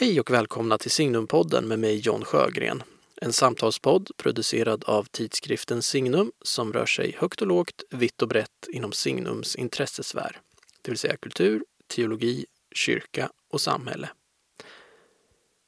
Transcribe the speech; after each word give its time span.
Hej 0.00 0.20
och 0.20 0.30
välkomna 0.30 0.78
till 0.78 0.90
Signumpodden 0.90 1.68
med 1.68 1.78
mig 1.78 1.96
John 1.98 2.24
Sjögren. 2.24 2.82
En 3.20 3.32
samtalspodd 3.32 4.10
producerad 4.16 4.84
av 4.84 5.04
tidskriften 5.04 5.82
Signum 5.82 6.32
som 6.42 6.72
rör 6.72 6.86
sig 6.86 7.16
högt 7.18 7.42
och 7.42 7.46
lågt, 7.46 7.82
vitt 7.90 8.22
och 8.22 8.28
brett 8.28 8.68
inom 8.72 8.92
Signums 8.92 9.56
intressesfär. 9.56 10.40
Det 10.82 10.90
vill 10.90 10.98
säga 10.98 11.16
kultur, 11.16 11.64
teologi, 11.86 12.46
kyrka 12.72 13.30
och 13.50 13.60
samhälle. 13.60 14.08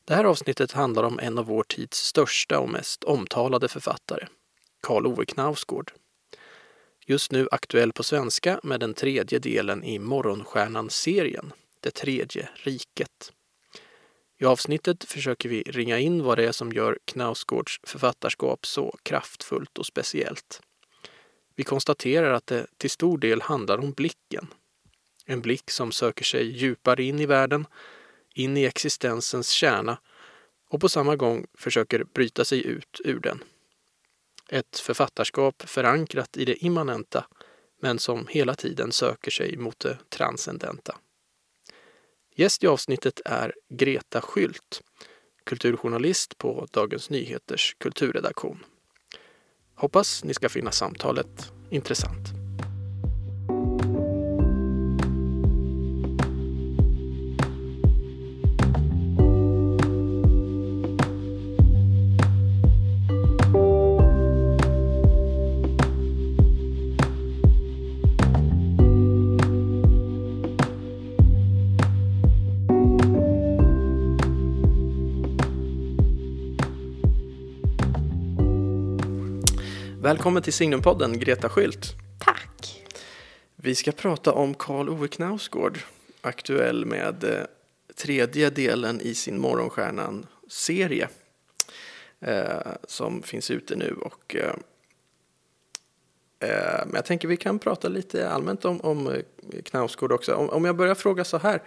Det 0.05 0.15
här 0.15 0.25
avsnittet 0.25 0.73
handlar 0.73 1.03
om 1.03 1.19
en 1.19 1.39
av 1.39 1.47
vår 1.47 1.63
tids 1.63 1.99
största 1.99 2.59
och 2.59 2.69
mest 2.69 3.05
omtalade 3.05 3.69
författare, 3.69 4.27
Karl 4.81 5.07
Ove 5.07 5.25
Knausgård. 5.25 5.93
Just 7.07 7.33
nu 7.33 7.49
aktuell 7.51 7.93
på 7.93 8.03
svenska 8.03 8.61
med 8.63 8.81
den 8.81 8.95
tredje 8.95 9.39
delen 9.39 9.85
i 9.85 9.99
Morgonstjärnan-serien, 9.99 11.53
Det 11.81 11.91
tredje 11.91 12.49
riket. 12.55 13.33
I 14.43 14.45
avsnittet 14.45 15.05
försöker 15.05 15.49
vi 15.49 15.63
ringa 15.63 15.99
in 15.99 16.23
vad 16.23 16.39
det 16.39 16.47
är 16.47 16.53
som 16.53 16.73
gör 16.73 16.99
Knausgårds 17.05 17.81
författarskap 17.83 18.67
så 18.67 18.99
kraftfullt 19.03 19.79
och 19.79 19.87
speciellt. 19.87 20.63
Vi 21.57 21.65
konstaterar 21.65 22.33
att 22.33 22.47
det 22.47 22.67
till 22.77 22.91
stor 22.91 23.19
del 23.19 23.43
handlar 23.43 23.79
om 23.79 23.93
blicken. 23.93 24.47
En 25.27 25.41
blick 25.41 25.71
som 25.71 25.93
söker 25.93 26.25
sig 26.25 26.51
djupare 26.51 27.03
in 27.03 27.21
i 27.21 27.27
världen, 27.27 27.67
in 28.35 28.57
i 28.57 28.65
existensens 28.65 29.51
kärna 29.51 29.99
och 30.71 30.81
på 30.81 30.89
samma 30.89 31.17
gång 31.17 31.47
försöker 31.55 32.05
bryta 32.05 32.45
sig 32.45 32.67
ut 32.67 33.01
ur 33.05 33.21
den. 33.21 33.45
Ett 34.49 34.79
författarskap 34.79 35.63
förankrat 35.63 36.37
i 36.37 36.45
det 36.45 36.65
immanenta 36.65 37.27
men 37.83 37.99
som 37.99 38.27
hela 38.27 38.55
tiden 38.55 38.93
söker 38.93 39.31
sig 39.31 39.57
mot 39.57 39.81
det 39.81 39.99
transcendenta. 40.09 40.97
Gäst 42.35 42.65
i 42.65 42.67
avsnittet 42.67 43.21
är 43.25 43.55
Greta 43.69 44.21
Skylt, 44.21 44.83
kulturjournalist 45.45 46.39
på 46.39 46.67
Dagens 46.71 47.11
Nyheters 47.11 47.77
kulturredaktion. 47.79 48.65
Hoppas 49.75 50.25
ni 50.25 50.35
ska 50.35 50.49
finna 50.49 50.71
samtalet 50.71 51.53
intressant. 51.71 52.40
Välkommen 80.11 80.43
till 80.43 80.53
Signumpodden, 80.53 81.19
Greta 81.19 81.49
Skylt. 81.49 81.95
Tack. 82.19 82.85
Vi 83.57 83.75
ska 83.75 83.93
prata 83.93 84.33
om 84.33 84.55
Karl 84.55 84.89
Ove 84.89 85.09
Knausgård, 85.09 85.79
aktuell 86.21 86.87
med 86.87 87.25
eh, 87.25 87.45
tredje 87.97 88.51
delen 88.51 89.01
i 89.01 89.15
sin 89.15 89.41
Morgonstjärnan-serie 89.41 91.09
eh, 92.21 92.73
som 92.85 93.23
finns 93.23 93.51
ute 93.51 93.77
nu. 93.77 93.97
Och, 94.01 94.37
eh, 94.37 94.55
eh, 96.41 96.87
men 96.87 96.95
jag 96.95 97.05
tänker 97.05 97.29
vi 97.29 97.37
kan 97.37 97.59
prata 97.59 97.89
lite 97.89 98.31
allmänt 98.31 98.65
om, 98.65 98.81
om 98.81 99.07
eh, 99.07 99.23
Knausgård 99.65 100.13
också. 100.13 100.35
Om, 100.35 100.51
om 100.51 100.65
jag 100.65 100.77
börjar 100.77 100.95
fråga 100.95 101.25
så 101.25 101.39
här. 101.39 101.63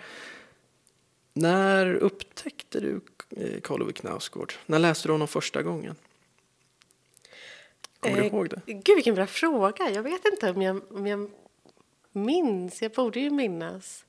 När 1.33 1.94
upptäckte 1.94 2.80
du 2.80 3.02
Karl 3.61 3.81
Ove 3.81 3.94
Knausgård? 3.94 4.53
När 4.66 4.80
läste 4.80 5.08
du 5.08 5.11
honom 5.11 5.27
första 5.27 5.61
gången? 5.61 5.95
Kommer 8.03 8.17
du 8.17 8.25
ihåg 8.25 8.49
det? 8.49 8.61
Gud, 8.65 8.95
vilken 8.95 9.15
bra 9.15 9.27
fråga. 9.27 9.89
Jag 9.89 10.03
vet 10.03 10.25
inte 10.25 10.52
om 10.52 10.61
jag, 10.61 10.81
om 10.91 11.08
jag 11.08 11.30
minns. 12.11 12.81
Jag 12.81 12.91
borde 12.91 13.19
ju 13.19 13.30
minnas. 13.30 14.05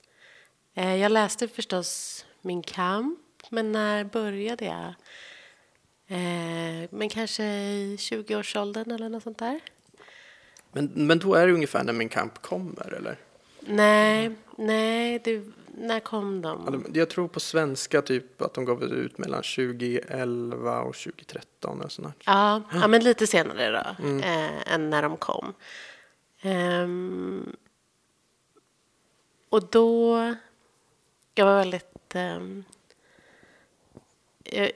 Eh, 0.74 0.96
jag 0.96 1.12
läste 1.12 1.48
förstås 1.48 2.24
Min 2.40 2.62
kamp, 2.62 3.18
men 3.50 3.72
när 3.72 4.04
började 4.04 4.64
jag? 4.64 4.94
Eh, 6.06 6.88
men 6.90 7.08
kanske 7.08 7.44
i 7.44 7.96
20-årsåldern 7.96 8.90
eller 8.90 9.08
något 9.08 9.22
sånt 9.22 9.38
där. 9.38 9.60
Men, 10.72 10.90
men 10.94 11.18
då 11.18 11.34
är 11.34 11.46
det 11.46 11.52
ungefär 11.52 11.84
när 11.84 11.92
Min 11.92 12.08
kamp 12.08 12.42
kommer, 12.42 12.94
eller? 12.94 13.18
Nej, 13.60 14.30
nej, 14.56 15.20
det, 15.24 15.42
när 15.78 16.00
kom 16.00 16.42
de? 16.42 16.62
Ja, 16.64 16.70
de- 16.70 16.98
Jag 16.98 17.10
tror 17.10 17.28
på 17.28 17.40
svenska 17.40 18.02
typ 18.02 18.42
att 18.42 18.54
de 18.54 18.64
gav 18.64 18.82
ut 18.82 19.18
mellan 19.18 19.42
2011 19.42 20.80
och 20.82 20.94
2013 20.94 21.78
eller 21.80 21.88
sånt. 21.88 22.22
Ja, 22.26 22.62
ja, 22.72 22.88
men 22.88 23.04
lite 23.04 23.26
senare 23.26 23.70
då, 23.98 24.04
eh, 24.08 24.74
än 24.74 24.90
när 24.90 25.02
de 25.02 25.16
kom. 25.16 25.54
Ehm, 26.40 27.56
och 29.48 29.68
då... 29.70 30.18
Jag 31.34 31.46
var 31.46 31.56
väldigt... 31.56 32.14
jag, 34.44 34.70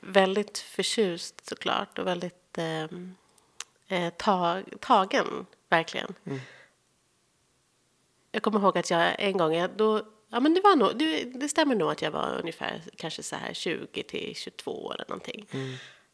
väldigt 0.00 0.58
förtjust 0.58 1.48
såklart 1.48 1.98
och 1.98 2.06
väldigt 2.06 2.58
eh, 3.88 4.10
tag, 4.16 4.64
tagen, 4.80 5.46
verkligen. 5.68 6.14
Jag 8.32 8.42
kommer 8.42 8.60
ihåg 8.60 8.78
att 8.78 8.90
jag 8.90 9.14
en 9.18 9.36
gång, 9.36 9.54
jag, 9.54 9.70
då, 9.76 10.02
ja 10.32 10.40
men 10.40 10.54
det 10.54 10.60
var 10.60 10.76
nog, 10.76 10.96
det, 10.96 11.24
det 11.24 11.48
stämmer 11.48 11.74
nog 11.74 11.90
att 11.90 12.02
jag 12.02 12.10
var 12.10 12.38
ungefär 12.40 12.82
kanske 12.96 13.22
så 13.22 13.36
här 13.36 13.54
20 13.54 14.02
till 14.02 14.34
22 14.36 14.92
eller 14.92 15.04
någonting. 15.08 15.46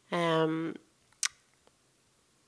Ehm, 0.09 0.77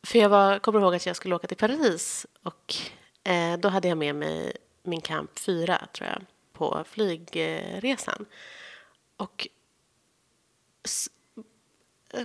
för 0.03 0.19
jag 0.19 0.29
var, 0.29 0.59
kommer 0.59 0.79
ihåg 0.79 0.95
att 0.95 1.05
jag 1.05 1.15
skulle 1.15 1.35
åka 1.35 1.47
till 1.47 1.57
Paris 1.57 2.27
och 2.43 2.75
eh, 3.23 3.57
då 3.59 3.69
hade 3.69 3.87
jag 3.87 3.97
med 3.97 4.15
mig 4.15 4.57
min 4.83 5.01
kamp 5.01 5.39
4 5.39 5.87
tror 5.93 6.09
jag 6.09 6.21
på 6.53 6.83
flygresan. 6.87 8.25
Och 9.17 9.47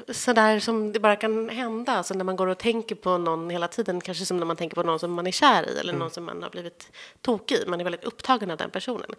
sådär 0.09 0.61
som 0.61 0.93
det 0.93 1.01
bara 1.01 1.17
kan 1.17 1.49
hända, 1.49 1.93
alltså 1.93 2.15
när 2.15 2.25
man 2.25 2.37
går 2.37 2.47
och 2.47 2.59
tänker 2.59 2.95
på 2.95 3.19
någon 3.19 3.51
hela 3.51 3.69
tiden, 3.69 4.01
kanske 4.01 4.27
som 4.27 4.37
när 4.37 4.47
man 4.47 4.57
tänker 4.57 4.75
på 4.75 4.83
någon 4.83 4.99
som 4.99 5.13
man 5.13 5.27
är 5.27 5.31
kär 5.31 5.71
i 5.71 5.79
eller 5.79 5.93
någon 5.93 6.11
som 6.11 6.25
man 6.25 6.43
har 6.43 6.51
blivit 6.51 6.93
tokig 7.21 7.57
i, 7.57 7.67
man 7.67 7.81
är 7.81 7.85
väldigt 7.85 8.05
upptagen 8.05 8.51
av 8.51 8.57
den 8.57 8.71
personen. 8.71 9.11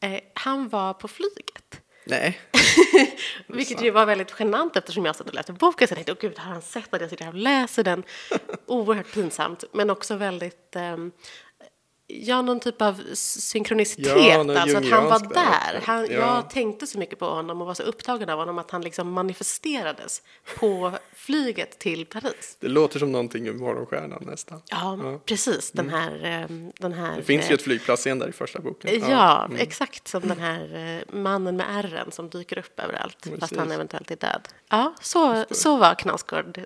Eh, 0.00 0.20
han 0.34 0.68
var 0.68 0.94
på 0.94 1.08
flyget. 1.08 1.80
Nej. 2.04 2.40
Vilket 3.46 3.82
ju 3.82 3.90
var 3.90 4.06
väldigt 4.06 4.34
genant 4.38 4.76
eftersom 4.76 5.04
jag 5.04 5.16
satt 5.16 5.28
och 5.28 5.34
läste 5.34 5.52
boken. 5.52 5.88
Så 5.88 5.92
jag 5.92 5.96
tänkte, 5.96 6.12
åh 6.12 6.18
gud, 6.20 6.38
har 6.38 6.52
han 6.52 6.62
sett 6.62 6.94
att 6.94 7.00
jag 7.00 7.10
sitter 7.10 7.24
här 7.24 7.32
och 7.32 7.38
läser 7.38 7.84
den? 7.84 8.02
Oerhört 8.66 9.12
pinsamt, 9.14 9.64
men 9.72 9.90
också 9.90 10.16
väldigt... 10.16 10.76
ehm, 10.76 11.12
ja, 12.22 12.42
någon 12.42 12.60
typ 12.60 12.82
av 12.82 13.00
synkronicitet. 13.14 14.06
Ja, 14.26 14.60
alltså 14.60 14.76
att 14.78 14.88
han 14.90 15.04
var 15.04 15.18
där. 15.34 15.80
Han, 15.84 16.04
Ja. 16.04 16.10
Jag 16.10 16.50
tänkte 16.50 16.86
så 16.86 16.98
mycket 16.98 17.18
på 17.18 17.26
honom 17.26 17.60
och 17.60 17.66
var 17.66 17.74
så 17.74 17.82
upptagen 17.82 18.28
av 18.28 18.38
honom 18.38 18.58
att 18.58 18.70
han 18.70 18.82
liksom 18.82 19.12
manifesterades 19.12 20.22
på 20.58 20.92
flyget 21.14 21.78
till 21.78 22.06
Paris. 22.06 22.56
Det 22.60 22.68
låter 22.68 22.98
som 22.98 23.12
någonting 23.12 23.46
ur 23.48 23.52
Morgonstjärnan 23.54 24.24
nästan. 24.26 24.62
Ja, 24.70 25.20
precis. 25.24 25.70
Den 25.70 25.88
här... 25.90 26.20
ehm, 26.24 26.72
Den 26.80 26.92
här 26.92 27.04
Mm. 27.04 27.16
Det 27.18 27.24
finns 27.24 27.44
eh, 27.44 27.50
ju 27.50 27.54
ett 27.54 27.62
flygplatsscen 27.62 28.18
där 28.18 28.28
i 28.28 28.32
första 28.32 28.60
boken. 28.60 29.00
Ja, 29.10 29.44
Mm. 29.44 29.56
exakt 29.60 30.08
som 30.08 30.28
den 30.28 30.38
här 30.38 30.74
eh, 31.10 31.14
mannen 31.20 31.56
med 31.56 31.66
ärren 31.70 32.12
som 32.12 32.28
dyker 32.30 32.58
upp 32.58 32.80
överallt 32.80 33.16
fast 33.20 33.40
Precis. 33.40 33.58
han 33.58 33.72
eventuellt 33.72 34.10
är 34.10 34.16
död. 34.16 34.48
Ja, 34.68 34.94
så, 35.00 35.44
så 35.50 35.76
var 35.76 35.94
Knausgård 35.94 36.60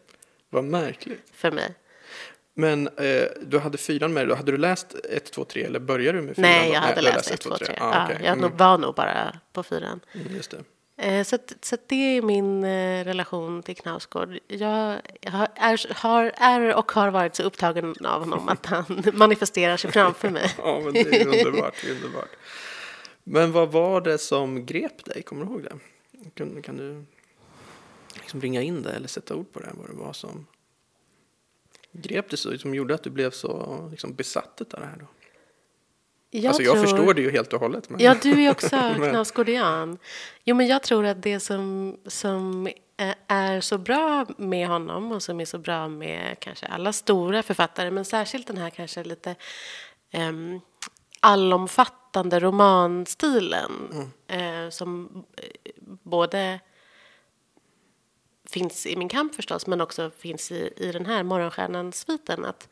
Vad 0.51 0.65
märkligt. 0.65 1.23
för 1.35 1.51
mig. 1.51 1.75
Men 2.59 2.89
eh, 2.89 3.29
du 3.41 3.59
hade 3.59 3.79
fyran 3.79 4.13
med 4.13 4.29
dig, 4.29 4.37
hade 4.37 4.53
du 4.53 4.59
läst 4.59 4.97
1, 5.11 5.33
2, 5.33 5.45
3 5.45 5.65
eller 5.65 5.79
började 5.79 6.19
du 6.19 6.25
med 6.25 6.37
fyran? 6.37 6.51
Nej, 6.51 6.71
jag 6.73 6.81
hade 6.81 6.95
du 6.95 7.03
läst 7.03 7.31
1, 7.31 7.41
2, 7.41 7.57
3. 7.57 7.77
Ah, 7.81 8.05
okej. 8.05 8.19
jag 8.25 8.39
mm. 8.39 8.57
var 8.57 8.79
nog 8.79 8.95
bara 8.95 9.39
på 9.53 9.63
fyran. 9.63 10.01
Mm, 10.13 10.37
just 10.37 10.51
det. 10.51 10.65
Eh, 11.09 11.25
Så, 11.25 11.39
så 11.63 11.77
det 11.87 11.95
är 11.95 12.23
min 12.23 12.65
eh, 12.65 13.05
relation 13.05 13.63
till 13.63 13.77
Knausgård. 13.77 14.39
Jag 14.49 15.01
har, 15.25 15.49
är, 15.55 15.95
har, 15.95 16.33
är 16.37 16.75
och 16.75 16.93
har 16.93 17.11
varit 17.11 17.35
så 17.35 17.43
upptagen 17.43 17.95
av 18.05 18.21
honom 18.21 18.49
att 18.49 18.67
han 18.67 18.85
manifesterar 19.13 19.77
sig 19.77 19.93
framför 19.93 20.31
mig. 20.31 20.55
Ja, 20.59 20.81
men 20.85 20.93
det 20.93 21.01
är 21.01 21.27
underbart. 21.27 21.75
det 21.83 21.89
är 21.91 21.95
underbart. 21.95 22.31
Men 23.25 23.53
vad 23.53 23.73
var 23.73 24.01
det 24.01 24.19
som 24.19 24.67
grep 24.67 25.05
dig? 25.05 25.23
Kommer 25.23 25.45
du 25.45 25.51
ihåg 25.51 25.63
det? 25.63 25.79
Kan, 26.35 26.63
kan 26.63 26.77
du 26.77 27.05
liksom 28.15 28.41
ringa 28.41 28.63
in 28.63 28.83
det 28.83 28.91
eller 28.91 29.09
sätta 29.09 29.35
ord 29.35 29.53
på 29.53 29.61
det? 29.61 29.71
Vad 29.75 29.91
det 29.91 29.97
var 29.97 30.13
som 30.13 30.47
grep 31.93 32.29
dig 32.31 32.39
så, 32.39 32.59
som 32.59 32.75
gjorde 32.75 32.95
att 32.95 33.03
du 33.03 33.11
blev 33.11 33.31
så 33.31 33.89
liksom, 33.91 34.15
besatt 34.15 34.61
av 34.75 34.81
det 34.81 34.87
här? 34.87 34.97
Då? 34.99 35.07
Jag 36.31 36.47
alltså, 36.47 36.63
jag 36.63 36.75
tror- 36.75 36.83
förstår 36.87 37.15
det 37.15 37.23
ju 37.23 37.31
helt 37.31 37.53
och 37.53 37.61
hållet. 37.61 37.91
Men... 37.91 38.01
Ja, 38.01 38.15
du 38.23 38.45
är 38.45 38.51
också 38.51 38.77
Men- 38.99 39.11
knausgårdian. 39.11 39.99
Jo, 40.45 40.57
men 40.57 40.67
jag 40.67 40.83
tror 40.83 41.05
att 41.07 41.23
det 41.23 41.41
som, 41.41 41.97
som 42.07 42.69
är 43.29 43.61
så 43.61 43.79
bra 43.79 44.27
med 44.39 44.69
honom 44.69 45.13
och 45.13 45.23
som 45.23 45.41
är 45.41 45.45
så 45.45 45.59
bra 45.59 45.89
med 45.89 46.37
kanske 46.41 46.67
alla 46.67 46.93
stora 46.93 47.43
författare, 47.43 47.91
men 47.91 48.05
särskilt 48.05 48.47
den 48.47 48.57
här 48.59 48.71
kanske 48.71 49.05
lite 49.05 49.35
um, 50.15 50.61
allomfattande 51.21 52.41
romanstilen 52.41 53.73
Mm. 54.29 54.65
eh, 54.67 54.71
som 54.71 55.25
eh, 55.37 55.73
både 56.03 56.61
finns 58.51 58.87
i 58.87 58.97
min 58.97 59.09
kamp 59.09 59.35
förstås, 59.35 59.67
men 59.67 59.81
också 59.81 60.11
finns 60.11 60.53
i, 60.53 60.73
i 60.77 60.93
den 60.93 61.07
här 61.07 61.23
Morgonstjärnan-sviten. 61.23 62.45
Att 62.45 62.69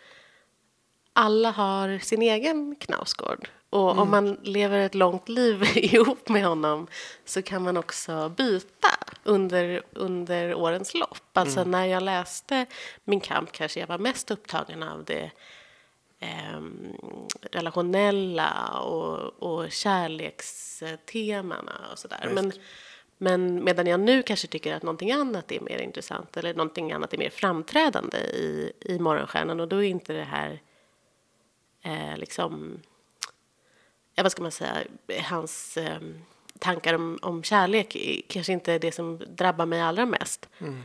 alla 1.13 1.51
har 1.51 1.99
sin 1.99 2.23
egen 2.23 2.77
Knausgård. 2.77 3.49
Och 3.71 3.91
mm. 3.91 4.03
om 4.03 4.11
man 4.11 4.39
lever 4.43 4.79
ett 4.79 4.95
långt 4.95 5.29
liv 5.29 5.63
ihop 5.77 6.29
med 6.29 6.45
honom 6.45 6.87
så 7.25 7.43
kan 7.43 7.63
man 7.63 7.77
också 7.77 8.29
byta 8.29 8.89
under, 9.25 9.83
under 9.93 10.55
årens 10.55 10.95
lopp. 10.95 11.31
Alltså 11.33 11.61
mm. 11.61 11.71
när 11.71 11.87
jag 11.87 12.03
läste 12.03 12.67
Min 13.05 13.21
kamp 13.21 13.53
kanske 13.53 13.81
jag 13.81 13.87
var 13.87 13.99
mest 13.99 14.31
upptagen 14.31 14.83
av 14.83 15.05
det 15.05 15.31
eh, 16.21 16.61
relationella 17.53 18.81
och, 18.81 19.43
och 19.43 19.73
kärlekstemana 19.73 21.73
och 21.93 21.99
sådär. 21.99 22.31
Men, 22.35 22.53
men 23.19 23.65
medan 23.65 23.87
jag 23.87 24.01
nu 24.01 24.23
kanske 24.23 24.47
tycker 24.49 24.75
att 24.75 24.83
någonting 24.83 25.13
annat 25.13 25.53
är 25.53 25.61
mer 25.61 25.79
intressant 25.79 26.37
eller 26.37 26.55
någonting 26.55 26.93
annat 26.93 27.13
är 27.13 27.19
mer 27.19 27.31
framträdande 27.31 28.19
i, 28.19 28.73
i 28.81 28.99
Morgonstjärnan 28.99 29.61
och 29.61 29.69
då 29.69 29.77
är 29.77 29.89
inte 29.89 30.13
det 30.13 30.25
här 30.25 30.61
eh, 31.83 32.17
liksom, 32.17 32.83
ja, 34.15 34.23
vad 34.23 34.33
ska 34.33 34.43
man 34.43 34.53
säga, 34.53 34.85
hans 35.23 35.77
eh, 35.77 36.01
tankar 36.59 36.95
om, 36.95 37.19
om 37.23 37.43
kärlek 37.43 37.97
kanske 38.29 38.53
inte 38.53 38.73
är 38.73 38.79
det 38.79 38.93
som 38.93 39.21
drabbar 39.29 39.67
mig 39.67 39.81
allra 39.81 40.07
mest. 40.07 40.49
Mm. 40.59 40.83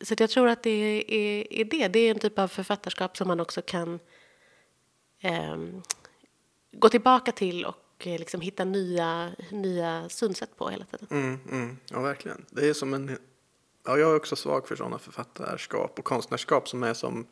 Så 0.00 0.14
jag 0.18 0.30
tror 0.30 0.48
att 0.48 0.62
det 0.62 0.70
är, 0.70 1.12
är, 1.52 1.64
det. 1.64 1.88
Det 1.88 1.98
är 1.98 2.10
en 2.10 2.18
typ 2.18 2.38
av 2.38 2.48
författarskap 2.48 3.16
som 3.16 3.28
man 3.28 3.40
också 3.40 3.62
kan 3.62 4.00
eh, 5.20 5.56
gå 6.72 6.88
tillbaka 6.88 7.32
till 7.32 7.64
och 7.64 7.83
eh, 7.98 8.18
liksom 8.18 8.40
hitta 8.40 8.64
nya, 8.64 9.32
nya 9.50 10.08
synsätt 10.08 10.56
på 10.56 10.68
hela 10.68 10.84
tiden. 10.84 11.08
Mm, 11.10 11.40
mm. 11.50 11.76
Ja, 11.90 12.00
verkligen. 12.00 12.44
Det 12.50 12.68
är 12.68 12.74
som 12.74 12.94
en... 12.94 13.18
Ja, 13.86 13.98
jag 13.98 14.10
är 14.10 14.16
också 14.16 14.36
svag 14.36 14.68
för 14.68 14.76
sådana 14.76 14.98
författarskap 14.98 15.98
och 15.98 16.04
konstnärskap 16.04 16.68
som 16.68 16.82
är 16.82 16.94
som 16.94 17.26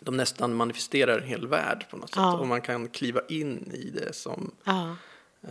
de 0.00 0.16
nästan 0.16 0.54
manifesterar 0.54 1.18
en 1.18 1.28
hel 1.28 1.46
värld 1.46 1.86
på 1.90 1.96
något 1.96 2.10
sätt. 2.10 2.16
Ja. 2.16 2.38
Och 2.38 2.46
man 2.46 2.60
kan 2.60 2.88
kliva 2.88 3.20
in 3.28 3.72
i 3.74 3.90
det 3.90 4.12
som, 4.12 4.54
ja. 4.64 4.96
eh, 5.42 5.50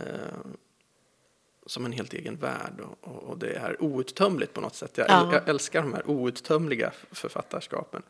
som 1.66 1.84
en 1.84 1.92
helt 1.92 2.12
egen 2.12 2.36
värld. 2.36 2.80
Och, 3.00 3.22
och, 3.22 3.38
det 3.38 3.52
är 3.52 3.82
outtömligt 3.82 4.52
på 4.52 4.60
något 4.60 4.74
sätt. 4.74 4.92
Jag, 4.94 5.10
ja. 5.10 5.28
jag 5.32 5.48
älskar 5.48 5.82
de 5.82 5.94
här 5.94 6.10
outtömliga 6.10 6.92
författarskapen 7.12 8.02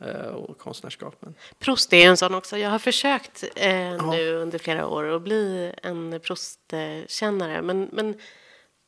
eh, 0.00 0.26
och 0.26 0.58
konstnärskapen. 0.58 1.34
Prost 1.58 1.92
är 1.92 2.06
en 2.06 2.16
sån 2.16 2.34
också. 2.34 2.58
Jag 2.58 2.70
har 2.70 2.78
försökt 2.78 3.44
eh, 3.56 4.10
nu 4.10 4.34
under 4.34 4.58
flera 4.58 4.86
år 4.86 5.16
att 5.16 5.22
bli 5.22 5.72
en 5.82 6.20
Proust-kännare. 6.20 7.62
Men, 7.62 7.88
men, 7.92 8.14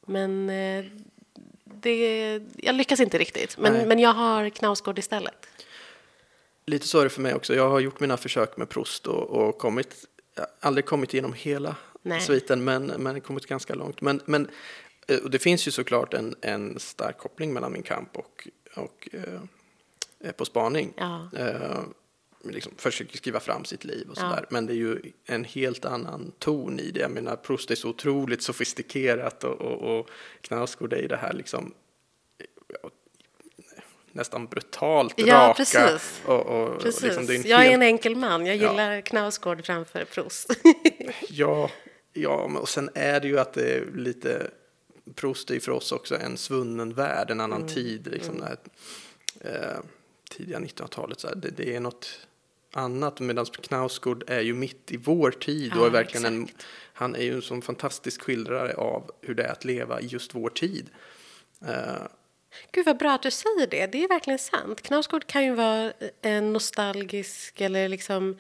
men 0.07 0.51
eh, 0.51 0.85
det, 1.65 2.41
jag 2.57 2.75
lyckas 2.75 3.01
inte 3.01 3.19
riktigt. 3.19 3.59
Men, 3.59 3.89
men 3.89 3.99
jag 3.99 4.13
har 4.13 4.49
Knausgård 4.51 4.99
istället 4.99 5.49
lite 6.67 6.89
så 6.89 7.01
är 7.01 7.05
det 7.05 7.11
för 7.11 7.23
mig 7.23 7.35
också. 7.35 7.55
Jag 7.55 7.71
har 7.71 7.81
gjort 7.81 8.01
mina 8.01 8.17
försök 8.17 8.57
med 8.57 8.69
Proust 8.69 9.07
och, 9.07 9.31
och 9.31 9.59
kommit, 9.59 10.05
aldrig 10.61 10.87
kommit 10.87 11.15
igenom 11.15 11.33
hela 11.33 11.77
Nej. 12.07 12.21
sviten, 12.21 12.65
men, 12.65 12.87
men 12.87 13.21
kommit 13.21 13.47
ganska 13.47 13.75
långt. 13.75 14.01
Men, 14.01 14.21
men 14.25 14.51
eh, 15.09 15.19
och 15.19 15.31
det 15.31 15.39
finns 15.39 15.69
ju 15.69 15.71
såklart 15.71 16.15
en, 16.15 16.35
en 16.41 16.79
stark 16.79 17.19
koppling 17.19 17.53
mellan 17.53 17.73
min 17.73 17.83
kamp 17.83 18.17
och, 18.17 18.49
och 18.75 19.09
eh, 19.13 20.33
På 20.33 20.45
spaning. 20.45 20.93
Ja. 20.97 21.29
Eh, 21.37 21.81
liksom 22.45 22.73
försöker 22.77 23.17
skriva 23.17 23.41
fram 23.41 23.65
sitt 23.65 23.85
liv 23.85 24.11
och 24.11 24.17
sådär. 24.17 24.41
Ja. 24.41 24.47
Men 24.51 24.67
det 24.67 24.73
är 24.73 24.77
ju 24.77 25.13
en 25.25 25.45
helt 25.45 25.85
annan 25.85 26.33
ton 26.39 26.81
i 26.81 26.91
det. 26.91 27.01
Jag 27.01 27.11
menar, 27.11 27.37
Proust 27.37 27.71
är 27.71 27.75
så 27.75 27.89
otroligt 27.89 28.43
sofistikerat 28.43 29.45
och, 29.45 29.61
och, 29.61 29.99
och 29.99 30.11
Knausgård 30.41 30.93
är 30.93 31.03
i 31.03 31.07
det 31.07 31.17
här 31.17 31.33
liksom 31.33 31.75
nästan 34.17 34.47
brutalt 34.47 35.15
ja, 35.17 35.35
raka. 35.35 35.55
Precis. 35.55 36.23
Och, 36.25 36.47
och, 36.47 36.83
precis. 36.83 37.03
Liksom, 37.03 37.31
är 37.31 37.47
jag 37.47 37.67
är 37.67 37.71
en 37.71 37.83
enkel 37.83 38.17
man, 38.17 38.47
jag 38.47 38.57
gillar 38.57 38.93
ja. 38.93 39.03
Knausgård 39.03 39.67
framför 39.67 40.05
Proust. 40.05 40.51
ja, 41.29 41.71
ja, 42.17 42.59
och 42.61 42.69
sen 42.69 42.91
är 42.95 43.21
det 43.21 43.29
ju 43.29 43.39
att 43.39 43.53
det 43.53 43.75
är 43.75 43.87
lite, 43.95 44.51
Proust 45.15 45.51
är 45.51 45.61
för 45.61 45.73
oss 45.73 45.93
också 45.93 46.19
en 46.19 46.37
svunnen 46.37 46.95
värld, 46.95 47.31
en 47.31 47.41
annan 47.41 47.61
mm. 47.63 47.75
tid, 47.75 48.07
liksom 48.07 48.35
mm. 48.35 48.47
här, 48.47 48.59
eh, 49.41 49.79
tidiga 50.31 50.59
1900-talet, 50.59 51.21
så 51.21 51.29
här, 51.29 51.35
det, 51.35 51.51
det, 51.51 51.77
är 51.77 51.81
något 51.81 52.27
annat, 52.73 53.21
medan 53.21 53.47
Knausgård 53.47 54.25
är 54.27 54.41
ju 54.41 54.55
mitt 54.55 54.93
i 54.93 54.97
vår 54.97 55.31
tid 55.31 55.73
ja, 55.75 55.81
och 55.81 55.87
är 55.87 55.91
verkligen 55.91 56.27
en, 56.27 56.49
han 56.93 57.15
är 57.15 57.23
ju 57.23 57.35
en 57.35 57.43
sån 57.43 57.63
fantastisk 57.63 58.23
skildrare 58.23 58.75
av 58.75 59.11
hur 59.21 59.35
det 59.35 59.43
är 59.43 59.53
att 59.53 59.65
leva 59.65 60.01
i 60.01 60.07
just 60.07 60.35
vår 60.35 60.51
tid. 60.51 60.91
Eh, 61.67 62.07
Gud 62.73 62.87
vad 62.87 62.99
bra 62.99 63.13
att 63.13 63.23
du 63.23 63.31
säger 63.31 63.67
det. 63.67 63.87
Det 63.87 64.05
är 64.05 64.09
verkligen 64.09 64.39
sant. 64.39 64.83
Knausgård 64.83 65.27
kan 65.27 65.45
ju 65.45 65.55
vara 65.55 65.93
en 66.23 66.53
nostalgisk 66.53 67.61
eller 67.61 67.89
liksom 67.89 68.37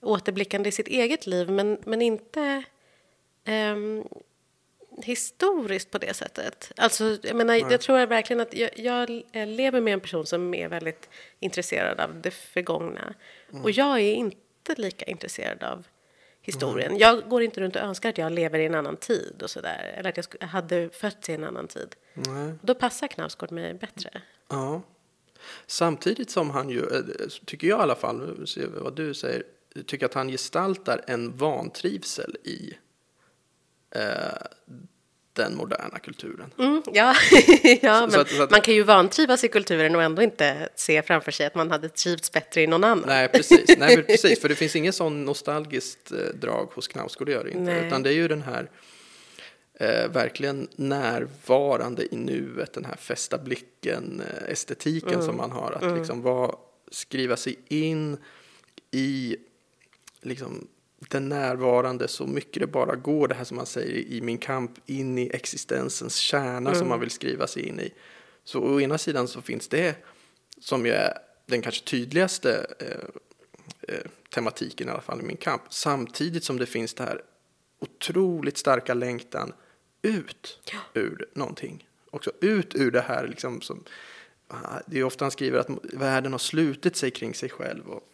återblickande 0.00 0.68
i 0.68 0.72
sitt 0.72 0.88
eget 0.88 1.26
liv 1.26 1.50
men, 1.50 1.78
men 1.84 2.02
inte 2.02 2.62
um, 3.46 4.04
historiskt 5.02 5.90
på 5.90 5.98
det 5.98 6.14
sättet. 6.14 6.72
Alltså, 6.76 7.18
jag, 7.22 7.36
menar, 7.36 7.54
jag 7.54 7.80
tror 7.80 8.06
verkligen 8.06 8.40
att 8.40 8.54
jag, 8.54 8.70
jag, 8.76 9.24
lever 9.32 9.80
med 9.80 9.92
en 9.92 10.00
person 10.00 10.26
som 10.26 10.54
är 10.54 10.68
väldigt 10.68 11.08
intresserad 11.40 12.00
av 12.00 12.20
det 12.20 12.30
förgångna. 12.30 13.14
Mm. 13.50 13.64
Och 13.64 13.70
jag 13.70 14.00
är 14.00 14.14
inte 14.14 14.74
lika 14.76 15.04
intresserad 15.04 15.62
av 15.62 15.86
historien. 16.40 16.86
Mm. 16.86 16.98
Jag 16.98 17.28
går 17.28 17.42
inte 17.42 17.60
runt 17.60 17.76
och 17.76 17.82
önskar 17.82 18.08
att 18.08 18.18
jag 18.18 18.32
lever 18.32 18.58
i 18.58 18.66
en 18.66 18.74
annan 18.74 18.96
tid 18.96 19.42
och 19.42 19.50
sådär. 19.50 19.94
Eller 19.96 20.18
att 20.18 20.28
jag 20.40 20.46
hade 20.46 20.88
fötts 20.88 21.28
i 21.28 21.32
en 21.32 21.44
annan 21.44 21.68
tid. 21.68 21.96
Nej. 22.14 22.52
Då 22.62 22.74
passar 22.74 23.06
Knausgård 23.06 23.52
mig 23.52 23.74
bättre. 23.74 24.10
Ja. 24.48 24.82
Samtidigt 25.66 26.30
som 26.30 26.50
han 26.50 26.70
ju, 26.70 26.78
eh, 26.78 27.28
tycker 27.44 27.68
jag 27.68 27.78
i 27.78 27.82
alla 27.82 27.94
fall, 27.94 28.46
vad 28.82 28.96
du 28.96 29.14
säger, 29.14 29.42
tycker 29.86 30.06
att 30.06 30.14
han 30.14 30.28
gestaltar 30.28 31.04
en 31.06 31.36
vantrivsel 31.36 32.36
i 32.44 32.70
eh, 32.70 32.76
den 35.36 35.56
moderna 35.56 35.98
kulturen. 35.98 36.52
Mm, 36.58 36.82
ja, 36.92 37.14
ja 37.82 38.00
så, 38.00 38.00
men 38.00 38.10
så 38.10 38.20
att, 38.20 38.28
så 38.28 38.42
att, 38.42 38.50
man 38.50 38.60
kan 38.60 38.74
ju 38.74 38.82
vantrivas 38.82 39.44
i 39.44 39.48
kulturen 39.48 39.96
och 39.96 40.02
ändå 40.02 40.22
inte 40.22 40.68
se 40.74 41.02
framför 41.02 41.32
sig 41.32 41.46
att 41.46 41.54
man 41.54 41.70
hade 41.70 41.88
trivts 41.88 42.32
bättre 42.32 42.62
i 42.62 42.66
någon 42.66 42.84
annan. 42.84 43.04
Nej, 43.06 43.28
precis. 43.28 43.78
Nej, 43.78 44.02
precis 44.06 44.40
för 44.40 44.48
det 44.48 44.54
finns 44.54 44.76
inget 44.76 44.94
sån 44.94 45.24
nostalgiskt 45.24 46.12
eh, 46.12 46.18
drag 46.18 46.68
hos 46.74 46.88
Knausgård, 46.88 47.26
det 47.26 47.32
gör 47.32 47.44
det 47.44 47.50
inte. 47.50 47.72
Nej. 47.72 47.86
Utan 47.86 48.02
det 48.02 48.10
är 48.10 48.14
ju 48.14 48.28
den 48.28 48.42
här 48.42 48.70
eh, 49.74 50.08
verkligen 50.10 50.68
närvarande 50.76 52.14
i 52.14 52.16
nuet, 52.16 52.72
den 52.72 52.84
här 52.84 52.96
fästa 52.96 53.38
blicken, 53.38 54.22
eh, 54.30 54.50
estetiken 54.52 55.14
mm. 55.14 55.26
som 55.26 55.36
man 55.36 55.50
har. 55.50 55.72
Att 55.72 55.82
mm. 55.82 55.98
liksom 55.98 56.22
vara, 56.22 56.54
skriva 56.90 57.36
sig 57.36 57.58
in 57.68 58.16
i 58.90 59.36
liksom, 60.22 60.68
den 60.98 61.28
närvarande 61.28 62.08
så 62.08 62.26
mycket 62.26 62.60
det 62.60 62.66
bara 62.66 62.96
går, 62.96 63.28
det 63.28 63.34
här 63.34 63.44
som 63.44 63.56
man 63.56 63.66
säger 63.66 63.94
i 63.94 64.20
Min 64.20 64.38
kamp, 64.38 64.70
in 64.86 65.18
i 65.18 65.30
existensens 65.34 66.16
kärna 66.16 66.70
mm. 66.70 66.74
som 66.74 66.88
man 66.88 67.00
vill 67.00 67.10
skriva 67.10 67.46
sig 67.46 67.62
in 67.68 67.80
i. 67.80 67.92
Så 68.44 68.60
å 68.60 68.80
ena 68.80 68.98
sidan 68.98 69.28
så 69.28 69.42
finns 69.42 69.68
det, 69.68 69.96
som 70.60 70.86
ju 70.86 70.92
är 70.92 71.18
den 71.46 71.62
kanske 71.62 71.84
tydligaste 71.84 72.66
eh, 72.78 73.94
eh, 73.94 74.10
tematiken 74.34 74.88
i 74.88 74.90
alla 74.90 75.00
fall 75.00 75.20
i 75.20 75.24
Min 75.24 75.36
kamp, 75.36 75.62
samtidigt 75.68 76.44
som 76.44 76.56
det 76.56 76.66
finns 76.66 76.94
det 76.94 77.04
här 77.04 77.22
otroligt 77.78 78.58
starka 78.58 78.94
längtan 78.94 79.52
ut 80.02 80.60
ja. 80.72 81.00
ur 81.00 81.28
någonting. 81.32 81.88
Också 82.10 82.32
ut 82.40 82.74
ur 82.74 82.90
det 82.90 83.00
här 83.00 83.28
liksom 83.28 83.60
som, 83.60 83.84
det 84.86 84.98
är 84.98 85.04
ofta 85.04 85.24
han 85.24 85.32
skriver 85.32 85.58
att 85.58 85.68
världen 85.82 86.32
har 86.32 86.38
slutit 86.38 86.96
sig 86.96 87.10
kring 87.10 87.34
sig 87.34 87.48
själv. 87.48 87.88
Och, 87.88 88.12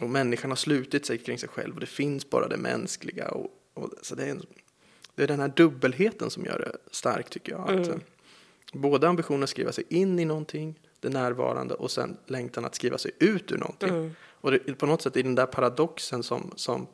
och 0.00 0.10
människan 0.10 0.50
har 0.50 0.56
slutit 0.56 1.06
sig 1.06 1.18
kring 1.18 1.38
sig 1.38 1.48
själv 1.48 1.74
och 1.74 1.80
det 1.80 1.86
finns 1.86 2.30
bara 2.30 2.48
det 2.48 2.56
mänskliga. 2.56 3.28
Och, 3.28 3.50
och 3.74 3.92
så 4.02 4.14
det, 4.14 4.24
är 4.24 4.30
en, 4.30 4.46
det 5.14 5.22
är 5.22 5.26
den 5.26 5.40
här 5.40 5.52
dubbelheten 5.56 6.30
som 6.30 6.44
gör 6.44 6.58
det 6.58 6.94
starkt 6.94 7.32
tycker 7.32 7.52
jag. 7.52 7.60
Att, 7.60 7.86
mm. 7.86 8.00
Både 8.72 9.08
ambitionen 9.08 9.42
att 9.42 9.50
skriva 9.50 9.72
sig 9.72 9.84
in 9.88 10.18
i 10.18 10.24
någonting, 10.24 10.80
det 11.00 11.08
närvarande, 11.08 11.74
och 11.74 11.90
sen 11.90 12.16
längtan 12.26 12.64
att 12.64 12.74
skriva 12.74 12.98
sig 12.98 13.10
ut 13.18 13.52
ur 13.52 13.58
någonting. 13.58 13.88
Mm. 13.88 14.14
Och 14.40 14.50
det, 14.50 14.58
på 14.58 14.86
något 14.86 15.02
sätt 15.02 15.16
är 15.16 15.22
den 15.22 15.34
där 15.34 15.46
paradoxen 15.46 16.22
som, 16.22 16.52
som 16.56 16.86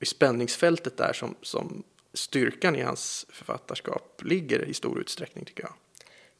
i 0.00 0.06
spänningsfältet 0.06 0.96
där 0.96 1.12
som, 1.12 1.34
som 1.42 1.82
styrkan 2.12 2.76
i 2.76 2.80
hans 2.80 3.26
författarskap 3.28 4.22
ligger 4.24 4.64
i 4.64 4.74
stor 4.74 5.00
utsträckning 5.00 5.44
tycker 5.44 5.62
jag. 5.62 5.72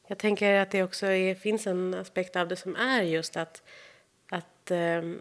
Jag 0.07 0.17
tänker 0.17 0.53
att 0.53 0.71
det 0.71 0.83
också 0.83 1.05
är, 1.05 1.35
finns 1.35 1.67
en 1.67 1.93
aspekt 1.93 2.35
av 2.35 2.47
det 2.47 2.55
som 2.55 2.75
är 2.75 3.01
just 3.01 3.37
att, 3.37 3.63
att 4.29 4.71
um 4.71 5.19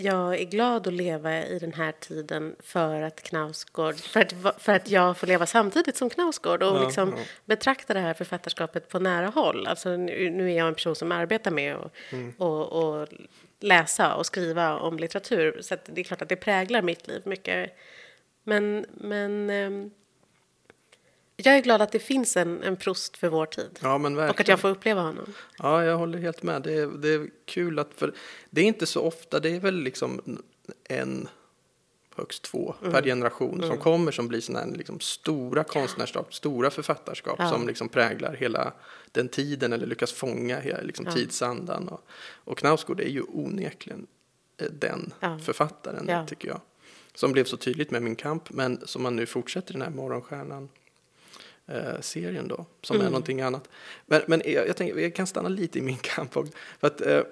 jag 0.00 0.40
är 0.40 0.44
glad 0.44 0.86
att 0.86 0.92
leva 0.92 1.46
i 1.46 1.58
den 1.58 1.72
här 1.72 1.92
tiden 1.92 2.56
för 2.60 3.02
att 3.02 3.22
Knausgård, 3.22 3.96
för 3.96 4.20
att, 4.20 4.34
för 4.58 4.72
att 4.72 4.90
jag 4.90 5.16
får 5.16 5.26
leva 5.26 5.46
samtidigt 5.46 5.96
som 5.96 6.10
Knausgård 6.10 6.62
och 6.62 6.76
ja, 6.76 6.84
liksom 6.84 7.14
ja. 7.16 7.24
betrakta 7.44 7.94
det 7.94 8.00
här 8.00 8.14
författarskapet 8.14 8.88
på 8.88 8.98
nära 8.98 9.26
håll. 9.26 9.66
Alltså, 9.66 9.96
nu, 9.96 10.30
nu 10.30 10.52
är 10.52 10.56
jag 10.56 10.68
en 10.68 10.74
person 10.74 10.96
som 10.96 11.12
arbetar 11.12 11.50
med 11.50 11.76
att 11.76 11.92
mm. 12.12 12.34
och, 12.38 12.72
och 12.72 13.08
läsa 13.60 14.14
och 14.14 14.26
skriva 14.26 14.78
om 14.78 14.98
litteratur 14.98 15.58
så 15.62 15.76
det 15.86 16.00
är 16.00 16.04
klart 16.04 16.22
att 16.22 16.28
det 16.28 16.36
präglar 16.36 16.82
mitt 16.82 17.08
liv 17.08 17.22
mycket. 17.24 17.76
Men, 18.44 18.86
men, 18.90 19.50
ehm, 19.50 19.90
jag 21.44 21.56
är 21.56 21.62
glad 21.62 21.82
att 21.82 21.92
det 21.92 21.98
finns 21.98 22.36
en, 22.36 22.62
en 22.62 22.76
Proust 22.76 23.16
för 23.16 23.28
vår 23.28 23.46
tid. 23.46 23.78
Ja, 23.82 23.98
men 23.98 24.16
verkligen. 24.16 24.30
Och 24.34 24.40
att 24.40 24.48
jag 24.48 24.60
får 24.60 24.68
uppleva 24.68 25.00
honom. 25.02 25.34
Ja, 25.58 25.84
jag 25.84 25.96
håller 25.98 26.18
helt 26.18 26.42
med. 26.42 26.62
Det 26.62 26.72
är, 26.74 26.86
det 26.86 27.08
är 27.08 27.30
kul 27.44 27.78
att, 27.78 27.88
för 27.94 28.12
det 28.50 28.60
är 28.60 28.64
inte 28.64 28.86
så 28.86 29.02
ofta, 29.02 29.40
det 29.40 29.48
är 29.56 29.60
väl 29.60 29.74
liksom 29.82 30.38
en, 30.88 31.28
högst 32.16 32.42
två 32.42 32.74
Mm. 32.80 32.92
per 32.92 33.02
generation 33.02 33.62
som 33.62 33.78
kommer 33.78 34.12
som 34.12 34.28
blir 34.28 34.40
sådana 34.40 34.64
här 34.66 34.72
liksom 34.76 35.00
stora 35.00 35.64
konstnärskap, 35.64 36.34
stora 36.34 36.70
författarskap 36.70 37.36
Ja. 37.38 37.50
som 37.50 37.66
liksom 37.66 37.88
präglar 37.88 38.34
hela 38.34 38.72
den 39.12 39.28
tiden 39.28 39.72
eller 39.72 39.86
lyckas 39.86 40.12
fånga 40.12 40.60
hela 40.60 40.80
liksom 40.80 41.04
Ja. 41.06 41.12
tidsandan. 41.12 41.88
Och, 41.88 42.00
och 42.44 42.58
Knausgård 42.58 43.00
är 43.00 43.08
ju 43.08 43.22
onekligen 43.22 44.06
eh, 44.56 44.66
den 44.72 45.12
Ja. 45.20 45.38
författaren, 45.42 46.04
Ja. 46.08 46.26
tycker 46.26 46.48
jag. 46.48 46.60
Som 47.14 47.32
blev 47.32 47.44
så 47.44 47.56
tydligt 47.56 47.90
med 47.90 48.02
Min 48.02 48.16
kamp, 48.16 48.50
men 48.50 48.80
som 48.86 49.02
man 49.02 49.16
nu 49.16 49.26
fortsätter 49.26 49.70
i 49.70 49.72
den 49.72 49.82
här 49.82 49.90
Morgonstjärnan 49.90 50.68
eh, 51.68 52.00
serien 52.00 52.48
då, 52.48 52.66
som 52.82 52.96
Mm. 52.96 53.06
är 53.06 53.10
någonting 53.10 53.40
annat. 53.40 53.68
Men, 54.06 54.22
men 54.26 54.42
jag, 54.44 54.68
jag 54.68 54.76
tänker, 54.76 54.98
jag 54.98 55.14
kan 55.14 55.26
stanna 55.26 55.48
lite 55.48 55.78
i 55.78 55.82
min 55.82 55.96
kamp. 56.02 56.32
För 56.32 56.46
att, 56.80 57.00
eh, 57.00 57.22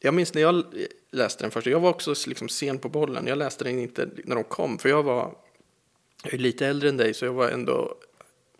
jag 0.00 0.14
minns 0.14 0.34
när 0.34 0.42
jag 0.42 0.64
läste 1.10 1.44
den 1.44 1.50
först, 1.50 1.66
jag 1.66 1.80
var 1.80 1.90
också 1.90 2.14
liksom 2.26 2.48
sen 2.48 2.78
på 2.78 2.88
bollen. 2.88 3.26
Jag 3.26 3.38
läste 3.38 3.64
den 3.64 3.78
inte 3.78 4.08
när 4.24 4.34
de 4.34 4.44
kom, 4.44 4.78
för 4.78 4.88
jag 4.88 5.02
var 5.02 5.34
jag 6.24 6.34
är 6.34 6.38
lite 6.38 6.66
äldre 6.66 6.88
än 6.88 6.96
dig, 6.96 7.14
så 7.14 7.24
jag 7.24 7.32
var 7.32 7.48
ändå... 7.48 7.94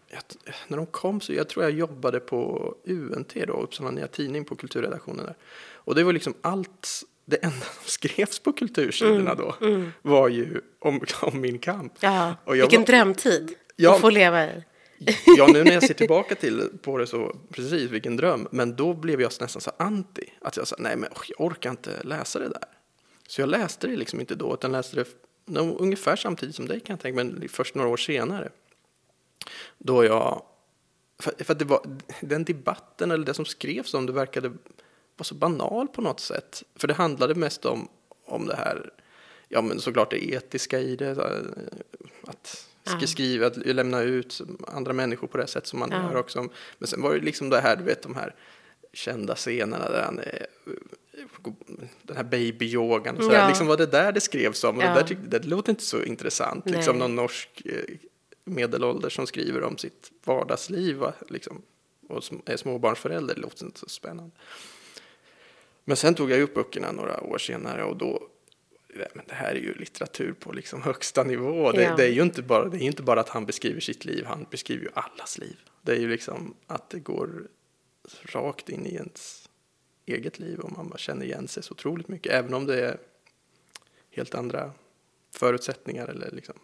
Jag, 0.09 0.21
när 0.69 0.77
de 0.77 0.87
kom 0.87 1.21
så 1.21 1.33
jag 1.33 1.49
tror 1.49 1.65
jag 1.65 1.73
jobbade 1.73 2.21
på 2.21 2.75
UNT 2.85 3.35
då, 3.47 3.53
Uppsala 3.53 3.91
Nya 3.91 4.07
Tidning 4.07 4.45
på 4.45 4.57
kulturredaktionen 4.57 5.27
där. 5.27 5.35
Och 5.73 5.95
det 5.95 6.05
var 6.05 6.13
liksom 6.13 6.35
allt, 6.41 6.89
det 7.25 7.37
enda 7.37 7.57
som 7.67 7.85
skrevs 7.85 8.39
på 8.39 8.53
kultursidorna 8.53 9.35
då 9.35 9.55
var 10.03 10.29
ju 10.29 10.61
om, 10.79 11.01
om 11.23 11.41
min 11.41 11.59
kamp. 11.59 11.93
Ja, 12.01 12.35
vilken 12.47 12.81
var- 12.81 12.87
drömtid 12.87 13.55
Ja. 13.77 13.95
att 13.95 14.01
få 14.01 14.11
leva 14.11 14.45
i. 14.45 14.63
Ja, 15.37 15.47
nu 15.47 15.65
när 15.65 15.73
jag 15.73 15.83
ser 15.83 15.95
tillbaka 15.95 16.35
till 16.35 16.69
på 16.83 16.99
det 16.99 17.07
så, 17.07 17.37
precis, 17.51 17.91
vilken 17.91 18.17
dröm. 18.17 18.49
Men 18.51 18.77
då 18.77 18.95
blev 18.95 19.21
jag 19.21 19.33
nästan 19.41 19.63
så 19.63 19.73
anti. 19.77 20.25
Att 20.41 20.57
jag 20.57 20.69
sa, 20.69 20.77
nej 20.79 20.97
men 20.97 21.09
jag 21.29 21.41
orkar 21.47 21.71
inte 21.71 22.03
läsa 22.03 22.39
det 22.39 22.49
där. 22.49 22.65
Så 23.29 23.41
jag 23.41 23.49
läste 23.49 23.87
det 23.87 23.97
liksom 23.97 24.21
inte 24.21 24.35
då, 24.35 24.55
utan 24.55 24.73
läste 24.73 24.97
det 24.97 25.07
ungefär 25.61 26.17
samtidigt 26.17 26.55
som 26.55 26.67
dig 26.67 26.81
kan 26.81 26.95
jag 26.95 27.01
tänka 27.01 27.25
men 27.25 27.49
först 27.49 27.75
några 27.75 27.89
år 27.89 27.97
senare. 27.97 28.49
Då 29.79 30.05
jag, 30.05 30.43
för, 31.19 31.45
för 31.45 31.53
att 31.53 31.59
det 31.59 31.65
var, 31.65 31.99
den 32.21 32.45
debatten 32.45 33.11
eller 33.11 33.27
det 33.27 33.35
som 33.35 33.45
skrevs 33.45 33.95
om 33.95 34.07
det 34.07 34.13
verkade 34.13 34.49
vara 35.17 35.25
så 35.25 35.35
banal 35.35 35.89
på 35.89 36.03
något 36.03 36.21
sätt. 36.21 36.63
För 36.77 36.89
det 36.89 36.95
handlade 36.95 37.35
mest 37.35 37.65
om, 37.65 37.89
om 38.25 38.47
det 38.47 38.57
här, 38.57 38.91
ja 39.49 39.63
men 39.63 39.81
såklart 39.81 40.11
det 40.11 40.33
etiska 40.33 40.81
i 40.81 40.97
det, 40.97 41.11
att 42.23 42.69
Ja. 43.01 43.07
skriva, 43.07 43.49
lämna 43.55 44.03
ut 44.03 44.41
andra 44.67 44.93
människor 44.93 45.27
på 45.27 45.37
det 45.39 45.47
sätt 45.47 45.67
som 45.67 45.79
man 45.79 45.91
Ja. 45.93 46.03
gör 46.03 46.17
också. 46.17 46.49
Men 46.79 46.87
sen 46.89 47.03
var 47.03 47.15
det 47.15 47.21
liksom 47.21 47.51
det 47.51 47.61
här, 47.61 47.77
du 47.77 47.85
vet 47.85 48.03
de 48.03 48.15
här 48.15 48.35
kända 48.93 49.35
scenerna 49.35 49.89
där 49.91 50.03
han 50.03 50.21
den 52.03 52.17
här 52.17 52.25
babyyogan 52.25 53.17
och 53.17 53.23
sådär. 53.23 53.39
Ja. 53.39 53.49
Liksom 53.49 53.67
var 53.67 53.77
det 53.77 53.87
där 53.87 54.13
det 54.13 54.21
skrevs 54.21 54.65
om 54.65 54.77
och 54.77 54.83
Ja. 54.83 54.89
det 54.89 54.95
där 54.95 55.07
tyckte, 55.07 55.39
det 55.39 55.47
låter 55.47 55.71
inte 55.71 55.83
så 55.83 56.03
intressant. 56.03 56.65
Nej. 56.65 56.75
Liksom 56.75 56.99
någon 56.99 57.15
norsk 57.17 57.63
eh, 57.65 57.95
medelålder 58.45 59.09
som 59.09 59.27
skriver 59.27 59.63
om 59.63 59.79
sitt 59.79 60.11
vardagsliv 60.25 60.97
va, 60.97 61.13
liksom, 61.29 61.63
och 62.09 62.23
är 62.47 62.57
småbarnsförälder, 62.57 63.35
det 63.35 63.41
låter 63.41 63.65
inte 63.65 63.81
så 63.81 63.89
spännande. 63.89 64.31
Men 65.85 65.97
sen 65.97 66.15
tog 66.15 66.31
jag 66.31 66.41
upp 66.41 66.55
böckerna 66.55 66.93
några 66.93 67.21
år 67.21 67.39
senare 67.39 67.85
och 67.85 67.97
då 67.97 68.29
men 69.15 69.25
det 69.29 69.35
här 69.35 69.51
är 69.51 69.61
ju 69.61 69.75
litteratur 69.75 70.33
på 70.33 70.53
liksom 70.53 70.83
högsta 70.83 71.23
nivå. 71.23 71.73
Det, 71.73 71.83
Ja. 71.83 71.97
det, 71.97 72.05
är 72.05 72.13
ju 72.13 72.23
inte 72.23 72.43
bara, 72.43 72.69
det 72.69 72.77
är 72.77 72.87
inte 72.87 73.03
bara 73.03 73.21
att 73.21 73.29
han 73.29 73.47
beskriver 73.47 73.81
sitt 73.81 74.05
liv, 74.05 74.25
han 74.25 74.47
beskriver 74.51 74.83
ju 74.83 74.91
allas 74.95 75.39
liv. 75.39 75.57
Det 75.83 75.93
är 75.93 75.97
ju 75.97 76.09
liksom 76.09 76.55
att 76.67 76.91
det 76.91 76.99
går 76.99 77.49
rakt 78.23 78.69
in 78.69 78.87
i 78.87 78.95
ens 78.95 79.49
eget 80.07 80.39
liv 80.39 80.59
och 80.59 80.73
man 80.73 80.89
bara 80.89 80.99
känner 80.99 81.25
igen 81.25 81.49
sig 81.49 81.63
så 81.63 81.73
otroligt 81.73 82.09
mycket, 82.09 82.33
även 82.33 82.55
om 82.55 82.67
det 82.67 82.81
är 82.81 82.99
helt 84.11 84.35
andra 84.35 84.73
förutsättningar 85.37 86.09
eller 86.09 86.31
liksom. 86.31 86.55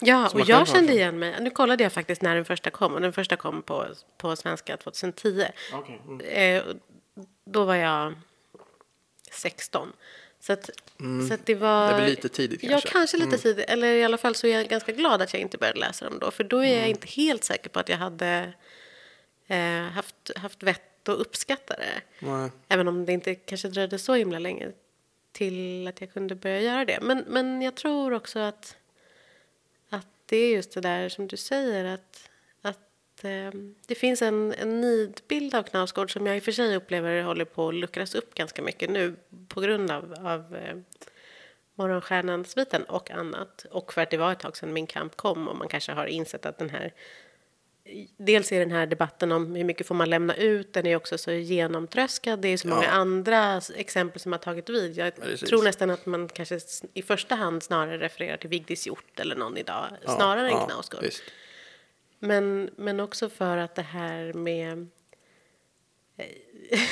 Ja, 0.00 0.30
och 0.34 0.40
jag 0.40 0.68
kände 0.68 0.92
igen 0.92 1.18
mig. 1.18 1.36
Nu 1.40 1.50
kollade 1.50 1.82
jag 1.82 1.92
faktiskt 1.92 2.22
när 2.22 2.34
den 2.34 2.44
första 2.44 2.70
kom 2.70 2.94
och 2.94 3.00
den 3.00 3.12
första 3.12 3.36
kom 3.36 3.62
på, 3.62 3.86
på 4.16 4.36
svenska 4.36 4.76
2010. 4.76 5.44
Eh, 6.24 6.62
då 7.44 7.64
var 7.64 7.74
jag 7.74 8.14
16. 9.30 9.92
Så, 10.40 10.52
att, 10.52 10.70
så 11.28 11.34
att 11.34 11.46
det 11.46 11.54
var... 11.54 11.84
Mm. 11.84 11.94
Det 11.96 12.00
väl 12.02 12.10
lite 12.10 12.28
tidigt 12.28 12.62
Ja, 12.62 12.70
kanske. 12.70 12.88
kanske 12.88 13.16
lite 13.16 13.28
Mm. 13.28 13.38
tidigt. 13.40 13.70
Eller 13.70 13.94
i 13.94 14.04
alla 14.04 14.18
fall 14.18 14.34
så 14.34 14.46
är 14.46 14.54
jag 14.54 14.68
ganska 14.68 14.92
glad 14.92 15.22
att 15.22 15.32
jag 15.32 15.42
inte 15.42 15.58
började 15.58 15.80
läsa 15.80 16.04
dem 16.04 16.18
då. 16.18 16.30
För 16.30 16.44
då 16.44 16.58
är 16.58 16.66
Mm. 16.68 16.78
jag 16.78 16.88
inte 16.88 17.06
helt 17.06 17.44
säker 17.44 17.68
på 17.70 17.80
att 17.80 17.88
jag 17.88 17.96
hade 17.96 18.52
eh, 19.46 19.82
haft, 19.82 20.30
haft 20.36 20.62
vett 20.62 21.08
att 21.08 21.18
uppskatta 21.18 21.76
det. 21.76 22.26
Nej. 22.26 22.50
Även 22.68 22.88
om 22.88 23.06
det 23.06 23.12
inte 23.12 23.34
kanske 23.34 23.68
dröjde 23.68 23.98
så 23.98 24.14
himla 24.14 24.38
länge 24.38 24.72
till 25.32 25.86
att 25.88 26.00
jag 26.00 26.12
kunde 26.12 26.34
börja 26.34 26.60
göra 26.60 26.84
det. 26.84 26.98
Men, 27.02 27.24
men 27.28 27.62
jag 27.62 27.74
tror 27.74 28.12
också 28.12 28.38
att, 28.38 28.76
att 29.90 30.06
det 30.26 30.36
är 30.36 30.50
just 30.54 30.72
det 30.72 30.80
där 30.80 31.08
som 31.08 31.26
du 31.28 31.36
säger 31.36 31.84
att, 31.84 32.28
att 33.18 33.24
eh, 33.24 33.60
det 33.86 33.94
finns 33.94 34.22
en, 34.22 34.54
en 34.58 34.80
nidbild 34.80 35.54
av 35.54 35.62
Knausgård 35.62 36.12
som 36.12 36.26
jag 36.26 36.36
i 36.36 36.40
och 36.40 36.44
för 36.44 36.52
sig 36.52 36.76
upplever 36.76 37.22
håller 37.22 37.44
på 37.44 37.68
att 37.68 37.74
luckras 37.74 38.14
upp 38.14 38.34
ganska 38.34 38.62
mycket 38.62 38.90
nu 38.90 39.16
på 39.48 39.60
grund 39.60 39.90
av, 39.90 40.14
av 40.26 40.56
eh, 40.56 40.76
Morgonstjärnan-sviten 41.74 42.82
och 42.84 43.10
annat. 43.10 43.66
Och 43.70 43.92
för 43.92 44.00
att 44.02 44.10
det 44.10 44.16
var 44.16 44.32
ett 44.32 44.40
tag 44.40 44.56
sedan 44.56 44.72
Min 44.72 44.86
kamp 44.86 45.16
kom 45.16 45.48
och 45.48 45.56
man 45.56 45.68
kanske 45.68 45.92
har 45.92 46.06
insett 46.06 46.46
att 46.46 46.58
den 46.58 46.70
här 46.70 46.92
Dels 48.16 48.52
är 48.52 48.58
den 48.60 48.70
här 48.70 48.86
debatten 48.86 49.32
om 49.32 49.54
hur 49.56 49.64
mycket 49.64 49.86
får 49.86 49.94
man 49.94 50.10
lämna 50.10 50.34
ut, 50.34 50.72
den 50.72 50.86
är 50.86 50.96
också 50.96 51.18
så 51.18 51.32
genomtröskad. 51.32 52.38
Det 52.40 52.48
är 52.48 52.56
så 52.56 52.68
många 52.68 52.84
Ja. 52.84 52.90
andra 52.90 53.56
s- 53.56 53.72
exempel 53.76 54.20
som 54.20 54.32
har 54.32 54.38
tagit 54.38 54.68
vid. 54.68 54.96
Jag 54.98 55.16
Precis. 55.16 55.48
tror 55.48 55.62
nästan 55.62 55.90
att 55.90 56.06
man 56.06 56.28
kanske 56.28 56.60
i 56.94 57.02
första 57.02 57.34
hand 57.34 57.62
snarare 57.62 57.98
refererar 57.98 58.36
till 58.36 58.50
Vigdis 58.50 58.86
Hjort 58.86 59.20
eller 59.20 59.36
någon 59.36 59.56
idag, 59.56 59.86
Ja, 60.04 60.16
snarare 60.16 60.46
än 60.46 60.52
ja, 60.56 60.66
Knausgård. 60.66 61.02
visst. 61.02 61.22
Men, 62.18 62.70
men 62.76 63.00
också 63.00 63.28
för 63.28 63.56
att 63.56 63.74
det 63.74 63.82
här 63.82 64.32
med... 64.32 64.88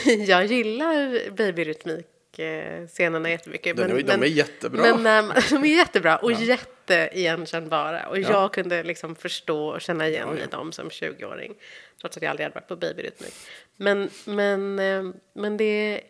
jag 0.27 0.47
gillar 0.47 1.31
babyrytmik-scenerna 1.31 3.31
jättemycket. 3.31 3.77
Den 3.77 3.91
är- 3.91 4.03
de 4.03 4.23
är 4.23 4.27
jättebra. 4.27 4.97
Men 4.97 5.33
de 5.51 5.65
är 5.65 5.77
jättebra 5.77 6.17
och 6.17 6.33
jätteigenkännbara. 6.33 8.09
Och 8.09 8.19
jag 8.19 8.53
kunde 8.53 8.83
liksom 8.83 9.17
förstå 9.17 9.67
och 9.69 9.81
känna 9.81 10.09
igen 10.09 10.29
Ja, 10.33 10.39
ja. 10.39 10.45
i 10.45 10.47
dem 10.51 10.73
som 10.73 10.89
20-åring. 10.89 11.55
Trots 12.01 12.17
att 12.17 12.23
jag 12.23 12.31
aldrig 12.31 12.45
hade 12.45 12.55
varit 12.55 12.69
på 12.69 12.77
babyrytmik. 12.77 13.35
Men, 13.77 14.11
men, 14.25 14.79
eh, 14.79 15.05
men 15.33 15.57
det... 15.57 16.01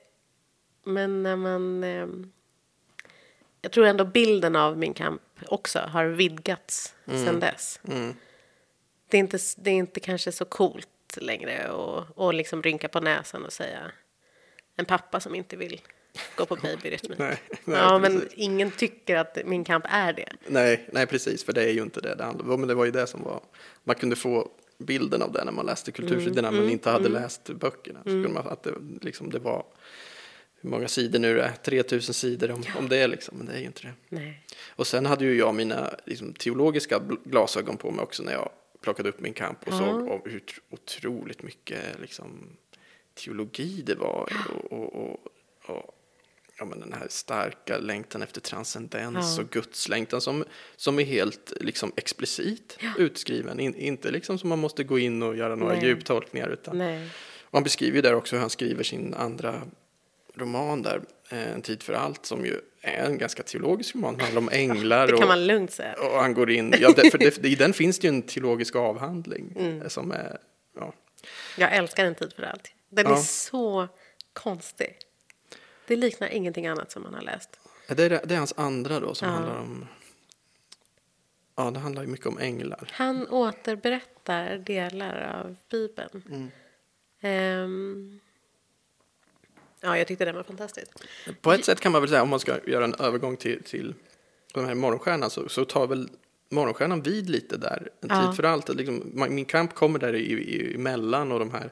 Men 0.85 1.23
när 1.23 1.37
man... 1.37 1.85
eh, 1.85 2.06
Jag 3.61 3.73
tror 3.73 3.87
ändå 3.87 4.04
bilden 4.04 4.56
av 4.56 4.78
min 4.78 4.94
kamp 4.94 5.23
också 5.46 5.78
har 5.78 6.04
vidgats 6.06 6.94
sedan 7.06 7.40
dess. 7.40 7.80
Mm. 7.88 8.14
Det 9.08 9.16
är, 9.16 9.20
inte, 9.20 9.38
det 9.56 9.70
är 9.70 9.75
inte 9.75 10.00
kanske 10.00 10.32
så 10.32 10.44
coolt 10.44 10.88
längre 11.16 11.68
att 11.68 12.06
och 12.14 12.34
liksom 12.34 12.62
rynka 12.62 12.88
på 12.88 13.00
näsan 13.00 13.44
och 13.44 13.52
säga 13.52 13.92
en 14.76 14.84
pappa 14.84 15.20
som 15.20 15.34
inte 15.34 15.56
vill 15.56 15.80
gå 16.36 16.46
på 16.46 16.56
babyrytmik. 16.56 17.18
Nej, 17.18 17.38
nej, 17.64 17.78
ja, 17.78 17.98
men 17.98 18.28
ingen 18.34 18.70
tycker 18.70 19.16
att 19.16 19.38
min 19.44 19.64
kamp 19.64 19.84
är 19.88 20.12
det. 20.12 20.32
Nej, 20.46 20.88
nej, 20.92 21.06
precis, 21.06 21.44
för 21.44 21.52
det 21.52 21.62
är 21.62 21.72
ju 21.72 21.82
inte 21.82 22.00
det 22.00 22.14
det 22.14 22.25
handlar 22.25 22.50
om. 22.50 22.60
Men 22.60 22.68
det 22.68 22.75
var 22.75 22.84
ju 22.84 22.90
det 22.90 23.06
som 23.06 23.22
var, 23.22 23.40
man 23.84 23.96
kunde 23.96 24.16
få 24.16 24.48
bilden 24.78 25.22
av 25.22 25.32
det 25.32 25.44
när 25.44 25.52
man 25.52 25.66
läste 25.66 25.92
kultursidorna 25.92 26.48
Mm, 26.48 26.60
men 26.60 26.70
inte 26.70 26.90
hade 26.90 27.08
läst 27.08 27.50
böckerna. 27.50 27.98
Så 28.02 28.08
kunde 28.08 28.28
man, 28.28 28.48
att 28.48 28.62
det, 28.62 28.75
liksom, 29.02 29.30
det 29.30 29.38
var, 29.38 29.64
hur 30.60 30.70
många 30.70 30.88
sidor 30.88 31.18
nu 31.18 31.30
är 31.30 31.34
det? 31.34 31.52
3000 31.62 32.14
sidor 32.14 32.50
om, 32.50 32.64
om 32.78 32.88
det 32.88 33.06
liksom, 33.06 33.36
men 33.36 33.46
det 33.46 33.52
är 33.52 33.58
ju 33.58 33.66
inte 33.66 33.82
det. 33.82 33.92
Nej. 34.08 34.42
Och 34.68 34.86
sen 34.86 35.06
hade 35.06 35.25
ju 35.25 35.38
jag 35.38 35.54
mina 35.54 35.90
liksom, 36.04 36.32
teologiska 36.32 37.00
glasögon 37.25 37.76
på 37.76 37.90
mig 37.90 38.02
också 38.02 38.22
när 38.22 38.32
jag 38.32 38.50
plockade 38.87 39.09
upp 39.09 39.21
min 39.21 39.33
kamp 39.35 39.59
och 39.66 39.73
Ja. 39.73 39.78
såg 39.78 40.09
om 40.09 40.21
hur 40.25 40.38
tr- 40.40 40.59
otroligt 40.71 41.43
mycket 41.43 42.00
liksom, 42.00 42.57
teologi 43.14 43.83
det 43.87 43.95
var. 43.95 44.33
Och, 44.49 44.73
och, 44.73 44.95
och, 44.95 45.26
och 45.66 45.95
ja, 46.59 46.64
men 46.64 46.81
den 46.81 46.93
här 46.93 47.07
starka 47.11 47.78
längtan 47.78 48.23
efter 48.23 48.40
transcendens 48.40 49.35
Ja. 49.38 49.43
och 49.45 49.50
gudslängtan 49.50 50.21
som, 50.21 50.45
som 50.76 50.99
är 50.99 51.05
helt 51.05 51.52
liksom, 51.61 51.93
explicit 51.97 52.78
utskriven. 52.99 53.61
In, 53.61 53.75
inte 53.75 54.11
liksom 54.11 54.38
som 54.38 54.49
man 54.49 54.59
måste 54.59 54.85
gå 54.85 54.99
in 54.99 55.23
och 55.23 55.37
göra 55.37 55.55
några 55.57 55.75
Nej. 55.75 55.85
djuptolkningar. 55.87 56.49
Utan, 56.49 56.78
Nej. 56.78 57.09
och 57.43 57.52
han 57.59 57.62
beskriver 57.62 57.97
ju 57.97 58.02
där 58.02 58.14
också 58.14 58.37
hur 58.37 58.40
han 58.40 58.50
skriver 58.50 58.83
sin 58.85 59.14
andra 59.14 59.62
roman 60.35 60.83
där, 60.83 61.00
eh, 61.31 61.52
En 61.52 61.62
tid 61.62 61.83
för 61.83 61.93
allt, 61.93 62.26
som 62.26 62.45
ju 62.47 62.61
en 62.87 63.19
ganska 63.19 63.43
teologisk 63.43 63.95
roman. 63.95 64.21
Handlar 64.21 64.40
om 64.40 64.49
änglar 64.52 65.07
Det 65.07 65.12
kan 65.12 65.23
och, 65.23 65.28
man 65.28 65.47
lugnt 65.47 65.71
säga. 65.73 65.95
och 65.95 66.21
han 66.21 66.35
går 66.35 66.50
in, 66.50 66.75
ja, 66.81 66.93
för 67.11 67.19
det, 67.19 67.45
i 67.45 67.55
den 67.55 67.73
finns 67.73 67.99
det 67.99 68.07
ju 68.07 68.14
en 68.14 68.23
teologisk 68.23 68.76
avhandling 68.76 69.52
Mm. 69.57 69.90
som 69.90 70.12
är, 70.12 70.38
ja, 70.76 70.93
Jag 71.59 71.75
älskar 71.76 72.05
En 72.05 72.14
tid 72.14 72.33
för 72.33 72.43
allt. 72.43 72.73
Den 72.88 73.07
är 73.07 73.11
Ja. 73.11 73.16
så 73.16 73.88
konstig. 74.33 74.97
Det 75.87 75.97
liknar 75.97 76.28
ingenting 76.28 76.66
annat 76.66 76.90
som 76.90 77.02
man 77.02 77.14
har 77.14 77.23
läst. 77.23 77.50
det 77.88 78.02
är, 78.05 78.11
det 78.11 78.35
är 78.35 78.38
hans 78.38 78.55
andra 78.57 79.00
då 79.00 79.14
som 79.14 79.28
Ja. 79.28 79.35
handlar 79.35 79.57
om 79.61 79.87
Ja, 81.59 81.71
det 81.71 81.78
handlar 81.81 82.02
ju 82.02 82.09
mycket 82.09 82.26
om 82.26 82.38
änglar. 82.38 82.88
Han 82.93 83.28
återberättar 83.28 84.57
delar 84.59 85.40
av 85.45 85.57
Bibeln. 85.71 86.23
Mm. 86.31 86.50
Ehm, 87.21 88.21
ja, 89.80 89.99
jag 89.99 90.06
tyckte 90.06 90.25
den 90.25 90.35
var 90.35 90.42
fantastisk. 90.42 90.90
På 91.40 91.52
ett 91.52 91.64
sätt 91.64 91.80
kan 91.80 91.92
man 91.92 92.00
väl 92.00 92.09
säga, 92.09 92.23
om 92.23 92.28
man 92.28 92.40
ska 92.40 92.59
göra 92.66 92.85
en 92.85 92.95
övergång 92.95 93.37
till, 93.37 93.62
till 93.62 93.95
den 94.54 94.64
här 94.64 94.75
morgonstjärnan, 94.75 95.30
så, 95.30 95.49
så 95.49 95.64
tar 95.64 95.87
väl 95.87 96.09
morgonstjärnan 96.49 97.02
vid 97.02 97.30
lite 97.30 97.56
där, 97.56 97.88
en 98.00 98.09
Ja. 98.09 98.26
tid 98.26 98.37
för 98.37 98.42
allt. 98.42 98.68
Liksom, 98.68 99.12
min 99.28 99.45
kamp 99.45 99.75
kommer 99.75 99.99
där 99.99 100.14
i, 100.14 100.33
i, 100.33 100.75
emellan 100.75 101.33
och 101.33 101.38
de 101.38 101.50
här 101.50 101.71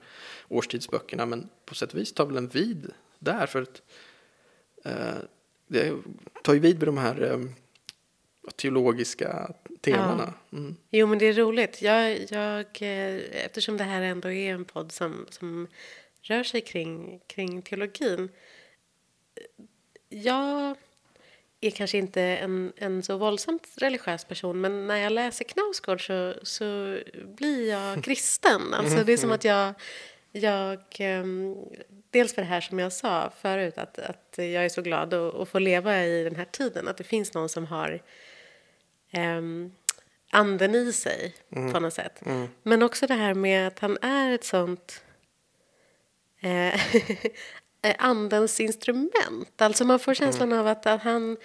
årstidsböckerna, 0.49 1.27
men 1.27 1.49
på 1.67 1.75
sätt 1.75 1.93
och 1.93 1.99
vis 1.99 2.13
tar 2.13 2.27
väl 2.27 2.37
en 2.37 2.49
vid 2.49 2.91
där, 3.19 3.47
för 3.47 3.63
att 3.63 3.83
eh, 4.85 5.15
det 5.67 5.93
tar 6.43 6.55
ju 6.55 6.61
vid 6.61 6.79
med 6.79 6.89
de 6.89 6.99
här 6.99 7.33
eh, 7.33 7.41
teologiska 8.57 9.51
temana. 9.81 10.35
Mm. 10.53 10.77
Jo, 10.91 11.07
men 11.07 11.19
det 11.19 11.27
är 11.27 11.33
roligt. 11.33 11.83
Jag, 11.83 12.27
jag, 12.31 12.67
eh, 12.81 13.45
eftersom 13.45 13.77
det 13.77 13.85
här 13.85 14.03
ändå 14.03 14.31
är 14.31 14.55
en 14.55 14.65
podd 14.65 14.93
som, 14.93 15.27
som 15.31 15.67
rör 16.25 16.43
sig 16.43 16.61
kring, 16.61 17.21
kring 17.27 17.63
teologin. 17.63 18.29
Jag 20.09 20.77
är 21.61 21.71
kanske 21.71 21.99
inte 21.99 22.23
en, 22.23 22.73
en 22.77 23.03
så 23.03 23.17
våldsamt 23.17 23.69
religiös 23.77 24.25
person 24.25 24.61
men 24.61 24.87
när 24.87 24.97
jag 24.97 25.13
läser 25.13 25.45
Knausgård 25.45 26.07
så, 26.07 26.35
så 26.43 26.99
blir 27.25 27.71
jag 27.71 28.05
kristen. 28.05 28.75
Alltså 28.75 29.05
det 29.05 29.13
är 29.13 29.17
som 29.17 29.33
att 29.33 29.45
jag... 29.45 29.75
jag 30.33 30.81
ehm, 30.99 31.57
dels 32.11 32.35
för 32.35 32.43
det 32.43 32.49
här 32.49 32.61
som 32.61 32.79
jag 32.79 32.93
sa 32.93 33.33
förut 33.41 33.79
att, 33.79 33.99
att 33.99 34.35
jag 34.37 34.65
är 34.65 34.69
så 34.69 34.83
glad 34.83 35.15
att, 35.15 35.35
att 35.35 35.49
få 35.49 35.59
leva 35.59 36.05
i 36.05 36.25
den 36.25 36.37
här 36.37 36.45
tiden. 36.45 36.89
Att 36.89 36.97
det 36.97 37.05
finns 37.05 37.35
någon 37.35 37.49
som 37.49 37.67
har 37.67 38.03
um, 39.13 39.73
anden 40.31 40.75
i 40.75 40.93
sig 40.93 41.35
på 41.73 41.81
något 41.81 41.95
sätt. 41.95 42.21
Men 42.63 42.83
också 42.83 43.07
det 43.07 43.15
här 43.15 43.35
med 43.35 43.67
att 43.67 43.79
han 43.79 43.99
är 44.03 44.33
ett 44.33 44.45
sånt 44.45 45.04
eh, 47.83 47.95
andens 47.99 48.61
instrument. 48.61 49.63
Alltså 49.63 49.85
man 49.85 49.99
får 49.99 50.15
känslan 50.15 50.53
av 50.53 50.67
att, 50.67 50.87
att 50.87 51.03
han 51.03 51.37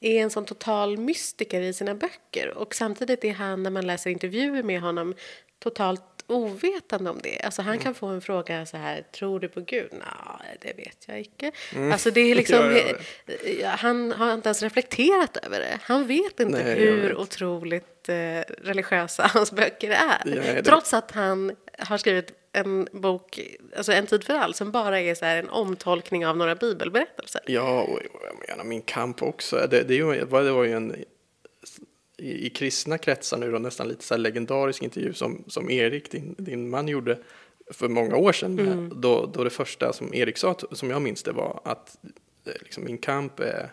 är 0.00 0.22
en 0.22 0.30
sån 0.30 0.44
total 0.44 0.98
mystiker 0.98 1.60
i 1.60 1.72
sina 1.72 1.94
böcker 1.94 2.48
och 2.48 2.74
samtidigt 2.74 3.24
är 3.24 3.32
han, 3.32 3.62
när 3.62 3.70
man 3.70 3.86
läser 3.86 4.10
intervjuer 4.10 4.62
med 4.62 4.80
honom, 4.80 5.14
totalt 5.58 6.02
ovetande 6.26 7.10
om 7.10 7.20
det. 7.22 7.40
Alltså 7.40 7.62
han 7.62 7.78
kan 7.78 7.94
få 7.94 8.06
en 8.06 8.20
fråga 8.20 8.66
så 8.66 8.76
här, 8.76 9.02
tror 9.12 9.40
du 9.40 9.48
på 9.48 9.60
Gud? 9.60 9.88
Nej, 9.92 10.58
det 10.60 10.72
vet 10.76 11.04
jag 11.06 11.18
inte. 11.18 11.52
Alltså 11.92 12.10
det 12.10 12.20
är 12.20 12.34
liksom, 12.34 12.76
Ja, 12.76 12.94
ja, 13.26 13.34
Ja, 13.60 13.68
han 13.68 14.12
har 14.12 14.34
inte 14.34 14.48
ens 14.48 14.62
reflekterat 14.62 15.36
över 15.36 15.60
det. 15.60 15.78
Han 15.82 16.06
vet 16.06 16.40
inte 16.40 16.64
Nej, 16.64 16.74
hur 16.74 17.16
otroligt 17.16 18.08
eh, 18.08 18.14
religiösa 18.62 19.30
hans 19.34 19.52
böcker 19.52 19.90
är. 19.90 20.62
Trots 20.62 20.94
att 20.94 21.10
han 21.10 21.56
har 21.78 21.98
skrivit 21.98 22.32
en 22.54 22.88
bok, 22.92 23.40
alltså 23.76 23.92
En 23.92 24.06
tid 24.06 24.24
för 24.24 24.34
all, 24.34 24.54
som 24.54 24.70
bara 24.70 25.00
är 25.00 25.14
så 25.14 25.24
en 25.24 25.48
omtolkning 25.48 26.26
av 26.26 26.36
några 26.36 26.54
bibelberättelser. 26.54 27.42
Ja, 27.46 27.82
och 27.82 28.00
jag 28.02 28.48
menar 28.48 28.64
min 28.64 28.82
kamp 28.82 29.22
också. 29.22 29.66
Det, 29.70 29.82
det, 29.82 29.94
ju, 29.94 30.14
det 30.14 30.52
var 30.52 30.64
ju 30.64 30.72
en 30.72 30.94
i, 32.18 32.46
i 32.46 32.50
kristna 32.50 32.98
kretsar 32.98 33.38
nu 33.38 33.52
då 33.52 33.58
nästan 33.58 33.88
lite 33.88 34.04
så 34.04 34.14
här 34.14 34.18
legendarisk 34.18 34.82
intervju 34.82 35.12
som, 35.12 35.44
som 35.46 35.70
Erik, 35.70 36.10
din, 36.10 36.34
din 36.38 36.70
man, 36.70 36.88
gjorde 36.88 37.18
för 37.70 37.88
många 37.88 38.16
år 38.16 38.32
sedan. 38.32 38.58
Mm. 38.58 39.00
Då, 39.00 39.26
då 39.26 39.44
det 39.44 39.50
första 39.50 39.92
som 39.92 40.14
Erik 40.14 40.36
sa, 40.36 40.56
som 40.72 40.90
jag 40.90 41.02
minns 41.02 41.22
det, 41.22 41.32
var 41.32 41.60
att 41.64 41.98
eh, 42.46 42.52
liksom, 42.60 42.84
min 42.84 42.98
kamp 42.98 43.40
är 43.40 43.70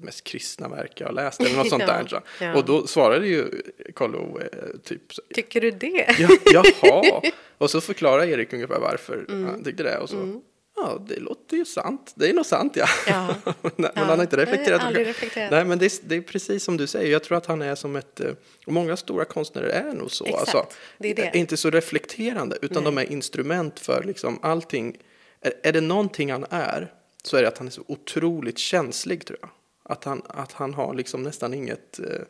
det 0.00 0.04
mest 0.04 0.24
kristna 0.24 0.68
verk 0.68 0.92
jag 1.00 1.06
har 1.06 1.12
läst, 1.14 1.40
eller 1.40 1.56
något 1.56 1.68
sånt 1.70 1.86
där. 1.86 2.06
Så. 2.08 2.20
ja. 2.40 2.54
Och 2.56 2.64
då 2.64 2.86
svarade 2.86 3.26
ju 3.26 3.62
Carlo 3.96 4.40
eh, 4.40 4.46
typ 4.84 5.12
så- 5.14 5.22
Tycker 5.34 5.60
du 5.60 5.70
det? 5.70 6.06
Ja, 6.18 6.28
jaha. 6.52 7.22
Och 7.58 7.70
så 7.70 7.80
förklarar 7.80 8.24
Erik 8.24 8.52
ungefär 8.52 8.78
varför 8.80 9.24
Mm. 9.28 9.44
han 9.46 9.64
tyckte 9.64 9.82
det. 9.82 9.98
Och 9.98 10.08
så, 10.10 10.40
ja, 10.76 11.04
det 11.08 11.16
låter 11.20 11.56
ju 11.56 11.64
sant. 11.64 12.12
Det 12.14 12.30
är 12.30 12.34
nog 12.34 12.46
sant, 12.46 12.76
ja. 12.76 12.86
Ja. 13.06 13.34
men 13.62 13.72
Ja, 13.76 13.90
han 13.94 14.08
har 14.08 14.20
inte 14.20 14.36
nej, 14.36 14.44
reflekterat. 14.46 14.82
aldrig 14.82 15.06
reflekterat. 15.06 15.50
Nej, 15.50 15.64
men 15.64 15.78
det 15.78 15.86
är, 15.86 15.92
det 16.08 16.14
är 16.16 16.20
precis 16.20 16.64
som 16.64 16.76
du 16.76 16.86
säger. 16.86 17.12
Jag 17.12 17.24
tror 17.24 17.38
att 17.38 17.46
han 17.46 17.62
är 17.62 17.74
som 17.74 17.96
ett... 17.96 18.20
eh, 18.20 18.30
Och 18.66 18.72
många 18.72 18.96
stora 18.96 19.24
konstnärer 19.24 19.68
är 19.68 19.92
nog 19.94 20.10
så. 20.10 20.24
Exakt, 20.26 20.40
Alltså, 20.40 20.66
det 20.98 21.10
är 21.10 21.14
det. 21.14 21.30
Inte 21.38 21.56
så 21.56 21.70
reflekterande, 21.70 22.58
utan 22.62 22.84
de 22.84 22.98
är 22.98 23.12
instrument 23.12 23.80
för 23.80 24.02
liksom 24.04 24.38
allting. 24.42 24.96
Är, 25.40 25.52
är 25.62 25.72
det 25.72 25.80
någonting 25.80 26.32
han 26.32 26.46
är, 26.50 26.92
så 27.22 27.36
är 27.36 27.42
det 27.42 27.48
att 27.48 27.58
han 27.58 27.66
är 27.66 27.70
så 27.70 27.84
otroligt 27.88 28.58
känslig, 28.58 29.24
tror 29.26 29.38
jag. 29.40 29.50
Att 29.90 30.04
han, 30.04 30.22
att 30.28 30.52
han 30.52 30.74
har 30.74 30.94
liksom 30.94 31.22
nästan 31.22 31.54
inget 31.54 31.98
eh, 31.98 32.22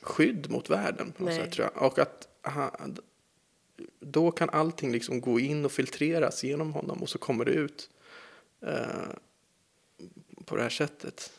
skydd 0.00 0.50
mot 0.50 0.70
världen 0.70 1.12
på 1.12 1.22
något 1.22 1.32
Nej. 1.32 1.44
sätt, 1.44 1.52
tror 1.52 1.70
jag. 1.74 1.82
Och 1.82 1.98
att 1.98 2.28
han, 2.42 2.96
då 4.00 4.30
kan 4.30 4.50
allting 4.50 4.92
liksom 4.92 5.20
gå 5.20 5.40
in 5.40 5.64
och 5.64 5.72
filtreras 5.72 6.44
genom 6.44 6.72
honom 6.72 7.02
och 7.02 7.08
så 7.08 7.18
kommer 7.18 7.44
det 7.44 7.50
ut 7.52 7.90
eh, 8.66 9.08
på 10.44 10.56
det 10.56 10.62
här 10.62 10.68
sättet. 10.70 11.32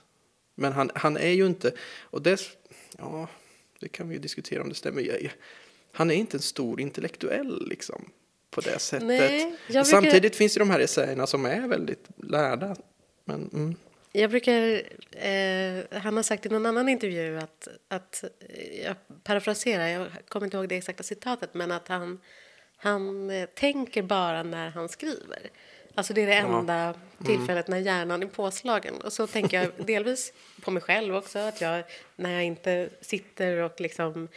Men 0.56 0.74
han, 0.74 0.92
han 0.96 1.18
är 1.18 1.30
ju 1.32 1.46
inte, 1.46 1.72
och 2.02 2.22
det, 2.22 2.42
ja, 2.98 3.28
det 3.80 3.88
kan 3.90 4.10
vi 4.10 4.16
ju 4.16 4.22
diskutera 4.22 4.62
om 4.62 4.70
det 4.70 4.76
stämmer. 4.76 5.32
Han 5.92 6.12
är 6.12 6.16
inte 6.16 6.38
en 6.38 6.42
stor 6.42 6.82
intellektuell 6.82 7.68
liksom 7.68 8.10
på 8.52 8.62
det 8.62 8.80
sättet. 8.80 9.08
Nej, 9.08 9.58
brukar- 9.68 9.84
Samtidigt 9.84 10.36
finns 10.36 10.54
det 10.54 10.60
de 10.60 10.70
här 10.70 10.80
essäerna 10.80 11.28
som 11.28 11.46
är 11.46 11.68
väldigt 11.68 12.08
lärda. 12.18 12.76
Men, 13.26 13.50
mm, 13.54 13.76
Jag 14.18 14.30
brukar, 14.30 14.82
eh, 15.12 16.00
han 16.02 16.16
har 16.16 16.24
sagt 16.24 16.46
i 16.46 16.50
någon 16.50 16.66
annan 16.66 16.90
intervju 16.90 17.38
att, 17.38 17.68
att 17.88 18.24
jag 18.84 18.96
parafraserar, 19.24 19.88
jag 19.88 20.08
kommer 20.28 20.46
inte 20.46 20.58
ihåg 20.58 20.70
det 20.70 20.76
exakta 20.76 21.04
citatet, 21.04 21.54
men 21.54 21.72
att 21.72 21.88
han, 21.88 22.20
han 22.78 23.30
eh, 23.30 23.46
tänker 23.46 24.04
bara 24.04 24.44
när 24.44 24.70
han 24.70 24.90
skriver. 24.90 25.40
Alltså 25.96 26.14
det 26.14 26.22
är 26.22 26.28
det 26.28 26.34
enda 26.34 26.94
tillfället 27.26 27.68
när 27.68 27.78
hjärnan 27.78 28.24
är 28.24 28.28
påslagen. 28.28 29.02
Och 29.02 29.14
så 29.14 29.28
tänker 29.28 29.62
jag 29.62 29.72
delvis 29.86 30.34
på 30.62 30.72
mig 30.72 30.82
själv 30.82 31.16
också, 31.16 31.40
att 31.40 31.62
jag 31.62 31.84
när 32.16 32.32
jag 32.32 32.44
inte 32.44 32.90
sitter 33.02 33.58
och 33.58 33.82
liksom 33.82 34.28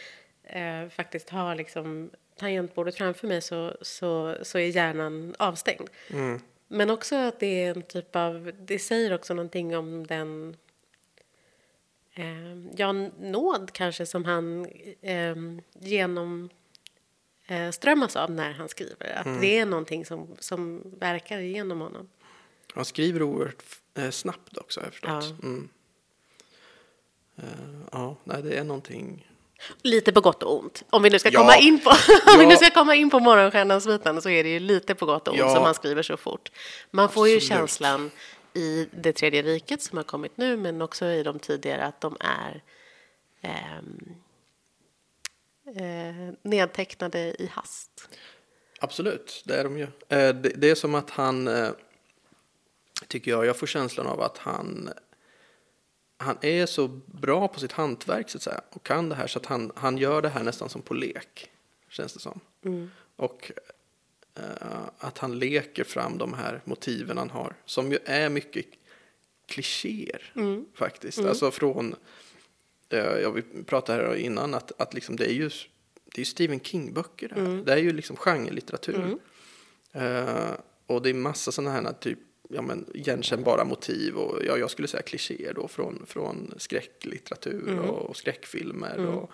eh, 0.43 0.89
faktiskt 0.89 1.29
har 1.29 1.55
liksom 1.55 2.09
tangentbordet 2.39 2.95
framför 2.95 3.27
mig 3.27 3.41
så, 3.41 3.77
så, 3.81 4.37
så 4.41 4.57
är 4.57 4.67
hjärnan 4.67 5.35
avstängd. 5.39 5.89
Men 6.71 6.89
också 6.89 7.15
att 7.15 7.39
det 7.39 7.63
är 7.63 7.75
en 7.75 7.81
typ 7.81 8.15
av, 8.15 8.51
det 8.59 8.79
säger 8.79 9.13
också 9.13 9.33
någonting 9.33 9.77
om 9.77 10.07
den 10.07 10.57
eh, 12.13 12.57
ja, 12.75 12.91
nåd 13.19 13.71
kanske 13.73 14.05
som 14.05 14.25
han 14.25 14.65
eh, 15.01 15.35
genom 15.79 16.49
eh, 17.47 17.71
strömmas 17.71 18.15
av 18.15 18.31
när 18.31 18.51
han 18.51 18.69
skriver. 18.69 19.13
Att 19.15 19.41
det 19.41 19.59
är 19.59 19.65
någonting 19.65 20.05
som, 20.05 20.35
som 20.39 20.81
verkar 20.99 21.39
genom 21.39 21.81
honom. 21.81 22.09
han 22.73 22.85
skriver 22.85 23.21
oerhört 23.21 23.63
eh, 23.93 24.09
snabbt 24.09 24.57
också 24.57 24.79
har 24.79 24.85
jag 24.85 24.93
förstått. 24.93 25.35
Ja. 25.41 25.47
Mm. 25.47 25.69
Eh, 27.35 27.79
ja, 27.91 28.15
nej, 28.23 28.43
det 28.43 28.53
är 28.57 28.63
någonting. 28.63 29.28
Lite 29.81 30.11
på 30.11 30.21
gott 30.21 30.43
och 30.43 30.59
ont. 30.59 30.83
Om 30.89 31.03
vi 31.03 31.09
nu 31.09 31.19
ska 31.19 31.29
Ja. 31.29 31.39
komma 31.39 31.57
in 31.57 31.79
på, 31.79 31.89
om 32.33 32.37
vi 32.37 32.43
Ja. 32.43 32.49
nu 32.49 32.55
ska 32.55 32.69
komma 32.69 32.95
in 32.95 33.09
på 33.09 33.19
morgonstjärnans 33.19 33.87
biten 33.87 34.21
så 34.21 34.29
är 34.29 34.43
det 34.43 34.49
ju 34.49 34.59
lite 34.59 34.95
på 34.95 35.05
gott 35.05 35.27
och 35.27 35.33
ont 35.33 35.39
Ja. 35.39 35.55
som 35.55 35.63
han 35.63 35.73
skriver 35.73 36.01
så 36.03 36.17
fort. 36.17 36.51
Man 36.91 37.09
får 37.09 37.27
ju 37.27 37.35
Absolut. 37.35 37.57
känslan 37.59 38.11
i 38.53 38.87
det 38.91 39.13
tredje 39.13 39.41
riket 39.41 39.81
som 39.81 39.97
har 39.97 40.03
kommit 40.03 40.37
nu 40.37 40.57
men 40.57 40.81
också 40.81 41.05
i 41.05 41.23
de 41.23 41.39
tidigare 41.39 41.85
att 41.85 42.01
de 42.01 42.17
är 42.19 42.63
ehm, 43.41 43.99
eh, 45.75 46.33
nedtecknade 46.41 47.19
i 47.19 47.49
hast. 47.53 47.91
Absolut, 48.81 49.41
det 49.45 49.55
är 49.55 49.63
de 49.63 49.77
ju. 49.77 49.83
Eh, 49.83 49.89
det, 50.35 50.51
det 50.55 50.69
är 50.69 50.75
som 50.75 50.95
att 50.95 51.09
han, 51.09 51.47
eh, 51.47 51.69
tycker 53.07 53.31
jag, 53.31 53.45
jag 53.45 53.57
får 53.57 53.67
känslan 53.67 54.07
av 54.07 54.21
att 54.21 54.37
han, 54.37 54.89
han 56.21 56.37
är 56.41 56.65
så 56.65 56.87
bra 57.05 57.47
på 57.47 57.59
sitt 57.59 57.71
hantverk 57.71 58.29
så 58.29 58.37
att 58.37 58.41
säga 58.41 58.61
och 58.69 58.83
kan 58.83 59.09
det 59.09 59.15
här 59.15 59.27
så 59.27 59.39
att 59.39 59.45
han, 59.45 59.71
han 59.75 59.97
gör 59.97 60.21
det 60.21 60.29
här 60.29 60.43
nästan 60.43 60.69
som 60.69 60.81
på 60.81 60.93
lek, 60.93 61.49
känns 61.89 62.13
det 62.13 62.19
som. 62.19 62.39
Och 63.15 63.51
eh, 64.35 64.43
att 64.97 65.17
han 65.17 65.39
leker 65.39 65.83
fram 65.83 66.17
de 66.17 66.33
här 66.33 66.61
motiven 66.65 67.17
han 67.17 67.29
har, 67.29 67.55
som 67.65 67.91
ju 67.91 67.99
är 68.05 68.29
mycket 68.29 68.65
klichéer 69.45 70.31
faktiskt. 70.75 71.19
Alltså 71.29 71.51
från, 71.51 71.95
eh, 72.89 72.99
jag 72.99 73.31
vi 73.31 73.41
pratade 73.63 74.03
här 74.07 74.15
innan, 74.15 74.53
att, 74.53 74.81
att 74.81 74.93
liksom 74.93 75.15
det 75.15 75.25
är 75.25 75.33
ju 75.33 75.49
det 76.15 76.21
är 76.21 76.25
Stephen 76.25 76.59
King-böcker 76.59 77.27
det 77.29 77.35
här. 77.41 77.63
Det 77.65 77.73
är 77.73 77.77
ju 77.77 77.93
liksom 77.93 78.15
genrelitteratur. 78.15 79.17
Eh, 79.91 80.51
och 80.85 81.01
det 81.01 81.09
är 81.09 81.13
massa 81.13 81.51
sådana 81.51 81.71
här 81.71 81.93
typ, 81.93 82.19
ja 82.49 82.61
men 82.61 82.85
igenkännbara 82.93 83.63
motiv 83.63 84.15
och 84.17 84.45
ja, 84.45 84.57
jag 84.57 84.71
skulle 84.71 84.87
säga 84.87 85.03
klichéer 85.03 85.53
då 85.53 85.67
från, 85.67 86.05
från 86.07 86.53
skräcklitteratur 86.57 87.79
och 87.79 88.17
skräckfilmer. 88.17 89.05
Och, 89.05 89.31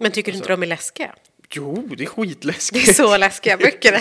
Men 0.00 0.12
tycker 0.12 0.32
du 0.32 0.38
inte 0.38 0.48
de 0.48 0.62
är 0.62 0.66
läskiga? 0.66 1.14
jo, 1.50 1.86
det 1.88 1.94
är 1.94 1.96
Det 1.96 2.06
skitläskigt. 2.06 2.88
är 2.88 2.92
så 2.92 3.16
läskiga 3.16 3.56
böcker. 3.56 3.92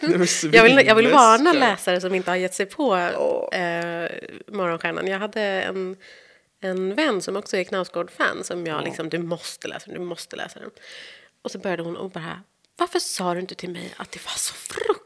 Det 0.00 0.56
Jag 0.56 0.62
vill, 0.64 0.86
jag 0.86 0.94
vill 0.94 1.08
varna 1.08 1.52
läsare 1.52 2.00
som 2.00 2.14
inte 2.14 2.30
har 2.30 2.36
gett 2.36 2.54
sig 2.54 2.66
på 2.66 2.96
eh, 2.96 4.10
Morgonstjärnan. 4.48 5.06
Jag 5.06 5.18
hade 5.18 5.40
en, 5.42 5.96
en 6.60 6.94
vän 6.94 7.22
som 7.22 7.36
också 7.36 7.56
är 7.56 7.64
Knausgård-fan 7.64 8.44
som 8.44 8.66
jag 8.66 8.84
liksom, 8.84 9.08
du 9.08 9.18
måste 9.18 9.68
läsa 9.68 9.86
den, 9.86 9.94
du 10.00 10.04
måste 10.06 10.36
läsa 10.36 10.60
den. 10.60 10.70
Och 11.42 11.50
så 11.50 11.58
började 11.58 11.82
hon 11.82 11.96
och 11.96 12.10
bara, 12.10 12.42
varför 12.76 12.98
sa 12.98 13.34
du 13.34 13.40
inte 13.40 13.54
till 13.54 13.70
mig 13.70 13.94
att 13.96 14.10
det 14.12 14.24
var 14.24 14.32
så 14.36 14.54
fruktansvärt 14.54 15.03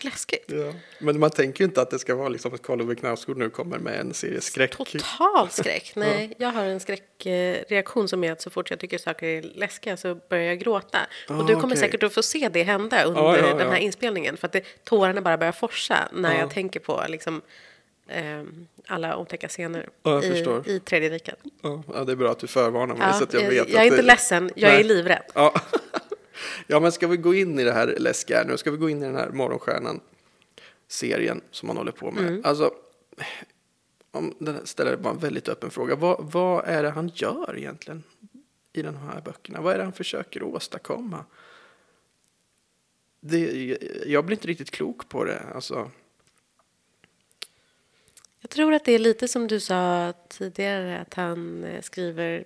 läskigt? 0.00 0.44
Ja. 0.46 0.72
Men 0.98 1.20
man 1.20 1.30
tänker 1.30 1.60
ju 1.60 1.64
inte 1.64 1.82
att 1.82 1.90
det 1.90 1.98
ska 1.98 2.14
vara 2.14 2.28
liksom 2.28 2.54
att 2.54 2.62
Karl 2.62 2.80
Ove 2.82 2.94
Knausgård 2.94 3.36
nu 3.36 3.50
kommer 3.50 3.78
med 3.78 4.00
en 4.00 4.14
serie 4.14 4.40
skräck. 4.40 4.76
Total 4.76 5.50
skräck. 5.50 5.92
Nej, 5.96 6.34
jag 6.38 6.48
har 6.48 6.64
en 6.64 6.80
skräckreaktion 6.80 8.08
som 8.08 8.24
är 8.24 8.32
att 8.32 8.42
så 8.42 8.50
fort 8.50 8.70
jag 8.70 8.78
tycker 8.80 8.98
saker 8.98 9.26
är 9.26 9.42
läskiga 9.42 9.96
så 9.96 10.14
börjar 10.14 10.44
jag 10.44 10.58
gråta. 10.58 10.98
Ah, 11.28 11.34
och 11.34 11.46
du 11.46 11.54
kommer 11.54 11.66
okej. 11.66 11.76
säkert 11.76 12.02
att 12.02 12.14
få 12.14 12.22
se 12.22 12.48
det 12.52 12.62
hända 12.62 13.04
under 13.04 13.20
Ja, 13.22 13.36
ja, 13.38 13.46
den 13.54 13.58
här 13.68 13.74
ja. 13.74 13.78
inspelningen. 13.78 14.36
För 14.36 14.46
att 14.46 14.52
det, 14.52 14.64
tårarna 14.84 15.20
bara 15.20 15.36
börjar 15.38 15.52
forsa 15.52 16.08
när 16.12 16.32
Ja. 16.34 16.40
jag 16.40 16.50
tänker 16.50 16.80
på 16.80 17.04
liksom, 17.08 17.42
ehm, 18.08 18.66
alla 18.86 19.16
otäcka 19.16 19.48
scener 19.48 19.88
Ja, 20.02 20.22
i, 20.22 20.44
i 20.66 20.80
Tredje 20.80 21.10
riket. 21.10 21.38
Ja, 21.62 21.82
ja, 21.94 22.04
det 22.04 22.12
är 22.12 22.16
bra 22.16 22.30
att 22.30 22.38
du 22.38 22.46
förvarnar 22.46 22.94
mig 22.94 23.06
Ja, 23.06 23.12
så 23.12 23.24
att 23.24 23.32
jag 23.32 23.42
jag, 23.42 23.50
vet 23.50 23.68
jag 23.68 23.82
är 23.82 23.84
inte 23.86 23.96
det... 23.96 24.02
ledsen, 24.02 24.50
jag 24.56 24.70
Nej. 24.70 24.80
är 24.80 24.84
livrädd. 24.84 25.22
Ja. 25.34 25.54
ja, 26.66 26.80
men 26.80 26.92
ska 26.92 27.06
vi 27.06 27.16
gå 27.16 27.34
in 27.34 27.58
i 27.58 27.64
det 27.64 27.72
här 27.72 27.94
läskiga 27.98 28.44
nu? 28.44 28.56
Ska 28.56 28.70
vi 28.70 28.76
gå 28.76 28.90
in 28.90 29.02
i 29.02 29.06
den 29.06 29.14
här 29.14 29.30
Morgonstjärnan-serien 29.30 31.40
som 31.50 31.66
man 31.66 31.76
håller 31.76 31.92
på 31.92 32.10
med? 32.10 32.24
Mm. 32.24 32.40
Alltså, 32.44 32.74
om 34.10 34.34
den 34.38 34.66
ställer 34.66 34.96
bara 34.96 35.14
en 35.14 35.18
väldigt 35.18 35.48
öppen 35.48 35.70
fråga. 35.70 35.96
Vad, 35.96 36.32
vad 36.32 36.64
är 36.64 36.82
det 36.82 36.90
han 36.90 37.10
gör 37.14 37.58
egentligen 37.58 38.02
i 38.72 38.82
de 38.82 38.96
här 38.96 39.20
böckerna? 39.20 39.60
Vad 39.60 39.74
är 39.74 39.78
det 39.78 39.84
han 39.84 39.92
försöker 39.92 40.42
åstadkomma? 40.42 41.24
Det, 43.20 43.76
jag 44.06 44.24
blir 44.24 44.36
inte 44.36 44.48
riktigt 44.48 44.70
klok 44.70 45.08
på 45.08 45.24
det. 45.24 45.42
Alltså, 45.54 45.90
Jag 48.40 48.50
tror 48.50 48.72
att 48.72 48.84
det 48.84 48.92
är 48.92 48.98
lite 48.98 49.28
som 49.28 49.46
du 49.46 49.60
sa 49.60 50.12
tidigare, 50.28 50.98
att 50.98 51.14
han 51.14 51.64
eh, 51.64 51.82
skriver 51.82 52.44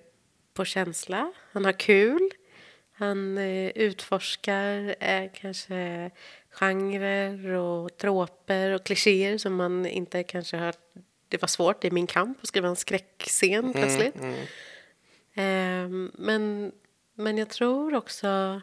på 0.53 0.65
känsla. 0.65 1.33
Han 1.51 1.65
har 1.65 1.71
kul. 1.71 2.29
Han 3.01 3.37
eh, 3.37 3.71
utforskar 3.75 4.95
eh, 4.99 5.29
kanske 5.33 6.11
genrer 6.49 7.45
och 7.45 7.97
troper 7.97 8.71
och 8.71 8.83
klichéer 8.83 9.37
som 9.37 9.55
man 9.55 9.85
inte 9.85 10.23
kanske 10.23 10.57
har... 10.57 10.75
Det 11.27 11.41
var 11.41 11.47
svårt 11.47 11.83
i 11.83 11.91
min 11.91 12.07
kamp 12.07 12.37
att 12.41 12.47
skriva 12.47 12.67
en 12.67 12.75
skräckscen 12.75 13.73
plötsligt. 13.73 14.15
Ehm, 15.33 16.11
men, 16.13 16.71
men 17.15 17.37
jag 17.37 17.49
tror 17.49 17.95
också 17.95 18.61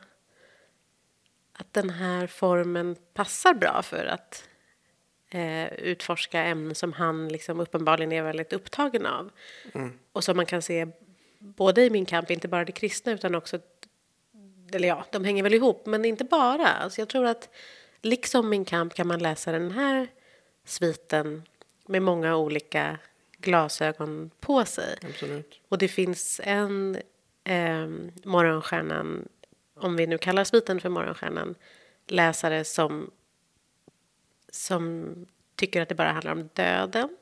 att 1.53 1.73
den 1.73 1.91
här 1.91 2.27
formen 2.27 2.97
passar 3.15 3.55
bra 3.55 3.83
för 3.83 4.07
att 4.07 4.49
eh, 5.31 5.73
utforska 5.73 6.43
ämnen 6.43 6.75
som 6.75 6.93
han 6.93 7.29
liksom 7.29 7.61
uppenbarligen 7.61 8.13
är 8.13 8.23
väldigt 8.23 8.53
upptagen 8.53 9.07
av. 9.07 9.31
Och 10.13 10.25
som 10.25 10.37
man 10.37 10.47
kan 10.47 10.63
se 10.63 10.87
både 11.39 11.85
i 11.85 11.91
Min 11.91 12.07
kamp, 12.07 12.31
inte 12.31 12.49
bara 12.49 12.65
det 12.65 12.73
kristna 12.73 13.13
utan 13.13 13.35
också, 13.35 13.59
eller 14.73 14.89
ja, 14.89 15.05
de 15.11 15.25
hänger 15.25 15.43
väl 15.43 15.55
ihop, 15.55 15.87
men 15.87 16.05
inte 16.05 16.25
bara. 16.25 16.69
Alltså 16.69 17.01
jag 17.01 17.09
tror 17.09 17.27
att 17.27 17.49
liksom 18.03 18.49
Min 18.49 18.65
kamp 18.65 18.95
kan 18.95 19.07
man 19.07 19.19
läsa 19.19 19.53
den 19.53 19.71
här 19.71 20.09
sviten 20.65 21.43
med 21.87 22.03
många 22.03 22.37
olika 22.37 22.99
glasögon 23.39 24.31
på 24.41 24.65
sig. 24.65 24.99
absolut. 25.03 25.61
Och 25.69 25.79
det 25.79 25.89
finns 25.89 26.41
en 26.45 26.99
eh, 27.45 27.89
Morgonstjärnan, 28.25 29.29
om 29.75 29.97
vi 29.97 30.07
nu 30.07 30.19
kallar 30.19 30.45
sviten 30.45 30.81
för 30.81 30.89
Morgonstjärnan, 30.89 31.55
läsare 32.07 32.65
som, 32.65 33.11
som 34.49 35.15
tycker 35.57 35.83
att 35.83 35.89
det 35.89 35.95
bara 35.95 36.13
handlar 36.13 36.33
om 36.33 36.49
döden. 36.55 37.17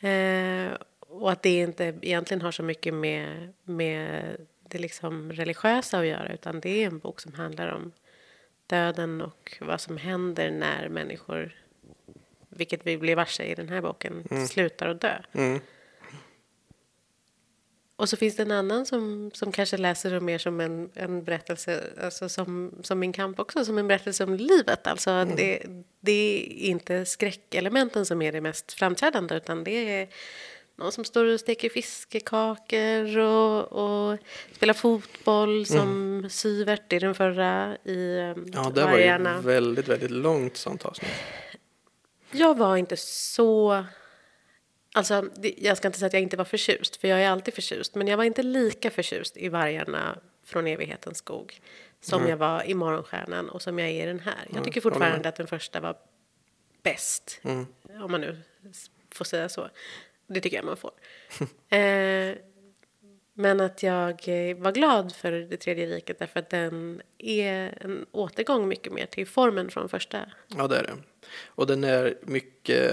Eh, 0.00 0.72
och 1.00 1.32
att 1.32 1.42
det 1.42 1.60
inte 1.60 1.84
egentligen 1.84 2.42
har 2.42 2.52
så 2.52 2.62
mycket 2.62 2.94
med, 2.94 3.52
med 3.62 4.36
det 4.68 4.78
liksom 4.78 5.32
religiösa 5.32 5.98
att 5.98 6.06
göra 6.06 6.32
utan 6.32 6.60
det 6.60 6.82
är 6.82 6.86
en 6.86 6.98
bok 6.98 7.20
som 7.20 7.34
handlar 7.34 7.68
om 7.68 7.92
döden 8.66 9.20
och 9.20 9.58
vad 9.60 9.80
som 9.80 9.96
händer 9.96 10.50
när 10.50 10.88
människor, 10.88 11.56
vilket 12.48 12.86
vi 12.86 12.98
blir 12.98 13.16
varse 13.16 13.44
i 13.44 13.54
den 13.54 13.68
här 13.68 13.80
boken, 13.80 14.46
slutar 14.48 14.88
att 14.88 15.00
dö. 15.00 15.22
Mm. 15.32 15.60
Och 17.98 18.08
så 18.08 18.16
finns 18.16 18.36
det 18.36 18.42
en 18.42 18.52
annan 18.52 18.86
som, 18.86 19.30
som 19.34 19.52
kanske 19.52 19.76
läser 19.76 20.10
det 20.10 20.20
mer 20.20 20.38
som 20.38 20.60
en, 20.60 20.90
en 20.94 21.24
berättelse, 21.24 21.84
alltså 22.00 22.28
som, 22.28 22.72
som 22.82 22.98
min 22.98 23.12
kamp 23.12 23.40
också, 23.40 23.64
som 23.64 23.78
en 23.78 23.88
berättelse 23.88 24.24
om 24.24 24.34
livet. 24.34 24.86
Alltså 24.86 25.24
det, 25.24 25.62
det 26.00 26.12
är 26.12 26.70
inte 26.70 27.06
skräckelementen 27.06 28.06
som 28.06 28.22
är 28.22 28.32
det 28.32 28.40
mest 28.40 28.72
framträdande 28.72 29.34
utan 29.34 29.64
det 29.64 30.00
är 30.00 30.08
någon 30.78 30.92
som 30.92 31.04
står 31.04 31.24
och 31.24 31.40
steker 31.40 31.68
fiskekakor 31.68 33.18
och, 33.18 33.72
och 33.72 34.18
spelar 34.52 34.74
fotboll 34.74 35.66
som 35.66 36.26
Syvert 36.30 36.92
i 36.92 36.98
den 36.98 37.14
förra 37.14 37.76
i 37.84 38.18
um, 38.18 38.50
Ja, 38.54 38.70
det 38.74 38.84
var 38.84 38.98
ju 38.98 39.40
väldigt, 39.40 39.88
väldigt 39.88 40.10
långt 40.10 40.56
sånt 40.56 40.84
avsnitt. 40.84 41.10
Jag 42.30 42.58
var 42.58 42.76
inte 42.76 42.96
så... 42.96 43.84
Alltså, 44.94 45.24
jag 45.56 45.76
ska 45.76 45.88
inte 45.88 45.98
säga 45.98 46.06
att 46.06 46.12
jag 46.12 46.22
inte 46.22 46.36
var 46.36 46.44
förtjust, 46.44 46.96
för 46.96 47.08
jag 47.08 47.22
är 47.22 47.28
alltid 47.28 47.54
förtjust. 47.54 47.94
Men 47.94 48.08
jag 48.08 48.16
var 48.16 48.24
inte 48.24 48.42
lika 48.42 48.90
förtjust 48.90 49.36
i 49.36 49.48
Vargarna 49.48 50.18
från 50.44 50.66
evighetens 50.66 51.18
skog 51.18 51.60
som 52.00 52.28
jag 52.28 52.36
var 52.36 52.66
i 52.66 52.74
Morgonstjärnan 52.74 53.48
och 53.48 53.62
som 53.62 53.78
jag 53.78 53.88
är 53.88 54.02
i 54.02 54.06
den 54.06 54.20
här. 54.20 54.46
Jag 54.54 54.64
tycker 54.64 54.80
håller 54.80 54.94
fortfarande 54.94 55.18
med. 55.18 55.26
att 55.26 55.36
den 55.36 55.46
första 55.46 55.80
var 55.80 55.96
bäst, 56.82 57.40
om 58.02 58.10
man 58.10 58.20
nu 58.20 58.42
får 59.10 59.24
säga 59.24 59.48
så. 59.48 59.68
Det 60.28 60.40
tycker 60.40 60.56
jag 60.56 60.64
man 60.64 60.76
får. 60.76 60.92
eh, 61.76 62.36
men 63.34 63.60
att 63.60 63.82
jag 63.82 64.28
eh, 64.28 64.56
var 64.56 64.72
glad 64.72 65.14
för 65.14 65.32
Det 65.32 65.56
tredje 65.56 65.86
riket 65.86 66.18
därför 66.18 66.40
att 66.40 66.50
den 66.50 67.02
är 67.18 67.78
en 67.80 68.06
återgång 68.10 68.68
mycket 68.68 68.92
mer 68.92 69.06
till 69.06 69.26
formen 69.26 69.70
från 69.70 69.88
första. 69.88 70.18
Ja, 70.48 70.68
det 70.68 70.76
är 70.76 70.82
det. 70.82 70.94
Och 71.46 71.66
den 71.66 71.84
är 71.84 72.18
mycket, 72.22 72.92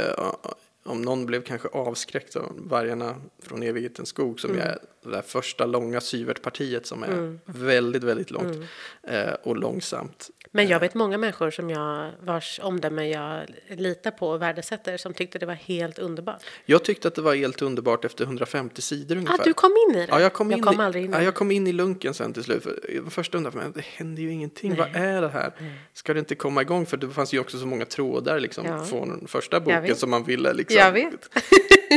om 0.86 1.02
någon 1.02 1.26
blev 1.26 1.42
kanske 1.44 1.68
avskräckt 1.68 2.36
av 2.36 2.52
vargarna 2.58 3.16
från 3.44 3.64
evighetens 3.64 4.10
skog 4.10 4.40
som 4.40 4.52
är 4.52 4.78
det 5.04 5.12
där 5.12 5.22
första 5.22 5.66
långa 5.66 6.02
syvertpartiet 6.02 6.86
som 6.86 7.04
är 7.04 7.40
väldigt, 7.46 8.04
väldigt 8.04 8.32
långt 8.32 8.58
eh, 9.04 9.34
och 9.44 9.58
långsamt. 9.58 10.30
Men 10.52 10.68
jag 10.68 10.80
vet 10.80 10.94
många 10.94 11.18
människor 11.18 11.52
som 11.52 11.70
jag, 11.70 12.12
vars 12.22 12.60
omdöme 12.64 13.10
jag 13.10 13.42
litar 13.68 14.12
på 14.12 14.30
och 14.30 14.42
värdesätter 14.42 14.98
som 14.98 15.14
tyckte 15.14 15.40
det 15.40 15.46
var 15.46 15.54
helt 15.54 16.00
underbart. 16.00 16.44
Jag 16.66 16.84
tyckte 16.84 17.08
att 17.08 17.16
det 17.16 17.22
var 17.22 17.36
helt 17.36 17.62
underbart 17.62 18.06
efter 18.06 18.24
150 18.24 18.82
sidor 18.82 19.16
ungefär. 19.16 19.40
Ah, 19.40 19.44
du 19.44 19.54
kom 19.54 19.72
in 19.90 19.96
i 19.96 20.00
det? 20.00 20.08
Ja, 20.10 20.22
jag 20.22 20.34
kom, 20.34 20.52
in 20.52 20.58
jag 20.58 20.68
kom 20.68 20.82
i, 20.82 20.84
aldrig 20.84 21.06
in 21.06 21.12
ja, 21.14 21.22
jag 21.22 21.36
kom 21.36 21.52
in 21.52 21.68
i 21.68 21.72
lunken 21.74 22.14
sen 22.14 22.34
till 22.34 22.44
slut. 22.44 22.64
För 22.64 23.10
första 23.10 23.38
undrade 23.38 23.58
för 23.58 23.64
mig, 23.64 23.72
det 23.76 23.86
händer 23.86 24.22
ju 24.24 24.32
ingenting. 24.32 24.76
Vad 24.76 24.96
är 24.96 25.22
det 25.22 25.30
här? 25.30 25.52
Ska 25.94 26.14
det 26.14 26.20
inte 26.20 26.36
komma 26.36 26.62
igång? 26.62 26.86
För 26.86 26.98
det 26.98 27.10
fanns 27.10 27.34
ju 27.34 27.40
också 27.40 27.60
så 27.60 27.66
många 27.66 27.86
trådar 27.86 28.40
liksom, 28.40 28.66
Ja. 28.66 28.84
från 28.86 29.28
första 29.28 29.60
boken 29.60 29.96
som 29.96 30.10
man 30.10 30.24
ville. 30.24 30.54
Liksom. 30.54 30.75
Jag 30.76 30.92
vet. 30.92 31.30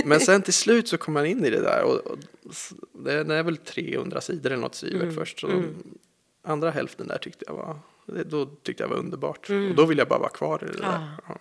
Men 0.05 0.21
sen 0.21 0.43
till 0.43 0.53
slut 0.53 0.89
så 0.89 0.99
kom 0.99 1.15
man 1.15 1.27
in 1.27 1.45
i 1.45 1.51
det 1.51 1.61
där. 1.61 1.83
Och, 1.83 1.97
och 1.97 2.19
det 3.05 3.13
är 3.13 3.43
väl 3.43 3.57
300 3.57 4.21
sidor 4.21 4.51
eller 4.51 4.63
något 4.63 4.75
Sivert 4.75 5.03
Mm, 5.03 5.15
först. 5.15 5.41
Så 5.41 5.47
de, 5.47 5.75
andra 6.43 6.71
hälften 6.71 7.09
där 7.09 7.19
tyckte 7.19 7.45
jag 7.49 7.55
var, 7.55 7.79
då 8.25 8.47
tyckte 8.47 8.83
jag 8.83 8.89
var 8.89 8.97
underbart. 8.97 9.49
Mm. 9.49 9.71
Och 9.71 9.77
då 9.77 9.87
ville 9.87 10.01
jag 10.01 10.09
bara 10.09 10.19
vara 10.19 10.31
kvar 10.31 10.65
i 10.65 10.67
det 10.67 10.79
där. 10.79 10.89
Ah. 10.89 11.09
Ja. 11.29 11.39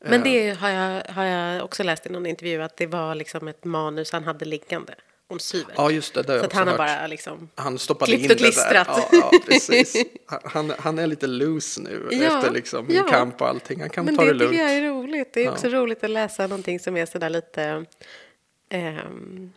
Men 0.00 0.22
det 0.22 0.50
har 0.50 0.68
jag, 0.68 1.02
har 1.04 1.24
jag 1.24 1.64
också 1.64 1.82
läst 1.82 2.06
i 2.06 2.10
någon 2.10 2.26
intervju 2.26 2.62
att 2.62 2.76
det 2.76 2.86
var 2.86 3.14
liksom 3.14 3.48
ett 3.48 3.64
manus 3.64 4.12
han 4.12 4.24
hade 4.24 4.44
liggande 4.44 4.94
om 5.30 5.38
Syvert. 5.38 5.74
ja, 5.76 5.90
just 5.90 6.14
det. 6.14 6.22
det 6.22 6.28
har 6.32 6.36
jag 6.36 6.42
så 6.42 6.46
också 6.46 6.58
han 6.58 6.68
har 6.68 6.74
hört. 6.78 6.78
bara 6.98 7.06
liksom... 7.06 7.48
Han 7.54 7.78
stoppade 7.78 8.10
Klippt 8.12 8.24
in 8.24 8.30
och 8.30 8.36
det 8.36 8.42
klistrat. 8.42 8.88
Ja, 8.90 9.08
ja, 9.12 9.32
precis. 9.46 10.04
Han, 10.44 10.72
han 10.78 10.98
är 10.98 11.06
lite 11.06 11.26
loose 11.26 11.80
nu 11.80 12.08
Ja, 12.10 12.24
efter 12.38 12.50
liksom 12.50 12.86
ja. 12.90 13.02
kamp 13.02 13.40
och 13.40 13.48
allting. 13.48 13.80
Han 13.80 13.90
kan 13.90 14.04
Men 14.04 14.16
ta 14.16 14.24
det 14.24 14.28
det 14.32 14.38
tycker 14.38 14.44
lugnt. 14.44 14.58
jag 14.58 14.70
är 14.76 14.82
roligt. 14.82 15.32
Det 15.32 15.44
är 15.44 15.50
också 15.50 15.68
roligt 15.68 16.04
att 16.04 16.10
läsa 16.10 16.46
någonting 16.46 16.80
som 16.80 16.96
är 16.96 17.06
sådär 17.06 17.30
lite 17.30 17.84
ehm, 18.68 19.52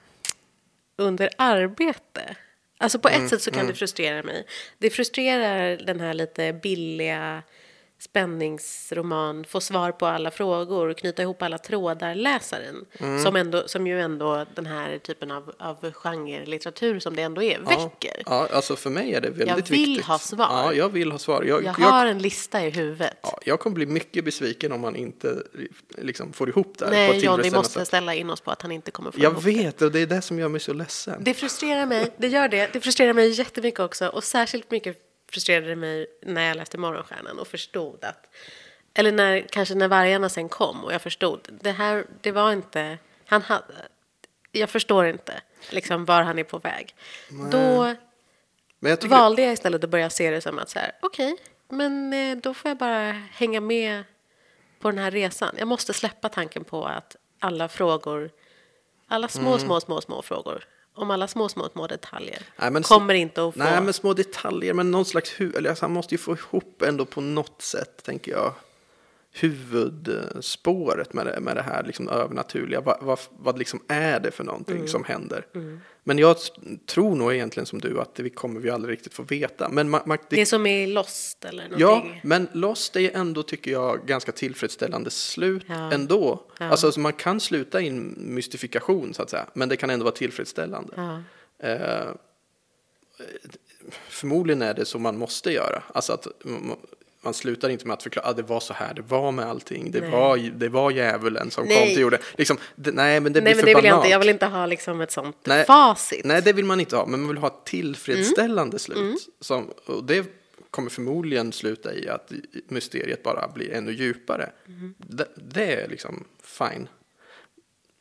under 0.97 1.29
arbete. 1.38 2.36
Alltså 2.77 2.99
på 2.99 3.07
ett 3.07 3.15
Mm, 3.15 3.29
sätt 3.29 3.41
så 3.41 3.51
kan 3.51 3.67
det 3.67 3.73
frustrera 3.73 4.23
mig. 4.23 4.45
Det 4.77 4.89
frustrerar 4.89 5.77
den 5.86 5.99
här 5.99 6.13
lite 6.13 6.53
billiga 6.53 7.43
spänningsroman, 8.01 9.45
få 9.45 9.61
svar 9.61 9.91
på 9.91 10.05
alla 10.05 10.31
frågor, 10.31 10.93
knyta 10.93 11.21
ihop 11.21 11.41
alla 11.41 11.57
trådar, 11.57 12.15
läsaren. 12.15 12.85
Mm. 12.99 13.23
Som, 13.23 13.35
ändå, 13.35 13.67
som 13.67 13.87
ju 13.87 14.01
ändå 14.01 14.45
den 14.55 14.65
här 14.65 14.97
typen 14.97 15.31
av, 15.31 15.51
av 15.59 15.91
genre-litteratur 15.93 16.99
som 16.99 17.15
det 17.15 17.21
ändå 17.21 17.43
är, 17.43 17.59
väcker. 17.59 18.23
Ja, 18.25 18.47
alltså 18.53 18.75
för 18.75 18.89
mig 18.89 19.13
är 19.13 19.21
det 19.21 19.29
väldigt 19.29 19.47
Jag 19.47 19.55
viktigt. 19.55 19.71
vill 19.77 20.03
ha 20.03 20.17
svar. 20.19 20.47
Ja, 20.49 20.73
jag 20.73 20.89
vill 20.89 21.11
ha 21.11 21.19
svar. 21.19 21.43
Jag, 21.43 21.63
Jag 21.63 21.75
jag, 21.79 21.85
har 21.85 22.05
en 22.05 22.19
lista 22.19 22.65
i 22.65 22.69
huvudet. 22.69 23.17
ja, 23.23 23.39
jag 23.45 23.59
kommer 23.59 23.73
bli 23.73 23.85
mycket 23.85 24.25
besviken 24.25 24.71
om 24.71 24.81
man 24.81 24.95
inte 24.95 25.35
liksom, 25.97 26.33
får 26.33 26.49
ihop 26.49 26.77
det 26.77 26.85
här 26.85 26.91
på 26.91 26.95
Nej, 26.97 27.17
ett 27.17 27.23
John, 27.23 27.39
vi 27.43 27.51
måste 27.51 27.73
sätt. 27.79 27.87
ställa 27.87 28.15
in 28.15 28.29
oss 28.29 28.41
på 28.41 28.51
att 28.51 28.61
han 28.61 28.71
inte 28.71 28.91
kommer 28.91 29.11
få 29.11 29.19
Jag 29.19 29.31
ihop 29.31 29.43
det. 29.43 29.51
vet, 29.51 29.81
och 29.81 29.91
det 29.91 29.99
är 29.99 30.07
det 30.07 30.21
som 30.21 30.39
gör 30.39 30.47
mig 30.49 30.61
så 30.61 30.73
ledsen. 30.73 31.23
Det 31.23 31.33
frustrerar 31.33 31.85
mig, 31.85 32.11
det 32.17 32.27
gör 32.27 32.47
det. 32.49 32.69
Det 32.73 32.79
frustrerar 32.81 33.13
mig 33.13 33.29
jättemycket 33.29 33.79
också. 33.79 34.07
Och 34.07 34.23
särskilt 34.23 34.71
mycket 34.71 34.97
frustrerade 35.32 35.67
det 35.67 35.76
mig 35.76 36.08
när 36.22 36.48
jag 36.48 36.58
läste 36.58 36.78
Morgonstjärnan 36.78 37.39
och 37.39 37.48
förstod 37.48 38.04
att... 38.04 38.30
Eller 38.94 39.12
när, 39.12 39.48
kanske 39.50 39.76
när 39.76 39.88
vargarna 39.88 40.30
sen 40.30 40.50
kom 40.50 40.84
och 40.86 40.94
jag 40.94 41.02
förstod. 41.02 41.48
Det 41.62 41.72
här, 41.72 42.06
det 42.22 42.32
var 42.32 42.52
inte... 42.52 42.98
Han 43.26 43.41
hade, 43.41 43.74
jag 44.52 44.70
förstår 44.70 45.06
inte 45.06 45.41
liksom 45.70 46.06
var 46.06 46.22
han 46.22 46.39
är 46.39 46.44
på 46.44 46.58
väg. 46.58 46.96
Då 47.52 47.96
Men 48.80 48.89
jag 48.89 49.02
tycker, 49.02 49.15
valde 49.15 49.41
jag 49.41 49.54
istället 49.54 49.84
att 49.84 49.89
börja 49.89 50.10
se 50.10 50.32
det 50.32 50.41
som 50.41 50.60
att 50.60 50.70
så 50.70 50.80
här, 50.80 50.91
okej, 51.02 51.36
men 51.70 52.13
eh, 52.13 52.38
då 52.38 52.54
får 52.54 52.70
jag 52.70 52.78
bara 52.78 53.12
hänga 53.12 53.62
med 53.62 54.04
på 54.80 54.89
den 54.91 54.98
här 55.00 55.12
resan. 55.12 55.56
Jag 55.58 55.67
måste 55.67 55.94
släppa 55.94 56.30
tanken 56.30 56.63
på 56.63 56.86
att 56.86 57.15
alla 57.39 57.67
frågor, 57.67 58.30
alla 59.08 59.28
små, 59.28 59.50
Mm. 59.50 59.60
små, 59.60 59.82
små, 59.82 60.02
små 60.02 60.22
frågor, 60.22 60.63
om 60.95 61.12
alla 61.12 61.27
små, 61.27 61.49
små, 61.49 61.69
små 61.69 61.88
detaljer. 61.88 62.39
Nej, 62.60 62.71
men 62.71 62.84
kommer 62.84 63.13
inte 63.13 63.43
att 63.47 63.54
få... 63.54 63.60
Nej, 63.60 63.82
men 63.82 63.93
små 63.93 64.13
detaljer, 64.13 64.73
men 64.73 64.91
någon 64.91 65.06
slags 65.06 65.32
hu- 65.32 65.58
eller 65.58 65.69
alltså, 65.69 65.86
han 65.86 65.91
måste 65.93 66.13
ju 66.13 66.17
få 66.19 66.34
ihop 66.34 66.82
ändå 66.82 67.06
på 67.06 67.21
något 67.21 67.62
sätt, 67.62 68.04
tänker 68.04 68.32
jag, 68.32 68.54
huvudspåret 69.34 71.13
med 71.13 71.26
det, 71.26 71.39
med 71.39 71.56
det 71.56 71.62
här 71.62 71.84
liksom 71.84 72.10
övernaturliga. 72.10 72.82
Vad, 72.82 72.98
vad, 73.02 73.20
vad 73.38 73.58
liksom 73.60 73.82
är 73.88 74.20
det 74.20 74.32
för 74.32 74.44
någonting 74.44 74.76
Mm. 74.76 74.88
som 74.88 75.04
händer? 75.04 75.46
Men 76.04 76.17
jag 76.17 76.38
tror 76.86 77.15
nog 77.15 77.34
egentligen 77.34 77.65
som 77.65 77.80
du 77.80 78.00
att 78.02 78.15
det 78.15 78.24
vi 78.24 78.30
kommer 78.30 78.60
vi 78.60 78.70
aldrig 78.70 78.94
riktigt 78.94 79.13
få 79.13 79.24
veta. 79.24 79.70
Men 79.70 79.89
man, 79.89 80.02
man, 80.06 80.17
det, 80.30 80.36
Det 80.36 80.41
är 80.41 80.46
som 80.46 80.65
i 80.67 80.88
Lost 80.88 81.46
eller 81.46 81.67
ja, 81.78 81.88
någonting. 81.88 82.22
men 82.24 82.48
Lost 82.54 82.96
är 82.96 83.12
ändå, 83.17 83.44
tycker 83.44 83.72
jag, 83.72 84.06
ganska 84.08 84.32
tillfredsställande 84.32 85.10
slut 85.10 85.63
Ja. 85.67 85.91
ändå. 85.94 86.44
Ja. 86.60 86.65
Alltså, 86.65 87.00
man 87.00 87.13
kan 87.13 87.39
sluta 87.39 87.82
i 87.82 87.88
en 87.88 88.15
mystifikation, 88.17 89.13
så 89.13 89.22
att 89.22 89.30
säga, 89.30 89.46
men 89.54 89.70
det 89.70 89.78
kan 89.78 89.89
ändå 89.89 90.04
vara 90.04 90.15
tillfredsställande. 90.15 90.94
Ja. 90.96 91.22
Eh, 91.67 92.08
förmodligen 94.10 94.62
är 94.62 94.74
det 94.74 94.86
så 94.86 95.00
man 95.00 95.17
måste 95.17 95.52
göra. 95.52 95.84
Alltså 95.94 96.13
att 96.13 96.28
man 97.23 97.34
slutar 97.34 97.69
inte 97.69 97.88
med 97.88 97.93
att 97.93 98.03
förklara 98.03 98.27
att 98.27 98.38
det 98.38 98.43
var 98.43 98.60
så 98.60 98.73
här 98.73 98.93
det 98.93 99.01
var 99.01 99.31
med 99.31 99.45
allting. 99.45 99.91
Det, 99.91 100.01
Nej. 100.01 100.10
var, 100.12 100.38
det 100.38 100.69
var 100.69 100.91
djävulen 100.91 101.51
som 101.51 101.65
Nej. 101.65 101.77
kom 101.79 101.88
till 101.88 101.99
jorden. 102.01 102.19
Liksom, 102.38 102.57
det, 102.75 102.91
nej, 102.91 103.19
men 103.19 103.34
det 103.34 103.41
Nej, 103.41 103.53
blir 103.53 103.55
men 103.55 103.60
för 103.60 103.67
det 103.67 103.75
vill 103.75 103.86
jag 103.86 103.91
banalt. 103.91 104.05
inte. 104.05 104.12
Jag 104.12 104.19
vill 104.19 104.29
inte 104.29 104.45
ha 104.45 104.65
liksom 104.65 105.01
ett 105.01 105.12
sånt 105.12 105.38
Nej. 105.43 105.65
facit. 105.65 106.25
Nej, 106.25 106.41
det 106.41 106.53
vill 106.53 106.65
man 106.65 106.79
inte 106.79 106.95
ha. 106.95 107.05
Men 107.05 107.19
man 107.19 107.29
vill 107.29 107.38
ha 107.38 107.47
ett 107.47 107.53
Mm. 107.53 107.63
tillfredsställande 107.84 108.79
slut. 108.79 109.29
Som, 109.39 109.69
och 109.86 110.03
det 110.03 110.25
kommer 110.71 110.89
förmodligen 110.89 111.51
sluta 111.53 111.93
i 111.93 112.10
att 112.10 112.31
mysteriet 112.67 113.23
bara 113.23 113.47
blir 113.47 113.71
ännu 113.73 113.91
djupare. 113.91 114.49
Mm. 114.67 114.93
Det, 114.97 115.27
det 115.36 115.65
är 115.75 115.88
liksom 115.88 116.23
fine. 116.43 116.88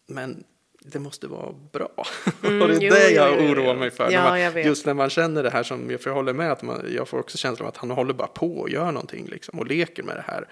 Men 0.06 0.44
det 0.84 0.98
måste 0.98 1.26
vara 1.26 1.52
bra. 1.72 1.92
och 2.42 2.42
det 2.42 2.48
är 2.48 2.64
Mm, 2.64 2.78
jo, 2.80 2.90
det 2.94 3.10
jag 3.10 3.34
jo, 3.38 3.44
jo. 3.46 3.52
oroar 3.52 3.74
mig 3.74 3.90
för. 3.90 4.10
Ja, 4.10 4.22
när 4.22 4.30
man, 4.30 4.40
jag 4.40 4.64
just 4.64 4.86
när 4.86 4.94
man 4.94 5.10
känner 5.10 5.42
det 5.42 5.50
här 5.50 5.62
som, 5.62 5.90
jag 5.90 6.02
får 6.02 6.10
hålla 6.10 6.32
med 6.32 6.52
att 6.52 6.62
man, 6.62 6.86
jag 6.94 7.08
får 7.08 7.18
också 7.18 7.38
känslan 7.38 7.66
av 7.66 7.72
att 7.72 7.76
han 7.76 7.90
håller 7.90 8.14
bara 8.14 8.28
på 8.28 8.58
och 8.58 8.70
gör 8.70 8.92
någonting 8.92 9.26
liksom 9.26 9.58
och 9.58 9.66
leker 9.66 10.02
med 10.02 10.16
det 10.16 10.24
här. 10.26 10.48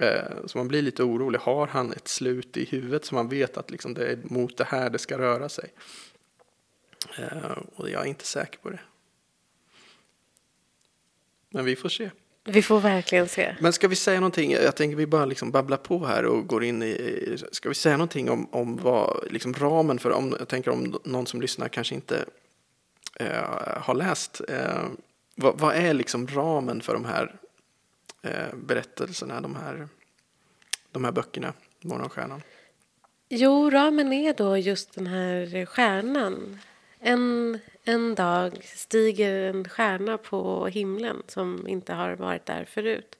Eh, 0.00 0.46
så 0.46 0.58
man 0.58 0.68
blir 0.68 0.82
lite 0.82 1.02
orolig. 1.02 1.38
Har 1.38 1.66
han 1.66 1.92
ett 1.92 2.08
slut 2.08 2.56
i 2.56 2.64
huvudet 2.64 3.04
så 3.04 3.14
man 3.14 3.28
vet 3.28 3.56
att 3.56 3.70
liksom 3.70 3.94
det 3.94 4.06
är 4.12 4.18
mot 4.22 4.56
det 4.56 4.64
här 4.64 4.90
det 4.90 4.98
ska 4.98 5.18
röra 5.18 5.48
sig? 5.48 5.72
Eh, 7.18 7.58
och 7.74 7.90
jag 7.90 8.02
är 8.02 8.06
inte 8.06 8.26
säker 8.26 8.58
på 8.58 8.70
det. 8.70 8.80
Men 11.50 11.64
vi 11.64 11.76
får 11.76 11.88
se. 11.88 12.10
Vi 12.44 12.62
får 12.62 12.80
verkligen 12.80 13.28
se. 13.28 13.56
Men 13.60 13.72
ska 13.72 13.88
vi 13.88 13.96
säga 13.96 14.20
någonting? 14.20 14.52
Jag 14.52 14.76
tänker 14.76 14.96
vi 14.96 15.06
bara 15.06 15.24
liksom 15.24 15.50
babblar 15.50 15.76
på 15.76 16.06
här 16.06 16.24
och 16.24 16.46
går 16.46 16.64
in 16.64 16.82
i. 16.82 17.36
Ska 17.52 17.68
vi 17.68 17.74
säga 17.74 17.96
någonting 17.96 18.30
om, 18.30 18.48
om 18.50 18.76
vad 18.76 19.24
liksom 19.30 19.54
ramen 19.54 19.98
för 19.98 20.10
om 20.10 20.36
jag 20.38 20.48
tänker 20.48 20.70
om 20.70 21.00
någon 21.04 21.26
som 21.26 21.40
lyssnar 21.40 21.68
kanske 21.68 21.94
inte 21.94 22.24
eh, 23.14 23.80
har 23.80 23.94
läst. 23.94 24.40
Eh, 24.48 24.84
vad, 25.36 25.58
vad 25.58 25.74
är 25.74 25.94
liksom 25.94 26.26
ramen 26.26 26.80
för 26.80 26.94
de 26.94 27.04
här 27.04 27.34
eh, 28.22 28.54
berättelserna, 28.54 29.40
de 29.40 29.56
här, 29.56 29.88
de 30.90 31.04
här 31.04 31.12
böckerna, 31.12 31.52
Morgonstjärnan? 31.80 32.42
Jo, 33.28 33.70
ramen 33.70 34.12
är 34.12 34.34
då 34.34 34.56
just 34.56 34.94
den 34.94 35.06
här 35.06 35.66
stjärnan. 35.66 36.58
En, 36.98 37.58
en 37.84 38.14
dag 38.14 38.64
stiger 38.64 39.34
en 39.34 39.68
stjärna 39.68 40.18
på 40.18 40.66
himlen 40.66 41.22
som 41.26 41.68
inte 41.68 41.92
har 41.92 42.16
varit 42.16 42.46
där 42.46 42.64
förut. 42.64 43.18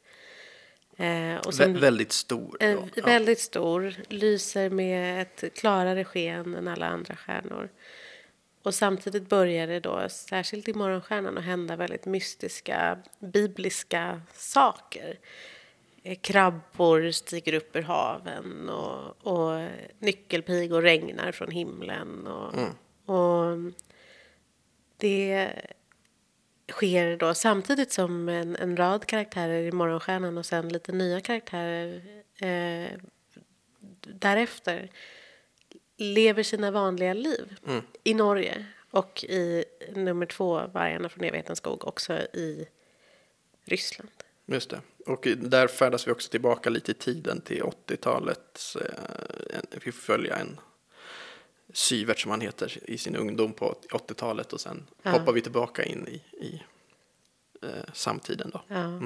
Eh, 0.96 1.36
och 1.36 1.54
som 1.54 1.76
Vä- 1.76 1.80
väldigt 1.80 2.12
stor. 2.12 2.56
då. 2.60 2.88
Ja. 2.94 3.02
väldigt 3.04 3.40
stor, 3.40 3.94
lyser 4.08 4.70
med 4.70 5.22
ett 5.22 5.54
klarare 5.54 6.04
sken 6.04 6.54
än 6.54 6.68
alla 6.68 6.86
andra 6.86 7.16
stjärnor. 7.16 7.68
Och 8.62 8.74
samtidigt 8.74 9.28
börjar 9.28 9.66
det 9.66 9.80
då, 9.80 10.08
särskilt 10.08 10.68
i 10.68 10.74
Morgonstjärnan, 10.74 11.38
att 11.38 11.44
hända 11.44 11.76
väldigt 11.76 12.04
mystiska, 12.06 12.98
bibliska 13.18 14.20
saker. 14.34 15.18
Eh, 16.02 16.18
Krabbor 16.18 17.10
stiger 17.10 17.54
upp 17.54 17.76
ur 17.76 17.82
haven 17.82 18.68
och, 18.68 19.26
och 19.26 19.68
nyckelpigor 19.98 20.82
regnar 20.82 21.32
från 21.32 21.50
himlen. 21.50 22.26
Och, 22.26 22.54
och 23.16 23.58
det 25.02 25.52
sker 26.70 27.16
då 27.16 27.34
samtidigt 27.34 27.92
som 27.92 28.28
en, 28.28 28.56
en 28.56 28.76
rad 28.76 29.06
karaktärer 29.06 29.62
i 29.62 29.72
Morgonstjärnan 29.72 30.38
och 30.38 30.46
sen 30.46 30.68
lite 30.68 30.92
nya 30.92 31.20
karaktärer 31.20 32.02
eh, 32.40 32.98
därefter 34.00 34.90
lever 35.96 36.42
sina 36.42 36.70
vanliga 36.70 37.14
liv 37.14 37.56
i 38.04 38.14
Norge 38.14 38.66
och 38.90 39.24
i 39.24 39.64
nummer 39.94 40.26
två, 40.26 40.66
Vargarna 40.72 41.08
från 41.08 41.24
evighetens 41.24 41.58
skog, 41.58 41.86
också 41.86 42.12
i 42.18 42.68
Ryssland. 43.64 44.10
Just 44.46 44.70
det. 44.70 44.80
Och 45.06 45.28
där 45.36 45.68
färdas 45.68 46.08
vi 46.08 46.12
också 46.12 46.30
tillbaka 46.30 46.70
lite 46.70 46.90
i 46.90 46.94
tiden 46.94 47.40
till 47.40 47.62
80-talet. 47.62 48.60
Eh, 48.80 49.60
vi 49.70 49.92
får 49.92 50.00
följa 50.00 50.36
en 50.36 50.60
Syvert 51.72 52.18
som 52.18 52.30
han 52.30 52.40
heter 52.40 52.78
i 52.90 52.98
sin 52.98 53.16
ungdom 53.16 53.52
på 53.52 53.74
80-talet 53.90 54.52
och 54.52 54.60
sen 54.60 54.86
Ja. 55.02 55.10
hoppar 55.10 55.32
vi 55.32 55.40
tillbaka 55.40 55.82
in 55.84 56.08
i, 56.08 56.44
i 56.46 56.62
eh, 57.62 57.68
samtiden 57.92 58.50
då. 58.52 58.62
Ja. 58.68 59.00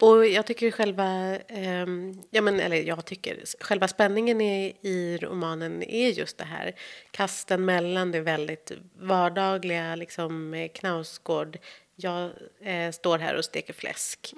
Och 0.00 0.26
jag 0.26 0.46
tycker 0.46 0.70
själva, 0.70 1.04
ehm, 1.48 2.22
ja 2.30 2.42
men 2.42 2.60
eller 2.60 2.76
jag 2.76 3.04
tycker, 3.04 3.42
själva 3.60 3.88
spänningen 3.88 4.40
i, 4.40 4.76
i 4.82 5.18
romanen 5.22 5.82
är 5.82 6.08
just 6.08 6.38
det 6.38 6.44
här. 6.44 6.72
Kasten 7.10 7.64
mellan 7.64 8.12
det 8.12 8.20
väldigt 8.20 8.72
vardagliga, 8.98 9.94
liksom 9.94 10.54
eh, 10.54 10.68
Knausgård, 10.68 11.58
jag 11.96 12.30
eh, 12.60 12.90
står 12.90 13.18
här 13.18 13.36
och 13.36 13.44
steker 13.44 13.72
fläsk. 13.72 14.34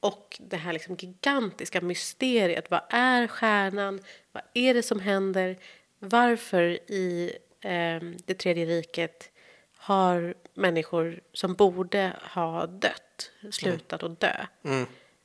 Och 0.00 0.36
det 0.40 0.56
här 0.56 0.72
liksom 0.72 0.96
gigantiska 0.98 1.80
mysteriet, 1.80 2.70
vad 2.70 2.80
är 2.90 3.26
stjärnan? 3.26 4.00
Vad 4.32 4.42
är 4.54 4.74
det 4.74 4.82
som 4.82 5.00
händer? 5.00 5.56
Varför 5.98 6.62
i 6.90 7.32
ehm, 7.60 8.16
det 8.24 8.34
tredje 8.34 8.66
riket 8.66 9.30
har 9.76 10.34
människor 10.54 11.20
som 11.32 11.54
borde 11.54 12.16
ha 12.34 12.66
dött 12.66 13.30
slutat 13.50 14.02
att 14.02 14.20
dö? 14.20 14.46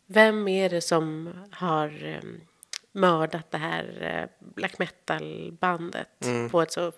Vem 0.06 0.48
är 0.48 0.70
det 0.70 0.82
som 0.82 1.34
har 1.52 2.20
um, 2.24 2.42
mördat 2.92 3.52
det 3.52 3.58
här 3.58 4.02
eh, 4.02 4.46
black 4.56 4.80
metal-bandet 4.80 6.08
på 6.52 6.62
ett 6.62 6.72
så 6.72 6.92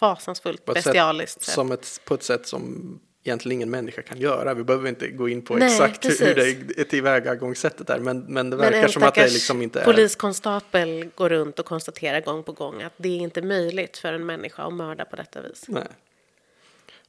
fasansfullt 0.00 0.64
På 0.64 0.72
bestialiskt 0.72 1.42
sätt, 1.42 1.54
sätt? 1.54 1.70
Ett, 1.70 2.00
på 2.04 2.14
ett 2.14 2.22
sätt 2.22 2.46
som 2.46 3.00
egentligen 3.24 3.52
ingen 3.58 3.70
människa 3.70 4.02
kan 4.02 4.18
göra. 4.18 4.54
Vi 4.54 4.64
behöver 4.64 4.88
inte 4.88 5.08
gå 5.08 5.28
in 5.28 5.42
på 5.42 5.54
Nej, 5.56 5.72
exakt 5.72 6.04
hur- 6.04 6.26
hur 6.26 6.34
precis. 6.34 6.58
det 6.76 6.80
är 6.80 6.84
tillvägagångssättet 6.84 7.90
är. 7.90 7.98
Men, 7.98 8.18
men 8.20 8.50
det 8.50 8.56
Men 8.56 8.64
verkar 8.66 8.82
en 8.82 8.88
som 8.88 9.02
att 9.02 9.14
det 9.14 9.32
liksom 9.32 9.62
inte 9.62 9.80
är... 9.80 9.84
poliskonstapel 9.84 11.08
går 11.14 11.28
runt 11.28 11.58
och 11.58 11.66
konstaterar 11.66 12.20
gång 12.20 12.42
på 12.42 12.52
gång 12.52 12.82
att 12.82 12.92
det 12.96 13.08
är 13.08 13.18
inte 13.18 13.42
möjligt 13.42 13.98
för 13.98 14.12
en 14.12 14.26
människa 14.26 14.62
att 14.62 14.72
mörda 14.74 15.04
på 15.04 15.16
detta 15.16 15.42
vis. 15.42 15.64
Nej. 15.68 15.82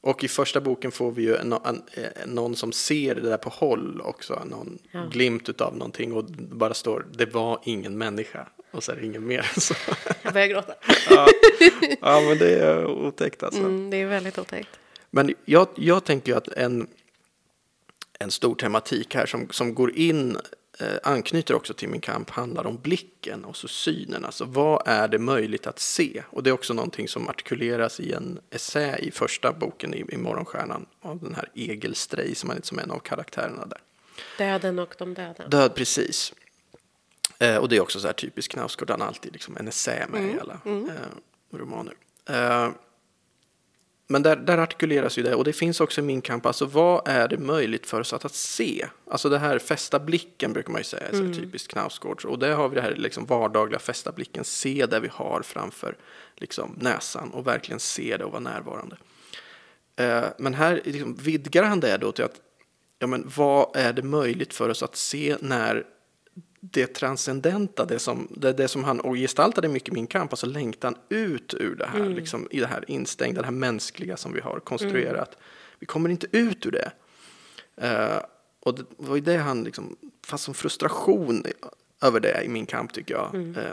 Och 0.00 0.24
i 0.24 0.28
första 0.28 0.60
boken 0.60 0.92
får 0.92 1.10
vi 1.12 1.22
ju 1.22 1.36
en, 1.36 1.52
en, 1.52 1.60
en, 1.64 1.82
någon 2.26 2.56
som 2.56 2.72
ser 2.72 3.14
det 3.14 3.20
där 3.20 3.36
på 3.36 3.48
håll 3.50 4.00
också. 4.04 4.42
Någon 4.50 4.78
Ja. 4.90 5.04
glimt 5.12 5.48
utav 5.48 5.76
någonting 5.76 6.12
och 6.12 6.24
bara 6.38 6.74
står 6.74 7.06
det 7.12 7.26
var 7.34 7.60
ingen 7.64 7.98
människa. 7.98 8.48
Och 8.70 8.84
så 8.84 8.92
är 8.92 8.96
det 8.96 9.06
ingen 9.06 9.26
mer. 9.26 9.50
Så, 9.60 9.74
Jag 10.22 10.32
börjar 10.32 10.46
gråta. 10.46 10.74
ja. 11.10 11.26
ja, 12.00 12.20
men 12.20 12.38
det 12.38 12.58
är 12.58 12.86
otäckt 12.86 13.42
alltså. 13.42 13.60
Mm, 13.60 13.90
det 13.90 13.96
är 13.96 14.06
väldigt 14.06 14.38
otäckt. 14.38 14.68
Men 15.14 15.34
jag, 15.44 15.68
jag 15.74 16.04
tänker 16.04 16.36
att 16.36 16.48
en, 16.48 16.86
en 18.18 18.30
stor 18.30 18.54
tematik 18.54 19.14
här 19.14 19.26
som, 19.26 19.48
som 19.50 19.74
går 19.74 19.96
in, 19.96 20.36
eh, 20.80 20.96
anknyter 21.02 21.54
också 21.54 21.74
till 21.74 21.88
min 21.88 22.00
kamp, 22.00 22.30
handlar 22.30 22.66
om 22.66 22.78
blicken 22.78 23.44
och 23.44 23.56
så 23.56 23.68
synen. 23.68 24.24
Alltså 24.24 24.44
vad 24.44 24.82
är 24.86 25.08
det 25.08 25.18
möjligt 25.18 25.66
att 25.66 25.78
se? 25.78 26.22
Och 26.30 26.42
det 26.42 26.50
är 26.50 26.54
också 26.54 26.74
någonting 26.74 27.08
som 27.08 27.28
artikuleras 27.28 28.00
i 28.00 28.12
en 28.12 28.40
essä 28.50 28.98
i 28.98 29.10
första 29.10 29.52
boken 29.52 29.94
i, 29.94 30.04
i 30.08 30.16
Morgonstjärnan 30.16 30.86
av 31.00 31.18
den 31.18 31.34
här 31.34 31.48
Egil 31.54 31.94
Stray 31.94 32.34
som 32.34 32.50
är 32.50 32.60
som 32.62 32.78
en 32.78 32.90
av 32.90 32.98
karaktärerna 32.98 33.66
där. 33.66 33.80
Döden 34.38 34.78
och 34.78 34.94
de 34.98 35.14
döda. 35.14 35.48
Död, 35.48 35.74
precis. 35.74 36.32
Eh, 37.38 37.56
och 37.56 37.68
det 37.68 37.76
är 37.76 37.80
också 37.80 38.00
så 38.00 38.06
här 38.06 38.14
typiskt 38.14 38.52
Knausgård, 38.52 38.90
han 38.90 39.00
har 39.00 39.08
alltid 39.08 39.32
liksom 39.32 39.56
en 39.56 39.68
essä 39.68 40.06
med 40.08 40.34
i 40.34 40.40
alla 40.40 40.60
eh, 40.64 41.58
romaner. 41.58 41.94
Men 44.12 44.22
där, 44.22 44.36
där 44.36 44.58
artikuleras 44.58 45.18
ju 45.18 45.22
det 45.22 45.34
och 45.34 45.44
det 45.44 45.52
finns 45.52 45.80
också 45.80 46.00
i 46.00 46.04
min 46.04 46.20
kamp, 46.20 46.46
alltså 46.46 46.66
vad 46.66 47.08
är 47.08 47.28
det 47.28 47.38
möjligt 47.38 47.86
för 47.86 48.00
oss 48.00 48.12
att, 48.12 48.24
att 48.24 48.34
se? 48.34 48.86
Alltså 49.10 49.28
det 49.28 49.38
här 49.38 49.58
fästa 49.58 49.98
blicken 49.98 50.52
brukar 50.52 50.72
man 50.72 50.80
ju 50.80 50.84
säga, 50.84 51.08
mm. 51.08 51.34
så 51.34 51.40
typiskt 51.40 51.72
Knausgård. 51.72 52.24
Och 52.24 52.38
där 52.38 52.54
har 52.54 52.68
vi 52.68 52.74
det 52.74 52.82
här 52.82 52.94
liksom 52.94 53.26
vardagliga 53.26 53.78
fästa 53.78 54.12
blicken, 54.12 54.44
se 54.44 54.86
det 54.86 55.00
vi 55.00 55.08
har 55.08 55.42
framför 55.42 55.96
liksom, 56.36 56.78
näsan 56.80 57.30
och 57.30 57.46
verkligen 57.46 57.80
se 57.80 58.16
det 58.16 58.24
och 58.24 58.30
vara 58.30 58.40
närvarande. 58.40 58.96
Eh, 59.96 60.24
men 60.38 60.54
här 60.54 60.80
liksom, 60.84 61.14
vidgar 61.14 61.62
han 61.62 61.80
det 61.80 61.96
då 61.96 62.12
till 62.12 62.24
att, 62.24 62.40
ja 62.98 63.06
men 63.06 63.30
vad 63.36 63.76
är 63.76 63.92
det 63.92 64.02
möjligt 64.02 64.54
för 64.54 64.68
oss 64.68 64.82
att 64.82 64.96
se 64.96 65.36
när 65.40 65.84
det 66.64 66.86
transcendenta, 66.86 67.84
det 67.84 67.98
som, 67.98 68.28
det, 68.30 68.52
det 68.52 68.68
som 68.68 68.84
han 68.84 69.00
och 69.00 69.16
gestaltade 69.16 69.68
mycket 69.68 69.88
i 69.88 69.92
min 69.92 70.06
kamp, 70.06 70.32
alltså 70.32 70.46
längtan 70.46 70.94
ut 71.08 71.54
ur 71.54 71.76
det 71.76 71.86
här, 71.86 72.00
mm. 72.00 72.12
liksom, 72.12 72.48
i 72.50 72.60
det 72.60 72.66
här 72.66 72.84
instängda, 72.88 73.40
det 73.40 73.46
här 73.46 73.52
mänskliga 73.52 74.16
som 74.16 74.32
vi 74.32 74.40
har 74.40 74.60
konstruerat. 74.60 75.28
Mm. 75.28 75.44
Vi 75.78 75.86
kommer 75.86 76.10
inte 76.10 76.26
ut 76.32 76.66
ur 76.66 76.70
det. 76.70 76.92
Uh, 77.82 78.22
och 78.60 78.74
det 78.74 78.84
var 78.96 79.14
ju 79.14 79.20
det 79.20 79.36
han, 79.36 79.64
liksom, 79.64 79.96
fast 80.26 80.44
som 80.44 80.54
frustration 80.54 81.44
över 82.02 82.20
det 82.20 82.42
i 82.44 82.48
min 82.48 82.66
kamp 82.66 82.92
tycker 82.92 83.14
jag. 83.14 83.34
Mm. 83.34 83.56
Uh, 83.56 83.72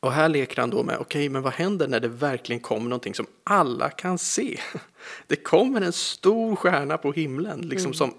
och 0.00 0.12
här 0.12 0.28
leker 0.28 0.60
han 0.60 0.70
då 0.70 0.82
med, 0.82 0.94
okej, 0.94 1.20
okay, 1.20 1.30
men 1.30 1.42
vad 1.42 1.52
händer 1.52 1.88
när 1.88 2.00
det 2.00 2.08
verkligen 2.08 2.60
kommer 2.60 2.88
någonting 2.88 3.14
som 3.14 3.26
alla 3.44 3.90
kan 3.90 4.18
se? 4.18 4.60
Det 5.26 5.36
kommer 5.36 5.80
en 5.80 5.92
stor 5.92 6.56
stjärna 6.56 6.98
på 6.98 7.12
himlen, 7.12 7.60
liksom 7.60 7.86
mm. 7.86 7.94
som 7.94 8.14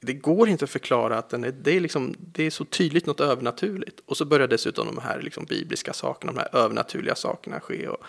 det 0.00 0.12
går 0.12 0.48
inte 0.48 0.64
att 0.64 0.70
förklara 0.70 1.18
att 1.18 1.28
den 1.28 1.44
är, 1.44 1.52
det, 1.52 1.76
är 1.76 1.80
liksom, 1.80 2.14
det 2.18 2.44
är 2.44 2.50
så 2.50 2.64
tydligt 2.64 3.06
något 3.06 3.20
övernaturligt. 3.20 4.00
Och 4.06 4.16
så 4.16 4.24
börjar 4.24 4.48
dessutom 4.48 4.86
de 4.86 4.98
här 4.98 5.22
liksom 5.22 5.44
bibliska 5.44 5.92
sakerna, 5.92 6.32
de 6.32 6.38
här 6.38 6.64
övernaturliga 6.64 7.14
sakerna 7.14 7.60
ske. 7.60 7.88
Och, 7.88 8.02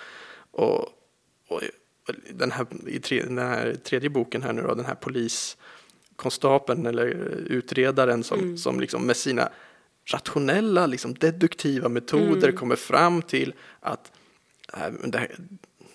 och, 0.52 0.80
och 1.48 1.62
den, 2.30 2.52
här, 2.52 2.66
i 2.88 3.00
tre, 3.00 3.24
den 3.24 3.38
här 3.38 3.76
tredje 3.84 4.10
boken 4.10 4.44
här 4.44 4.54
nu 4.54 4.62
då, 4.62 4.76
den 4.76 4.86
här 4.86 4.96
poliskonstapeln 4.96 6.86
eller 6.86 7.06
utredaren 7.48 8.24
som, 8.24 8.40
mm. 8.40 8.58
som 8.58 8.80
liksom 8.80 9.06
med 9.06 9.18
sina 9.18 9.50
rationella, 10.06 10.88
liksom 10.88 11.14
deduktiva 11.14 11.90
metoder 11.90 12.48
mm. 12.48 12.56
kommer 12.56 12.76
fram 12.76 13.22
till 13.22 13.54
att 13.80 14.12
äh, 14.74 14.92
det, 15.04 15.18
här, 15.18 15.36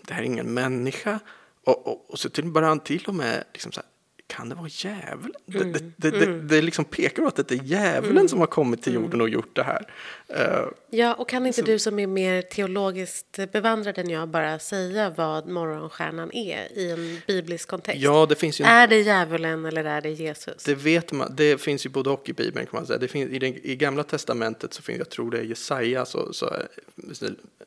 det 0.02 0.14
här 0.14 0.22
är 0.22 0.26
ingen 0.26 0.54
människa. 0.54 1.20
Och, 1.64 1.86
och, 1.86 2.10
och 2.10 2.18
så 2.18 2.28
till 2.28 2.44
börjar 2.44 2.68
han 2.68 2.80
till 2.80 3.04
och 3.06 3.14
med 3.14 3.44
liksom 3.52 3.72
så 3.72 3.80
här, 3.80 3.88
kan 4.26 4.48
det 4.48 4.54
vara 4.54 4.68
djävulen? 4.68 5.40
Mm. 5.54 5.72
Det, 5.72 5.78
det, 5.96 6.10
det, 6.10 6.24
mm. 6.24 6.48
det, 6.48 6.62
liksom 6.62 6.84
pekar 6.84 7.22
på 7.22 7.28
att 7.28 7.48
det 7.48 7.52
är 7.52 7.62
djävulen 7.62 8.16
mm. 8.16 8.28
som 8.28 8.40
har 8.40 8.46
kommit 8.46 8.82
till 8.82 8.94
jorden 8.94 9.20
och 9.20 9.28
gjort 9.28 9.56
det 9.56 9.62
här. 9.62 9.86
Uh, 10.30 10.68
ja, 10.90 11.14
och 11.14 11.28
kan 11.28 11.46
inte 11.46 11.60
så, 11.60 11.66
du 11.66 11.78
som 11.78 11.98
är 11.98 12.06
mer 12.06 12.42
teologiskt 12.42 13.38
bevandrad 13.52 13.98
än 13.98 14.10
jag 14.10 14.28
bara 14.28 14.58
säga 14.58 15.10
vad 15.10 15.48
morgonstjärnan 15.48 16.32
är 16.32 16.78
i 16.78 16.90
en 16.90 17.20
biblisk 17.26 17.68
kontext? 17.68 18.00
Ja, 18.02 18.26
det 18.28 18.34
finns 18.34 18.60
ju 18.60 18.64
en, 18.64 18.70
är 18.70 18.86
det 18.86 19.00
djävulen 19.00 19.66
eller 19.66 19.84
är 19.84 20.00
det 20.00 20.10
Jesus? 20.10 20.64
Det 20.64 20.74
vet 20.74 21.12
man, 21.12 21.36
det 21.36 21.60
finns 21.60 21.86
ju 21.86 21.90
både 21.90 22.10
och 22.10 22.28
i 22.28 22.32
Bibeln 22.32 22.66
kan 22.66 22.78
man 22.78 22.86
säga. 22.86 22.98
Det 22.98 23.08
finns, 23.08 23.30
i, 23.30 23.38
den, 23.38 23.54
I 23.62 23.76
Gamla 23.76 24.02
Testamentet 24.02 24.74
så 24.74 24.82
finns, 24.82 24.98
jag 24.98 25.10
tror 25.10 25.30
det 25.30 25.38
är 25.38 25.42
Jesaja, 25.42 26.04
så, 26.04 26.32
så 26.32 26.50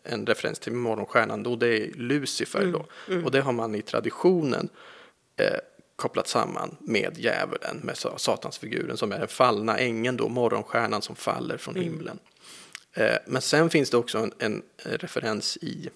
en 0.04 0.26
referens 0.26 0.60
till 0.60 0.74
morgonstjärnan, 0.74 1.46
och 1.46 1.58
det 1.58 1.68
är 1.68 1.94
Lucifer 1.94 2.60
mm. 2.60 2.72
då. 2.72 2.86
Mm. 3.08 3.26
Och 3.26 3.32
det 3.32 3.42
har 3.42 3.52
man 3.52 3.76
i 3.76 3.82
traditionen 3.82 4.70
eh, 5.38 5.60
kopplat 6.00 6.28
samman 6.28 6.76
med 6.80 7.18
djävulen, 7.18 7.80
med 7.84 7.98
satansfiguren 7.98 8.98
som 8.98 9.12
är 9.12 9.20
den 9.20 9.28
fallna 9.28 9.78
ängeln 9.78 10.18
då, 10.18 10.30
morgonstjärnan 10.30 11.02
som 11.02 11.16
faller 11.16 11.58
från 11.58 11.76
mm. 11.76 11.84
himlen. 11.84 12.20
Eh, 12.94 13.16
men 13.28 13.42
sen 13.42 13.70
finns 13.70 13.90
det 13.90 13.98
också 13.98 14.18
en, 14.18 14.34
en 14.38 14.64
referens 14.84 15.58
i 15.58 15.90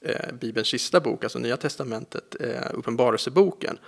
eh, 0.00 0.32
Bibelns 0.32 0.68
sista 0.68 1.00
bok, 1.00 1.24
alltså 1.24 1.38
Nya 1.38 1.56
Testamentet, 1.56 2.36
eh, 2.40 2.70
Uppenbarelseboken, 2.74 3.78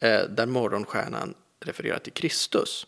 eh, 0.00 0.20
där 0.20 0.46
morgonstjärnan 0.46 1.34
refererar 1.60 1.98
till 1.98 2.12
Kristus. 2.12 2.86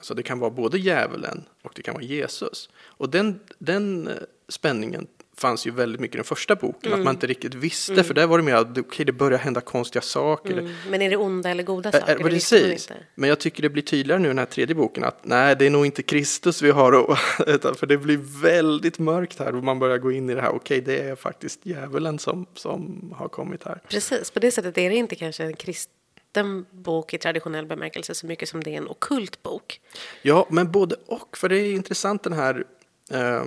Så 0.00 0.14
det 0.14 0.22
kan 0.22 0.38
vara 0.38 0.50
både 0.50 0.78
djävulen 0.78 1.44
och 1.62 1.72
det 1.74 1.82
kan 1.82 1.94
vara 1.94 2.04
Jesus. 2.04 2.68
Och 2.78 3.10
den, 3.10 3.40
den 3.58 4.08
eh, 4.08 4.14
spänningen 4.48 5.06
fanns 5.38 5.66
ju 5.66 5.70
väldigt 5.70 6.00
mycket 6.00 6.14
i 6.14 6.18
den 6.18 6.24
första 6.24 6.54
boken, 6.54 6.92
mm. 6.92 7.00
att 7.00 7.04
man 7.04 7.14
inte 7.14 7.26
riktigt 7.26 7.54
visste, 7.54 7.92
mm. 7.92 8.04
för 8.04 8.14
där 8.14 8.26
var 8.26 8.38
det 8.38 8.44
mer 8.44 8.54
att 8.54 8.78
okay, 8.78 9.04
det 9.04 9.12
börjar 9.12 9.38
hända 9.38 9.60
konstiga 9.60 10.02
saker. 10.02 10.52
Mm. 10.52 10.72
Men 10.90 11.02
är 11.02 11.10
det 11.10 11.16
onda 11.16 11.50
eller 11.50 11.62
goda 11.62 11.92
saker? 11.92 12.20
Äh, 12.20 12.26
precis, 12.26 12.88
men 13.14 13.28
jag 13.28 13.38
tycker 13.40 13.62
det 13.62 13.70
blir 13.70 13.82
tydligare 13.82 14.20
nu 14.20 14.28
i 14.28 14.30
den 14.30 14.38
här 14.38 14.46
tredje 14.46 14.74
boken 14.74 15.04
att 15.04 15.24
nej, 15.24 15.56
det 15.56 15.66
är 15.66 15.70
nog 15.70 15.86
inte 15.86 16.02
Kristus 16.02 16.62
vi 16.62 16.70
har, 16.70 16.92
och, 16.92 17.18
för 17.78 17.86
det 17.86 17.96
blir 17.96 18.42
väldigt 18.42 18.98
mörkt 18.98 19.38
här 19.38 19.54
och 19.54 19.64
man 19.64 19.78
börjar 19.78 19.98
gå 19.98 20.12
in 20.12 20.30
i 20.30 20.34
det 20.34 20.40
här, 20.40 20.48
okej, 20.54 20.80
okay, 20.80 20.94
det 20.94 21.02
är 21.02 21.16
faktiskt 21.16 21.66
djävulen 21.66 22.18
som, 22.18 22.46
som 22.54 23.12
har 23.16 23.28
kommit 23.28 23.64
här. 23.64 23.80
Precis, 23.88 24.30
på 24.30 24.40
det 24.40 24.50
sättet 24.50 24.78
är 24.78 24.90
det 24.90 24.96
inte 24.96 25.14
kanske 25.14 25.44
en 25.44 25.56
kristen 25.56 26.66
bok 26.70 27.14
i 27.14 27.18
traditionell 27.18 27.66
bemärkelse 27.66 28.14
så 28.14 28.26
mycket 28.26 28.48
som 28.48 28.62
det 28.62 28.70
är 28.70 28.76
en 28.76 28.88
okult 28.88 29.42
bok. 29.42 29.80
Ja, 30.22 30.46
men 30.50 30.72
både 30.72 30.96
och, 31.06 31.36
för 31.36 31.48
det 31.48 31.56
är 31.56 31.72
intressant 31.72 32.22
den 32.22 32.32
här 32.32 32.64
eh, 33.10 33.42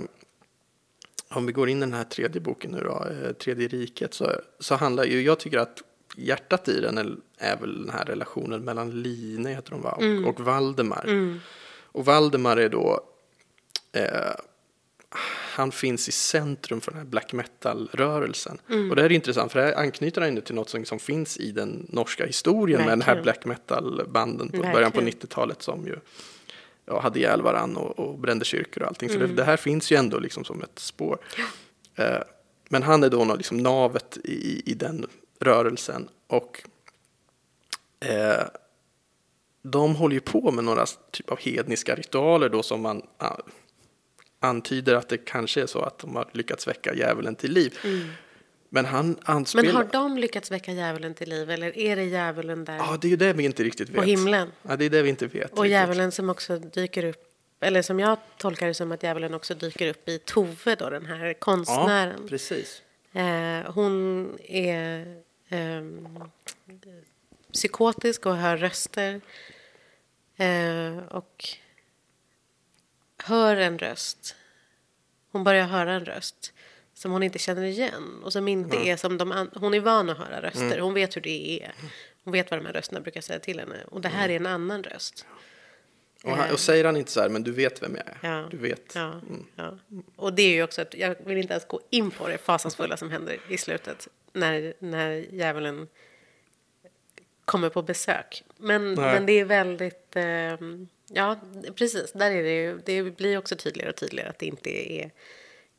om 1.32 1.46
vi 1.46 1.52
går 1.52 1.68
in 1.68 1.78
i 1.78 1.80
den 1.80 1.92
här 1.92 2.04
tredje 2.04 2.40
boken 2.40 2.70
nu 2.70 2.80
då, 2.80 3.06
eh, 3.10 3.32
Tredje 3.32 3.68
riket, 3.68 4.14
så, 4.14 4.32
så 4.58 4.74
handlar 4.74 5.04
ju, 5.04 5.22
jag 5.22 5.38
tycker 5.38 5.58
att 5.58 5.82
hjärtat 6.16 6.68
i 6.68 6.80
den 6.80 6.98
är, 7.38 7.56
väl 7.56 7.86
den 7.86 7.90
här 7.90 8.04
relationen 8.04 8.64
mellan 8.64 9.02
Line, 9.02 9.46
heter 9.46 9.72
hon 9.72 9.82
va, 9.82 9.92
och, 9.92 10.02
mm. 10.02 10.24
och 10.24 10.40
Valdemar. 10.40 11.04
Mm. 11.04 11.40
Och 11.82 12.04
Valdemar 12.04 12.56
är 12.56 12.68
då, 12.68 13.00
eh, 13.92 14.34
han 15.54 15.72
finns 15.72 16.08
i 16.08 16.12
centrum 16.12 16.80
för 16.80 16.90
den 16.90 16.98
här 16.98 17.06
black 17.06 17.32
metal-rörelsen. 17.32 18.58
Mm. 18.68 18.90
Och 18.90 18.96
det 18.96 19.02
här 19.02 19.10
är 19.10 19.14
intressant, 19.14 19.52
för 19.52 19.60
det 19.60 19.66
här 19.66 19.74
anknyter 19.74 20.20
han 20.20 20.40
till 20.40 20.54
något 20.54 20.68
som, 20.68 20.84
som 20.84 20.98
finns 20.98 21.36
i 21.36 21.52
den 21.52 21.86
norska 21.88 22.26
historien 22.26 22.78
Verkligen. 22.78 22.98
med 22.98 23.06
den 23.06 23.16
här 23.16 23.22
black 23.22 23.44
metal-banden 23.44 24.48
på 24.48 24.56
Verkligen. 24.56 24.72
början 24.72 24.92
på 24.92 25.00
90-talet 25.00 25.62
som 25.62 25.86
ju 25.86 25.96
ja, 26.86 27.00
hade 27.00 27.18
ihjäl 27.18 27.42
varann 27.42 27.76
och, 27.76 27.98
och 27.98 28.18
brände 28.18 28.44
kyrkor 28.44 28.82
och 28.82 28.88
allting. 28.88 29.08
Så 29.08 29.14
mm. 29.14 29.28
det, 29.28 29.34
det, 29.34 29.44
här 29.44 29.56
finns 29.56 29.92
ju 29.92 29.96
ändå 29.96 30.18
liksom 30.18 30.44
som 30.44 30.62
ett 30.62 30.78
spår. 30.78 31.18
Ja. 31.36 32.04
Eh, 32.04 32.22
men 32.68 32.82
han 32.82 33.02
är 33.02 33.08
då 33.08 33.34
liksom 33.34 33.56
navet 33.56 34.18
i, 34.24 34.70
i 34.70 34.74
den 34.74 35.06
rörelsen. 35.40 36.08
Och 36.26 36.62
eh, 38.00 38.44
de 39.62 39.96
håller 39.96 40.14
ju 40.14 40.20
på 40.20 40.50
med 40.50 40.64
några 40.64 40.86
typ 41.10 41.30
av 41.30 41.38
hedniska 41.38 41.94
ritualer 41.94 42.48
då 42.48 42.62
som 42.62 42.82
man 42.82 43.02
ah, 43.18 43.36
antyder 44.40 44.94
att 44.94 45.08
det 45.08 45.18
kanske 45.18 45.62
är 45.62 45.66
så 45.66 45.82
att 45.82 45.98
de 45.98 46.16
har 46.16 46.28
lyckats 46.32 46.68
väcka 46.68 46.94
djävulen 46.94 47.34
till 47.34 47.52
liv. 47.52 47.78
Mm. 47.84 48.08
Men 48.74 48.84
han 48.84 49.18
anspelar... 49.22 49.64
Men 49.64 49.76
har 49.76 49.84
de 49.84 50.18
lyckats 50.18 50.50
väcka 50.50 50.72
djävulen 50.72 51.14
till 51.14 51.28
liv 51.28 51.50
eller 51.50 51.78
är 51.78 51.96
det 51.96 52.04
djävulen 52.04 52.64
där? 52.64 52.76
Ja, 52.76 52.98
det 53.00 53.06
är 53.06 53.10
ju 53.10 53.16
det 53.16 53.32
vi 53.32 53.44
inte 53.44 53.64
riktigt 53.64 53.88
vet. 53.88 53.96
På 53.96 54.02
himlen? 54.02 54.52
Ja, 54.62 54.76
det 54.76 54.84
är 54.84 54.90
det 54.90 55.02
vi 55.02 55.08
inte 55.08 55.26
vet. 55.26 55.50
Och 55.50 55.58
riktigt. 55.58 55.70
djävulen 55.70 56.12
som 56.12 56.30
också 56.30 56.58
dyker 56.58 57.04
upp, 57.04 57.32
eller 57.60 57.82
som 57.82 58.00
jag 58.00 58.18
tolkar 58.36 58.66
det 58.66 58.74
som 58.74 58.92
att 58.92 59.02
djävulen 59.02 59.34
också 59.34 59.54
dyker 59.54 59.88
upp 59.88 60.08
i 60.08 60.18
Tove 60.18 60.74
då, 60.74 60.90
den 60.90 61.06
här 61.06 61.32
konstnären. 61.32 62.18
Ja, 62.22 62.28
precis. 62.28 62.82
Eh, 63.12 63.72
hon 63.72 64.28
är 64.48 65.16
eh, 65.48 65.82
psykotisk 67.52 68.26
och 68.26 68.36
hör 68.36 68.56
röster. 68.56 69.20
Eh, 70.36 70.98
och 71.10 71.48
hör 73.24 73.56
en 73.56 73.78
röst. 73.78 74.36
Hon 75.32 75.44
börjar 75.44 75.66
höra 75.66 75.92
en 75.92 76.04
röst 76.04 76.52
som 77.02 77.12
hon 77.12 77.22
inte 77.22 77.38
känner 77.38 77.62
igen 77.62 78.20
och 78.22 78.32
som 78.32 78.48
inte 78.48 78.76
mm. 78.76 78.88
är 78.88 78.96
som 78.96 79.18
de 79.18 79.48
Hon 79.54 79.74
är 79.74 79.80
van 79.80 80.10
att 80.10 80.18
höra 80.18 80.42
röster. 80.42 80.66
Mm. 80.66 80.80
Hon 80.80 80.94
vet 80.94 81.16
hur 81.16 81.20
det 81.20 81.62
är. 81.62 81.72
Hon 82.24 82.32
vet 82.32 82.50
vad 82.50 82.60
de 82.60 82.66
här 82.66 82.72
rösterna 82.72 83.00
brukar 83.00 83.20
säga 83.20 83.38
till 83.38 83.58
henne. 83.58 83.84
Och 83.86 84.00
det 84.00 84.08
här 84.08 84.28
mm. 84.28 84.30
är 84.30 84.36
en 84.36 84.54
annan 84.54 84.82
röst. 84.82 85.26
Och, 86.24 86.30
han, 86.30 86.52
och, 86.52 86.60
säger 86.60 86.84
han 86.84 86.96
inte 86.96 87.10
så 87.10 87.20
här, 87.20 87.28
men 87.28 87.42
du 87.42 87.52
vet 87.52 87.82
vem 87.82 87.96
jag 87.96 88.06
är. 88.06 88.36
Ja, 88.36 88.48
du 88.50 88.56
vet. 88.56 88.92
Ja, 88.94 89.08
mm. 89.08 89.44
ja. 89.56 89.78
Och 90.16 90.32
det 90.32 90.42
är 90.42 90.54
ju 90.54 90.62
också 90.62 90.82
att 90.82 90.94
jag 90.94 91.16
vill 91.24 91.38
inte 91.38 91.52
ens 91.52 91.66
gå 91.66 91.80
in 91.90 92.10
på 92.10 92.28
det 92.28 92.38
fasansfulla 92.38 92.96
som 92.96 93.10
händer 93.10 93.40
i 93.48 93.58
slutet. 93.58 94.08
När, 94.32 94.74
när 94.78 95.10
djävulen 95.10 95.88
kommer 97.44 97.68
på 97.68 97.82
besök. 97.82 98.44
Men, 98.56 98.94
men 98.94 99.26
det 99.26 99.32
är 99.32 99.44
väldigt, 99.44 100.16
eh, 100.16 100.56
ja 101.08 101.40
precis, 101.74 102.12
där 102.12 102.30
är 102.30 102.42
det 102.42 102.54
ju, 102.54 102.80
det 102.84 103.16
blir 103.16 103.38
också 103.38 103.56
tydligare 103.56 103.90
och 103.90 103.96
tydligare 103.96 104.28
att 104.28 104.38
det 104.38 104.46
inte 104.46 104.92
är 104.92 105.10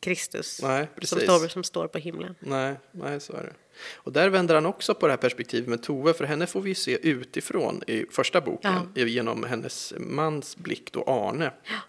Kristus 0.03 0.61
nej, 0.61 0.87
som, 1.01 1.19
står, 1.19 1.47
som 1.47 1.63
står 1.63 1.87
på 1.87 1.97
himlen. 1.97 2.35
Nej, 2.39 2.75
nej, 2.91 3.19
så 3.19 3.33
är 3.33 3.43
det. 3.43 3.53
Och 3.93 4.11
där 4.11 4.29
vänder 4.29 4.55
han 4.55 4.65
också 4.65 4.95
på 4.95 5.07
det 5.07 5.13
här 5.13 5.17
perspektivet 5.17 5.69
med 5.69 5.83
Tove, 5.83 6.13
för 6.13 6.25
henne 6.25 6.47
får 6.47 6.61
vi 6.61 6.75
se 6.75 7.07
utifrån 7.09 7.83
i 7.87 8.05
första 8.11 8.41
boken, 8.41 8.73
ja. 8.93 9.05
genom 9.05 9.43
hennes 9.43 9.93
mans 9.97 10.57
blick 10.57 10.91
då, 10.91 11.03
Arne. 11.03 11.53
Ja. 11.63 11.79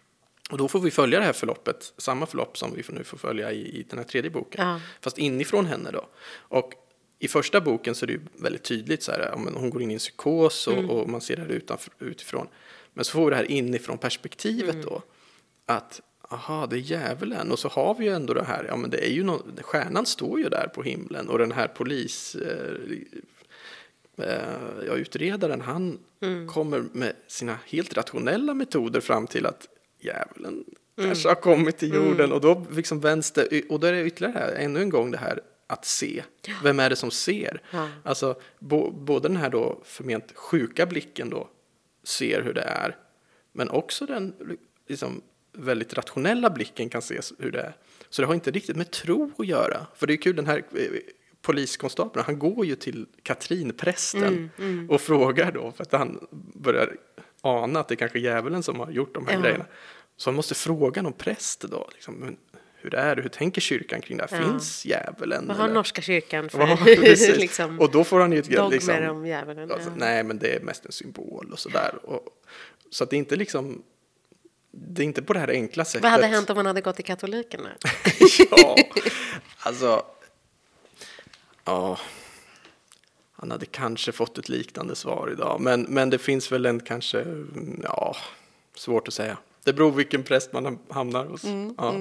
Och 0.50 0.58
då 0.58 0.68
får 0.68 0.80
vi 0.80 0.90
följa 0.90 1.18
det 1.18 1.24
här 1.24 1.32
förloppet, 1.32 1.92
samma 1.98 2.26
förlopp 2.26 2.58
som 2.58 2.74
vi 2.74 2.82
nu 2.88 3.04
får 3.04 3.18
följa 3.18 3.52
i, 3.52 3.78
i 3.78 3.86
den 3.90 3.98
här 3.98 4.06
tredje 4.06 4.30
boken, 4.30 4.68
ja. 4.68 4.80
fast 5.00 5.18
inifrån 5.18 5.66
henne 5.66 5.90
då. 5.90 6.08
Och 6.34 6.72
i 7.18 7.28
första 7.28 7.60
boken 7.60 7.94
så 7.94 8.04
är 8.04 8.06
det 8.06 8.12
ju 8.12 8.20
väldigt 8.32 8.64
tydligt 8.64 9.02
så 9.02 9.12
här, 9.12 9.30
hon 9.54 9.70
går 9.70 9.82
in 9.82 9.90
i 9.90 9.94
en 9.94 9.98
psykos 9.98 10.66
och, 10.66 10.72
mm. 10.72 10.90
och 10.90 11.08
man 11.08 11.20
ser 11.20 11.36
det 11.36 11.42
här 11.42 11.48
utanför, 11.48 11.92
utifrån. 11.98 12.48
Men 12.92 13.04
så 13.04 13.12
får 13.12 13.24
vi 13.24 13.30
det 13.30 13.36
här 13.36 13.50
inifrån 13.50 13.98
perspektivet 13.98 14.74
mm. 14.74 14.86
då, 14.86 15.02
att 15.66 16.00
aha, 16.30 16.66
det 16.66 16.76
är 16.76 16.80
djävulen. 16.80 17.50
Och 17.50 17.58
så 17.58 17.68
har 17.68 17.94
vi 17.94 18.04
ju 18.04 18.12
ändå 18.12 18.34
det 18.34 18.44
här, 18.44 18.64
ja 18.68 18.76
men 18.76 18.90
det 18.90 19.06
är 19.06 19.10
ju 19.10 19.24
no, 19.24 19.42
stjärnan 19.62 20.06
står 20.06 20.40
ju 20.40 20.48
där 20.48 20.68
på 20.74 20.82
himlen 20.82 21.28
och 21.28 21.38
den 21.38 21.52
här 21.52 21.68
polis, 21.68 22.34
eh, 22.34 22.74
eh, 24.26 24.84
ja, 24.86 24.94
utredaren, 24.94 25.60
han 25.60 25.98
kommer 26.52 26.84
med 26.92 27.12
sina 27.26 27.58
helt 27.66 27.96
rationella 27.96 28.54
metoder 28.54 29.00
fram 29.00 29.26
till 29.26 29.46
att 29.46 29.68
djävulen 30.00 30.64
kanske 30.96 31.28
har 31.28 31.34
kommit 31.34 31.78
till 31.78 31.94
jorden 31.94 32.32
och 32.32 32.40
då 32.40 32.66
liksom 32.70 33.00
vänds 33.00 33.32
det, 33.32 33.62
och 33.68 33.80
då 33.80 33.86
är 33.86 33.92
det 33.92 34.04
ytterligare 34.04 34.38
här, 34.38 34.52
ännu 34.52 34.80
en 34.80 34.90
gång 34.90 35.10
det 35.10 35.18
här 35.18 35.40
att 35.66 35.84
se. 35.84 36.22
Vem 36.62 36.80
är 36.80 36.90
det 36.90 36.96
som 36.96 37.10
ser? 37.10 37.62
Ja. 37.70 37.88
Alltså, 38.02 38.34
bo, 38.58 38.90
både 38.90 39.28
den 39.28 39.36
här 39.36 39.50
då 39.50 39.80
förment 39.84 40.32
sjuka 40.34 40.86
blicken 40.86 41.30
då 41.30 41.48
ser 42.04 42.42
hur 42.42 42.52
det 42.52 42.62
är, 42.62 42.96
men 43.52 43.68
också 43.70 44.06
den 44.06 44.56
liksom, 44.88 45.22
väldigt 45.54 45.94
rationella 45.94 46.50
blicken 46.50 46.88
kan 46.88 47.02
se 47.02 47.20
hur 47.38 47.50
det 47.52 47.60
är. 47.60 47.76
Så 48.10 48.22
det 48.22 48.26
har 48.26 48.34
inte 48.34 48.50
riktigt 48.50 48.76
med 48.76 48.90
tro 48.90 49.32
att 49.38 49.46
göra. 49.46 49.86
För 49.94 50.06
det 50.06 50.12
är 50.12 50.16
kul, 50.16 50.36
den 50.36 50.46
här 50.46 50.56
eh, 50.58 50.86
poliskonstapeln, 51.42 52.24
han 52.26 52.38
går 52.38 52.66
ju 52.66 52.76
till 52.76 53.06
Katrin, 53.22 53.72
prästen, 53.72 54.50
och 54.88 55.00
frågar 55.00 55.52
då, 55.52 55.72
för 55.72 55.82
att 55.82 55.92
han 55.92 56.26
börjar 56.54 56.96
ana 57.40 57.80
att 57.80 57.88
det 57.88 57.94
är 57.94 57.96
kanske 57.96 58.18
djävulen 58.18 58.62
som 58.62 58.80
har 58.80 58.90
gjort 58.90 59.14
de 59.14 59.26
här 59.26 59.34
Ja. 59.34 59.40
grejerna. 59.40 59.66
Så 60.16 60.30
han 60.30 60.34
måste 60.34 60.54
fråga 60.54 61.02
någon 61.02 61.12
präst 61.12 61.60
då, 61.60 61.88
liksom, 61.92 62.36
hur 62.74 62.94
är 62.94 63.16
det, 63.16 63.22
hur 63.22 63.28
tänker 63.28 63.60
kyrkan 63.60 64.00
kring 64.00 64.18
det 64.18 64.26
här? 64.30 64.40
Ja. 64.40 64.48
Finns 64.48 64.86
djävulen? 64.86 65.44
Vad 65.48 65.56
har 65.56 65.64
eller? 65.64 65.74
norska 65.74 66.02
kyrkan 66.02 66.48
för 66.48 66.58
Ja, 66.58 66.78
liksom, 67.36 67.80
och 67.80 67.90
då 67.90 68.04
får 68.04 68.20
han 68.20 68.32
ju 68.32 68.38
ett 68.38 68.50
dogmer 68.50 68.70
liksom, 68.70 69.08
om 69.08 69.26
djävulen? 69.26 69.70
Alltså, 69.70 69.88
ja. 69.88 69.94
Nej, 69.96 70.24
men 70.24 70.38
det 70.38 70.54
är 70.56 70.60
mest 70.60 70.86
en 70.86 70.92
symbol 70.92 71.52
och 71.52 71.58
sådär. 71.58 71.94
Och, 72.02 72.28
så 72.90 73.04
att 73.04 73.10
det 73.10 73.16
är 73.16 73.18
inte 73.18 73.36
liksom, 73.36 73.82
det 74.76 75.02
är 75.02 75.04
inte 75.04 75.22
på 75.22 75.32
det 75.32 75.38
här 75.40 75.48
enkla 75.48 75.84
sättet. 75.84 76.02
Vad 76.02 76.10
hade 76.12 76.26
hänt 76.26 76.50
om 76.50 76.56
man 76.56 76.66
hade 76.66 76.80
gått 76.80 76.96
till 76.96 77.04
katolikerna? 77.04 77.68
ja, 78.50 78.76
alltså, 79.58 80.02
ja, 81.64 81.98
han 83.32 83.50
hade 83.50 83.66
kanske 83.66 84.12
fått 84.12 84.38
ett 84.38 84.48
liknande 84.48 84.94
svar 84.96 85.30
idag. 85.32 85.60
Men, 85.60 85.82
men 85.82 86.10
det 86.10 86.18
finns 86.18 86.52
väl 86.52 86.66
en 86.66 86.80
kanske, 86.80 87.24
ja, 87.82 88.16
svårt 88.74 89.08
att 89.08 89.14
säga. 89.14 89.36
Det 89.64 89.72
beror 89.72 89.90
vilken 89.92 90.22
präst 90.22 90.52
man 90.52 90.78
hamnar 90.90 91.24
hos. 91.26 91.44
Mm, 91.44 91.74
ja. 91.78 91.94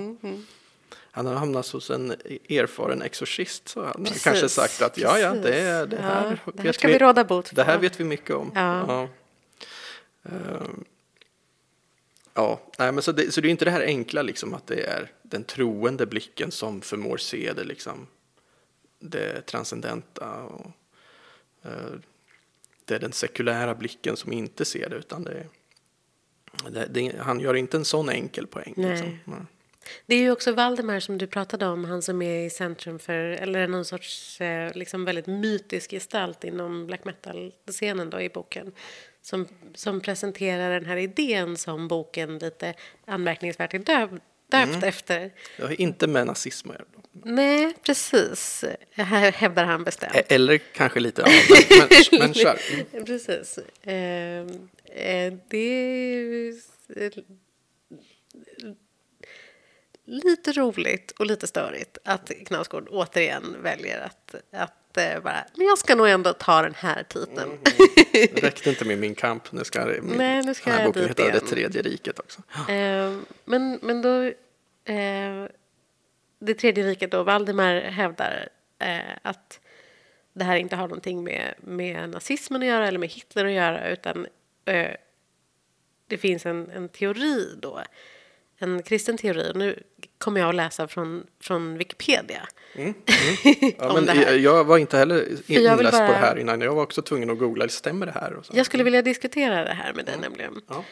Han 1.15 1.25
har 1.25 1.33
hamnat 1.35 1.67
hos 1.67 1.89
en 1.89 2.11
erfaren 2.49 3.01
exorcist 3.01 3.67
så 3.69 3.79
han 3.79 3.87
har 3.87 4.05
Precis, 4.05 4.23
kanske 4.23 4.49
sagt 4.49 4.81
att 4.81 4.97
ja, 4.97 5.19
ja, 5.19 5.33
det, 5.33 5.59
är- 5.59 5.85
det 5.85 6.01
här, 6.01 6.39
Ja, 6.45 6.51
det 6.55 6.61
här 6.63 6.71
ska 6.71 6.87
vi 6.87 6.97
råda 6.97 7.23
bot 7.23 7.49
på. 7.49 7.55
Det 7.55 7.63
här 7.63 7.77
vet 7.77 7.99
vi 7.99 8.03
mycket 8.03 8.35
om. 8.35 8.51
Ja. 8.55 8.85
Ja, 8.87 9.07
Ehm, 10.31 10.83
ja 12.33 12.61
nej, 12.79 12.91
men 12.91 13.03
så, 13.03 13.11
det, 13.11 13.31
så 13.31 13.41
det 13.41 13.47
är 13.47 13.49
inte 13.49 13.65
det 13.65 13.71
här 13.71 13.85
enkla 13.85 14.21
liksom 14.21 14.53
att 14.53 14.67
det 14.67 14.83
är 14.83 15.11
den 15.21 15.43
troende 15.43 16.05
blicken 16.05 16.51
som 16.51 16.81
förmår 16.81 17.17
se 17.17 17.53
det 17.53 17.63
liksom 17.63 18.07
det 18.99 19.41
transcendenta 19.45 20.43
och 20.43 20.71
eh, 21.63 21.93
det 22.85 22.95
är 22.95 22.99
den 22.99 23.13
sekulära 23.13 23.75
blicken 23.75 24.17
som 24.17 24.33
inte 24.33 24.65
ser 24.65 24.89
det 24.89 24.95
utan 24.95 25.23
det, 25.23 25.45
det, 26.69 26.85
det 26.89 27.15
han 27.19 27.39
gör 27.39 27.53
inte 27.53 27.77
en 27.77 27.85
sån 27.85 28.09
enkel 28.09 28.47
poäng. 28.47 28.73
Nej. 28.77 28.91
Liksom. 28.91 29.19
Nej. 29.25 29.45
Det 30.05 30.15
är 30.15 30.19
ju 30.19 30.31
också 30.31 30.51
Valdemar 30.51 30.99
som 30.99 31.17
du 31.17 31.27
pratade 31.27 31.65
om, 31.65 31.85
han 31.85 32.01
som 32.01 32.21
är 32.21 32.45
i 32.45 32.49
centrum 32.49 32.99
för, 32.99 33.15
eller 33.15 33.67
någon 33.67 33.85
sorts 33.85 34.41
eh, 34.41 34.75
liksom 34.75 35.05
väldigt 35.05 35.27
mytisk 35.27 35.91
gestalt 35.91 36.43
inom 36.43 36.87
black 36.87 37.05
metal-scenen 37.05 38.09
då 38.09 38.21
i 38.21 38.29
boken. 38.29 38.71
Som, 39.25 39.47
som 39.75 40.01
presenterar 40.01 40.71
den 40.71 40.85
här 40.85 40.97
idén 40.97 41.57
som 41.57 41.87
boken 41.87 42.37
lite 42.37 42.73
anmärkningsvärt 43.05 43.73
är 43.73 43.79
döpt, 43.79 44.13
döpt 44.51 44.67
Mm. 44.75 44.83
efter. 44.83 45.31
Det 45.57 45.63
har 45.63 45.81
inte 45.81 46.07
med 46.07 46.27
nazism 46.27 46.69
att 46.69 46.75
göra. 46.75 46.85
Nej, 47.25 47.73
precis. 47.85 48.65
Här 48.91 49.31
hävdar 49.31 49.65
han 49.65 49.83
bestämt. 49.83 50.15
E- 50.15 50.23
Eller 50.29 50.57
kanske 50.57 50.99
lite, 50.99 51.21
ja, 51.21 51.27
men, 51.69 51.79
men, 52.11 52.19
men 52.19 52.33
kör. 52.33 52.59
Mm. 52.93 53.05
Precis. 53.05 53.57
Eh, 53.83 53.93
eh, 53.95 55.33
det 55.49 55.57
är 55.57 56.53
lite 60.13 60.51
roligt 60.51 61.11
och 61.11 61.25
lite 61.25 61.47
störigt 61.47 61.97
att 62.03 62.31
Knausgård 62.45 62.87
återigen 62.91 63.55
väljer 63.61 64.01
att, 64.01 64.35
att 64.51 64.97
eh, 64.97 65.19
bara, 65.23 65.45
men 65.55 65.67
jag 65.67 65.77
ska 65.77 65.95
nog 65.95 66.07
ändå 66.07 66.33
ta 66.33 66.61
den 66.61 66.73
här 66.73 67.03
titeln. 67.03 67.49
Det 68.11 68.43
räckte 68.43 68.69
inte 68.69 68.85
med 68.85 68.97
min 68.97 69.15
kamp. 69.15 69.51
Nu 69.51 69.63
ska, 69.63 69.85
min, 69.85 70.17
Nej, 70.17 70.43
nu 70.43 70.53
ska 70.53 70.69
den 70.69 70.79
här 70.79 70.85
jag 70.85 70.93
boken 70.93 71.07
heta 71.07 71.31
Det 71.31 71.39
tredje 71.39 71.81
riket 71.81 72.19
också. 72.19 72.41
Eh, 72.71 73.17
men, 73.45 73.79
men 73.81 74.01
då... 74.01 74.23
Eh, 74.93 75.47
det 76.39 76.53
tredje 76.53 76.87
riket 76.87 77.11
då, 77.11 77.23
Valdemar 77.23 77.75
hävdar 77.75 78.49
eh, 78.79 79.17
att 79.21 79.59
det 80.33 80.43
här 80.43 80.55
inte 80.55 80.75
har 80.75 80.87
någonting 80.87 81.23
med, 81.23 81.53
med 81.57 82.09
nazismen 82.09 82.61
att 82.61 82.67
göra 82.67 82.87
eller 82.87 82.99
med 82.99 83.09
Hitler 83.09 83.45
att 83.45 83.51
göra 83.51 83.89
utan 83.89 84.27
eh, 84.65 84.91
det 86.07 86.17
finns 86.17 86.45
en, 86.45 86.69
en 86.69 86.89
teori 86.89 87.47
då, 87.61 87.81
en 88.63 88.83
kristen 88.83 89.17
teori. 89.17 89.51
Nu 89.55 89.83
kommer 90.17 90.39
jag 90.39 90.49
att 90.49 90.55
läsa 90.55 90.87
från, 90.87 91.27
från 91.41 91.77
Wikipedia. 91.77 92.47
Ja, 93.77 93.89
om 93.89 93.95
men 93.95 94.05
det 94.05 94.11
här. 94.11 94.33
Jag 94.33 94.63
var 94.63 94.77
inte 94.77 94.97
heller 94.97 95.25
inläst 95.51 95.91
bara- 95.91 96.07
på 96.07 96.13
det 96.13 96.19
här 96.19 96.39
innan. 96.39 96.61
Jag 96.61 96.75
var 96.75 96.83
också 96.83 97.01
tvungen 97.01 97.29
att 97.29 97.39
googla. 97.39 97.67
Stämmer 97.69 98.05
det 98.05 98.11
här? 98.11 98.37
Jag 98.51 98.65
skulle 98.65 98.83
vilja 98.83 99.01
diskutera 99.01 99.63
det 99.63 99.73
här 99.73 99.93
med 99.93 100.05
dig 100.05 100.17
nämligen. 100.21 100.61
Ja. 100.67 100.83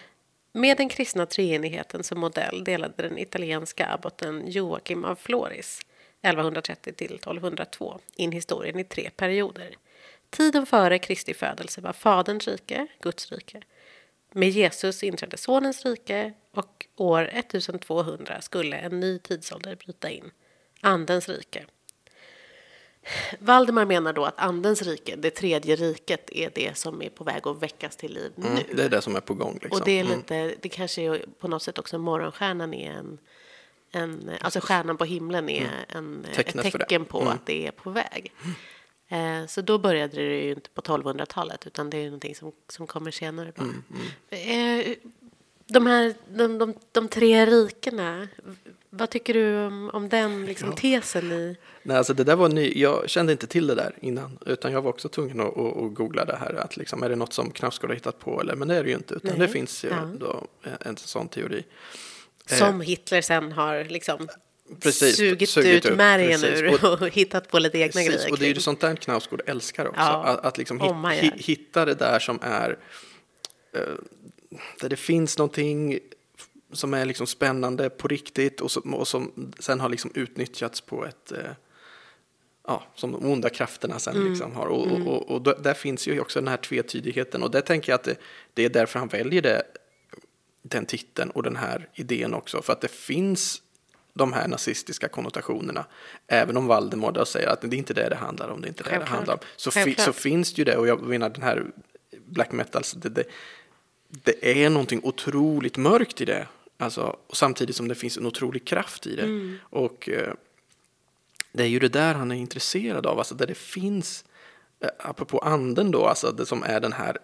Med 0.54 0.78
den 0.78 0.90
kristna 0.90 1.26
treenigheten 1.26 2.04
som 2.04 2.20
modell 2.20 2.64
delade 2.64 2.94
den 2.98 3.18
italienska 3.18 3.88
abboten 3.88 4.44
Joakim 4.48 5.06
av 5.06 5.16
Floris 5.16 5.82
1130 6.22 6.94
till 6.94 7.16
1202 7.16 8.00
in 8.16 8.32
historien 8.32 8.80
i 8.80 8.84
tre 8.84 9.10
perioder. 9.16 9.76
Tiden 10.30 10.66
före 10.66 11.00
Kristi 11.00 11.34
födelse 11.34 11.82
var 11.82 11.94
Faderns 11.94 12.48
rike, 12.48 12.88
Guds 13.02 13.32
rike. 13.32 13.62
Med 14.34 14.50
Jesus 14.50 15.04
inträdde 15.04 15.38
Sonens 15.38 15.86
rike 15.86 16.34
och 16.52 16.86
år 16.96 17.30
1200 17.34 18.42
skulle 18.42 18.78
en 18.78 19.00
ny 19.00 19.20
tidsålder 19.20 19.76
bryta 19.76 20.10
in, 20.10 20.32
Andens 20.82 21.30
rike. 21.30 21.66
Valdemar 23.40 23.86
menar 23.86 24.14
då 24.14 24.26
att 24.26 24.40
Andens 24.40 24.82
rike, 24.82 25.16
det 25.16 25.30
tredje 25.32 25.76
riket, 25.76 26.30
är 26.32 26.52
det 26.56 26.78
som 26.78 27.02
är 27.02 27.10
på 27.10 27.24
väg 27.24 27.48
att 27.48 27.62
väckas 27.62 27.96
till 27.96 28.14
liv 28.14 28.32
nu. 28.36 28.48
Mm, 28.48 28.64
det 28.74 28.84
är 28.84 28.90
det 28.90 29.02
som 29.02 29.16
är 29.16 29.20
på 29.20 29.34
gång. 29.34 29.54
Liksom. 29.62 29.72
Och 29.80 29.86
det 29.86 29.92
är 29.92 30.06
Mm. 30.06 30.18
lite, 30.18 30.56
det 30.62 30.70
kanske 30.70 31.02
är 31.02 31.26
på 31.40 31.48
något 31.48 31.64
sätt 31.64 31.80
också 31.80 31.98
morgonstjärnan 31.98 32.74
är 32.74 32.92
en, 32.92 33.18
en 33.92 34.32
alltså 34.42 34.60
stjärnan 34.60 34.98
på 34.98 35.06
himlen 35.06 35.50
är 35.50 35.70
en, 35.88 36.26
ett 36.26 36.36
Tecknet 36.36 36.72
tecken 36.74 37.06
på 37.06 37.22
Mm. 37.22 37.34
att 37.34 37.46
det 37.46 37.68
är 37.68 37.72
på 37.72 37.90
väg. 37.90 38.34
Eh, 39.08 39.46
så 39.48 39.62
då 39.62 39.78
började 39.78 40.16
det 40.18 40.44
ju 40.44 40.52
inte 40.52 40.70
på 40.70 40.82
1200-talet 40.82 41.68
utan 41.68 41.90
det 41.90 41.98
är 41.98 42.06
någonting 42.06 42.36
som, 42.36 42.52
som 42.68 42.88
kommer 42.88 43.12
senare. 43.12 43.52
Mm, 43.58 43.84
Eh, 44.30 44.96
de 45.72 45.86
här, 45.86 46.14
de, 46.30 46.58
de, 46.58 46.74
de 46.92 47.08
tre 47.08 47.46
rikena, 47.46 48.28
vad 48.90 49.10
tycker 49.10 49.34
du 49.34 49.58
om, 49.66 49.90
om 49.94 50.10
den 50.10 50.46
liksom, 50.46 50.76
tesen 50.76 51.32
i... 51.32 51.58
Nej, 51.84 51.98
alltså 51.98 52.14
det 52.14 52.24
där 52.24 52.36
var 52.36 52.50
ny. 52.50 52.74
Jag 52.76 53.10
kände 53.10 53.32
inte 53.32 53.48
till 53.48 53.68
det 53.68 53.76
där 53.76 53.94
innan, 54.02 54.38
utan 54.46 54.72
jag 54.72 54.82
var 54.82 54.90
också 54.90 55.10
tvungen 55.10 55.40
att, 55.40 55.58
att, 55.58 55.78
att 55.78 55.94
googla 55.94 56.26
det 56.26 56.36
här. 56.36 56.54
Att 56.54 56.78
liksom, 56.78 57.04
är 57.04 57.10
det 57.10 57.16
något 57.16 57.34
som 57.34 57.52
Knausgård 57.52 57.90
har 57.90 57.96
hittat 57.96 58.20
på? 58.20 58.42
Eller, 58.42 58.56
men 58.56 58.68
det 58.68 58.76
är 58.76 58.84
det 58.84 58.90
ju 58.90 58.96
inte, 58.96 59.14
utan 59.14 59.32
Nej. 59.32 59.40
det 59.40 59.54
finns 59.54 59.84
ju 59.86 59.90
Ja. 59.90 60.10
då 60.20 60.48
en 60.80 60.98
sån 60.98 61.28
teori. 61.28 61.64
Eh, 62.52 62.58
Som 62.58 62.82
Hitler 62.82 63.22
sen 63.22 63.52
har 63.52 63.84
liksom 63.84 64.28
Precis, 64.80 65.18
sugit, 65.18 65.50
sugit 65.50 65.86
ut 65.86 65.92
upp, 65.92 65.98
märgen 65.98 66.44
ur 66.44 66.74
Och- 66.74 66.84
och, 67.02 67.10
hittat 67.10 67.48
på 67.52 67.60
lite 67.60 67.78
egna 67.78 67.92
Precis, 67.92 68.08
grejer 68.16 68.32
och 68.32 68.38
det 68.40 68.46
är 68.46 68.54
ju 68.54 68.60
sånt 68.62 68.80
där 68.82 68.96
Knausgård 68.96 69.42
älskar 69.46 69.86
också. 69.88 70.02
Ja, 70.02 70.24
att, 70.24 70.46
att 70.46 70.58
liksom 70.58 70.82
om 70.82 71.00
man 71.00 71.12
hit, 71.12 71.34
hitta 71.36 71.86
det 71.86 71.94
där 71.96 72.20
som 72.20 72.40
är 72.42 72.78
eh, 73.74 73.82
där 74.80 74.90
det 74.90 74.96
finns 74.96 75.38
någonting 75.38 76.00
som 76.74 76.94
är 76.94 77.06
liksom 77.06 77.28
spännande 77.28 77.90
på 77.90 78.08
riktigt 78.08 78.62
och 78.62 78.72
som, 78.72 78.94
och 78.94 79.08
som 79.08 79.52
sen 79.60 79.80
har 79.80 79.90
liksom 79.90 80.12
utnyttjats 80.16 80.82
på 80.82 81.06
ett 81.06 81.32
eh, 81.32 81.38
ja, 82.68 82.84
som 82.96 83.12
de 83.12 83.26
onda 83.32 83.50
krafterna 83.50 84.00
sen 84.00 84.16
Mm. 84.16 84.30
liksom 84.30 84.56
har. 84.56 84.66
Och, 84.66 84.88
och, 84.92 85.08
och, 85.08 85.32
och 85.32 85.42
då- 85.42 85.54
där 85.54 85.74
finns 85.74 86.08
ju 86.08 86.20
också 86.20 86.40
den 86.40 86.48
här 86.48 86.58
tvetydigheten 86.58 87.44
och 87.44 87.52
där 87.52 87.62
tänker 87.62 87.92
jag 87.92 87.96
att 87.98 88.04
det, 88.04 88.16
det 88.54 88.66
är 88.66 88.70
därför 88.70 89.00
han 89.00 89.08
väljer 89.08 89.42
det, 89.42 89.64
den 90.62 90.86
titeln 90.86 91.30
och 91.32 91.44
den 91.44 91.56
här 91.56 91.90
idén 91.94 92.34
också. 92.34 92.62
För 92.62 92.74
att 92.74 92.82
det 92.82 92.92
finns 92.92 93.62
de 94.14 94.34
här 94.34 94.48
nazistiska 94.48 95.08
konnotationerna. 95.08 95.86
Även 96.28 96.58
om 96.58 96.68
Valdemar 96.68 97.12
då 97.12 97.26
säger 97.26 97.48
att 97.48 97.62
det 97.62 97.68
är 97.68 97.74
inte 97.78 97.94
det 97.94 98.10
det 98.10 98.16
handlar 98.16 98.50
om, 98.50 98.62
det 98.62 98.68
är 98.68 98.70
inte 98.70 98.84
det 98.84 98.98
det 99.00 99.06
handlar 99.06 99.34
om. 99.34 99.40
Så, 99.56 99.72
fi, 99.72 99.96
så 99.98 100.14
finns 100.14 100.54
det 100.54 100.60
ju 100.60 100.64
det 100.66 100.78
och 100.78 100.88
jag 100.88 101.02
menar 101.02 101.30
den 101.30 101.44
här 101.44 101.66
black 102.26 102.52
metal, 102.52 102.84
det, 102.96 103.10
det, 103.10 103.24
det 104.24 104.64
är 104.64 104.70
någonting 104.70 105.02
otroligt 105.04 105.78
mörkt 105.78 106.22
i 106.22 106.26
det. 106.26 106.48
Alltså, 106.78 107.18
samtidigt 107.34 107.76
som 107.76 107.88
det 107.88 107.96
finns 107.96 108.18
en 108.18 108.26
otrolig 108.26 108.66
kraft 108.68 109.08
i 109.08 109.16
det. 109.16 109.24
Mm. 109.24 109.58
Och 109.70 110.10
eh, 110.10 110.34
det 111.52 111.64
är 111.64 111.68
ju 111.68 111.80
det 111.80 111.90
där 111.90 112.14
han 112.14 112.32
är 112.32 112.36
intresserad 112.36 113.06
av, 113.06 113.18
alltså 113.18 113.36
där 113.36 113.48
det 113.48 113.58
finns, 113.58 114.26
eh, 114.80 114.90
apropå 115.00 115.40
anden 115.40 115.92
då, 115.92 116.06
alltså 116.06 116.32
det 116.32 116.46
som 116.46 116.64
är 116.64 116.80
den 116.80 116.94
här 116.94 117.18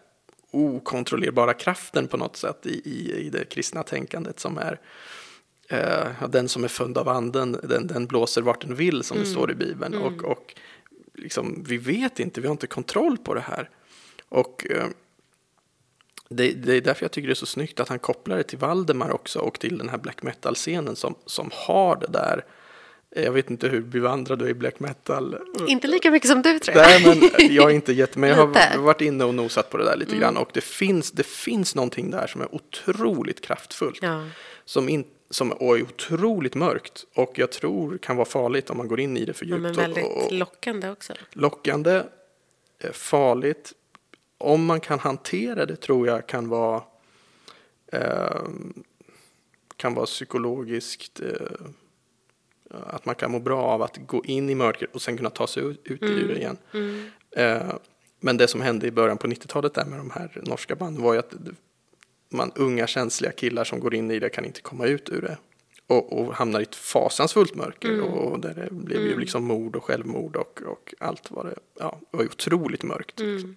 okontrollerbara 0.52 1.54
kraften 1.54 2.08
på 2.08 2.18
något 2.18 2.38
sätt 2.38 2.66
i, 2.66 2.82
i, 2.90 3.14
i 3.26 3.30
det 3.30 3.46
kristna 3.46 3.84
tänkandet 3.84 4.40
som 4.40 4.58
är 4.58 4.80
eh, 5.70 6.30
den 6.30 6.50
som 6.50 6.64
är 6.64 6.68
född 6.68 6.98
av 6.98 7.10
anden, 7.10 7.52
den, 7.64 7.88
den 7.88 8.06
blåser 8.06 8.42
vart 8.42 8.62
den 8.62 8.76
vill 8.76 9.04
som 9.04 9.18
det 9.18 9.24
Mm. 9.24 9.34
står 9.34 9.52
i 9.52 9.56
Bibeln. 9.56 9.96
Och, 9.96 10.24
och 10.24 10.56
liksom, 11.14 11.64
vi 11.68 11.78
vet 11.78 12.20
inte, 12.20 12.42
vi 12.42 12.48
har 12.48 12.52
inte 12.52 12.68
kontroll 12.68 13.18
på 13.18 13.34
det 13.34 13.42
här. 13.42 13.70
Och 14.30 14.68
eh, 14.72 14.88
det, 16.30 16.52
det 16.52 16.74
är 16.76 16.82
därför 16.82 17.04
jag 17.04 17.12
tycker 17.12 17.28
det 17.28 17.34
är 17.34 17.36
så 17.36 17.46
snyggt 17.46 17.80
att 17.80 17.90
han 17.90 18.00
kopplar 18.00 18.38
det 18.38 18.44
till 18.44 18.58
Valdemar 18.58 19.12
också 19.12 19.40
och 19.40 19.60
till 19.60 19.78
den 19.78 19.90
här 19.90 19.98
black 19.98 20.24
metal-scenen 20.24 20.96
som, 20.96 21.16
som 21.26 21.50
har 21.54 21.96
det 21.96 22.08
där. 22.08 22.46
Jag 23.16 23.32
vet 23.32 23.50
inte 23.50 23.68
hur 23.68 23.82
bevandrad 23.82 24.40
du 24.40 24.46
är 24.46 24.50
i 24.50 24.54
black 24.54 24.80
metal. 24.80 25.38
Inte 25.68 25.88
lika 25.88 26.12
mycket 26.12 26.30
som 26.30 26.42
du 26.42 26.60
tror 26.60 26.78
jag. 26.78 26.86
Nej, 26.88 27.30
men 27.40 27.56
jag 27.56 27.70
är 27.72 27.76
inte 27.76 27.94
jätte, 27.94 28.20
men 28.20 28.30
jag 28.30 28.38
har 28.48 28.78
varit 28.78 29.02
inne 29.02 29.24
och 29.24 29.36
nosat 29.36 29.70
på 29.70 29.78
det 29.78 29.84
där 29.84 29.96
lite 29.98 30.16
grann 30.16 30.38
och 30.38 30.50
det 30.54 30.62
finns, 30.62 31.12
det 31.12 31.26
finns 31.26 31.76
någonting 31.76 32.12
där 32.12 32.28
som 32.28 32.42
är 32.42 32.56
otroligt 32.56 33.42
kraftfullt. 33.42 34.00
Ja. 34.02 34.24
Som, 34.66 34.90
in, 34.90 35.04
som 35.30 35.52
och 35.52 35.78
är 35.78 35.82
otroligt 35.84 36.56
mörkt 36.56 37.06
och 37.16 37.40
jag 37.40 37.52
tror 37.52 37.98
kan 37.98 38.16
vara 38.16 38.26
farligt 38.26 38.70
om 38.70 38.78
man 38.78 38.88
går 38.88 39.00
in 39.00 39.18
i 39.18 39.26
det 39.26 39.34
för 39.34 39.46
Ja, 39.46 39.50
djupt. 39.50 39.62
men 39.62 39.72
och- 39.72 39.78
väldigt 39.78 40.06
och, 40.06 40.32
lockande 40.34 40.90
också. 40.90 41.14
lockande, 41.34 42.02
eh, 42.84 42.92
farligt. 42.92 43.74
Om 44.38 44.66
man 44.66 44.80
kan 44.80 45.00
hantera 45.00 45.66
det 45.66 45.76
tror 45.76 46.08
jag 46.08 46.28
kan 46.28 46.50
vara 46.50 46.84
eh, 47.92 48.42
kan 49.78 49.94
vara 49.94 50.06
psykologiskt 50.06 51.20
eh, 51.20 51.68
att 52.70 53.06
man 53.06 53.16
kan 53.16 53.32
må 53.32 53.40
bra 53.40 53.62
av 53.62 53.82
att 53.82 53.98
gå 53.98 54.26
in 54.26 54.50
i 54.50 54.56
mörkret 54.56 54.96
och 54.96 55.02
sen 55.02 55.18
kunna 55.18 55.30
ta 55.30 55.48
sig 55.48 55.64
ut, 55.64 55.82
ut 55.84 56.04
ur 56.04 56.28
det 56.28 56.38
igen. 56.38 56.58
Eh, 57.32 57.74
men 58.20 58.38
det 58.38 58.48
som 58.48 58.62
hände 58.62 58.88
i 58.88 58.92
början 58.92 59.18
på 59.18 59.28
90-talet 59.28 59.74
där 59.74 59.86
med 59.86 60.00
de 60.00 60.12
här 60.12 60.42
norska 60.44 60.76
banden 60.76 61.04
var 61.04 61.14
ju 61.14 61.20
att 61.20 61.34
man, 62.30 62.52
unga 62.56 62.88
känsliga 62.88 63.32
killar 63.32 63.64
som 63.64 63.80
går 63.80 63.96
in 63.96 64.12
i 64.12 64.20
det 64.20 64.30
kan 64.30 64.46
inte 64.46 64.62
komma 64.62 64.86
ut 64.86 65.10
ur 65.10 65.22
det. 65.22 65.38
Och, 65.88 66.20
och 66.20 66.36
hamnar 66.36 66.60
i 66.60 66.64
ett 66.64 66.76
fasansfullt 66.76 67.56
mörker 67.56 68.02
och 68.02 68.40
där 68.40 68.54
det 68.54 68.76
blev 68.76 69.02
ju 69.02 69.20
liksom 69.20 69.44
mord 69.44 69.76
och 69.76 69.84
självmord 69.84 70.36
och, 70.36 70.62
och 70.66 70.94
allt 71.00 71.32
var 71.32 71.44
det, 71.44 71.56
ja, 71.80 71.98
det 72.12 72.18
var 72.18 72.24
ju 72.24 72.30
otroligt 72.30 72.84
mörkt. 72.84 73.20
liksom. 73.20 73.56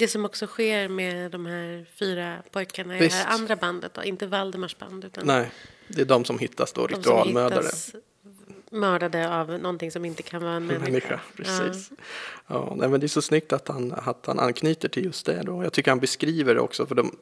Det 0.00 0.08
som 0.08 0.24
också 0.24 0.46
sker 0.46 0.88
med 0.88 1.30
de 1.30 1.46
här 1.46 1.86
fyra 1.94 2.42
pojkarna 2.50 2.98
i 2.98 3.00
det 3.00 3.12
här 3.12 3.34
andra 3.34 3.56
bandet, 3.56 3.94
då, 3.94 4.04
inte 4.04 4.26
Valdemars 4.26 4.78
band, 4.78 5.04
utan 5.04 5.26
Nej, 5.26 5.50
det 5.88 6.00
är 6.00 6.04
de 6.06 6.24
som 6.24 6.38
hittas 6.38 6.72
då, 6.72 6.86
ritualmördare. 6.86 7.68
mördade 8.70 9.34
av 9.34 9.48
någonting 9.48 9.90
som 9.90 10.04
inte 10.04 10.22
kan 10.22 10.42
vara 10.42 10.52
en 10.52 10.66
människa. 10.66 10.84
Människa, 10.84 11.20
precis. 11.36 11.90
Ja. 12.46 12.74
nej, 12.76 12.88
men 12.88 13.00
det 13.00 13.06
är 13.06 13.08
så 13.08 13.22
snyggt 13.22 13.52
att 13.52 13.68
han, 13.68 13.92
att 13.92 14.26
han 14.26 14.38
anknyter 14.38 14.88
till 14.88 15.04
just 15.04 15.26
det. 15.26 15.42
Då. 15.42 15.62
Jag 15.64 15.72
tycker 15.72 15.90
han 15.90 16.00
beskriver 16.00 16.54
det 16.54 16.60
också, 16.60 16.86
för 16.86 16.94
de 16.94 17.16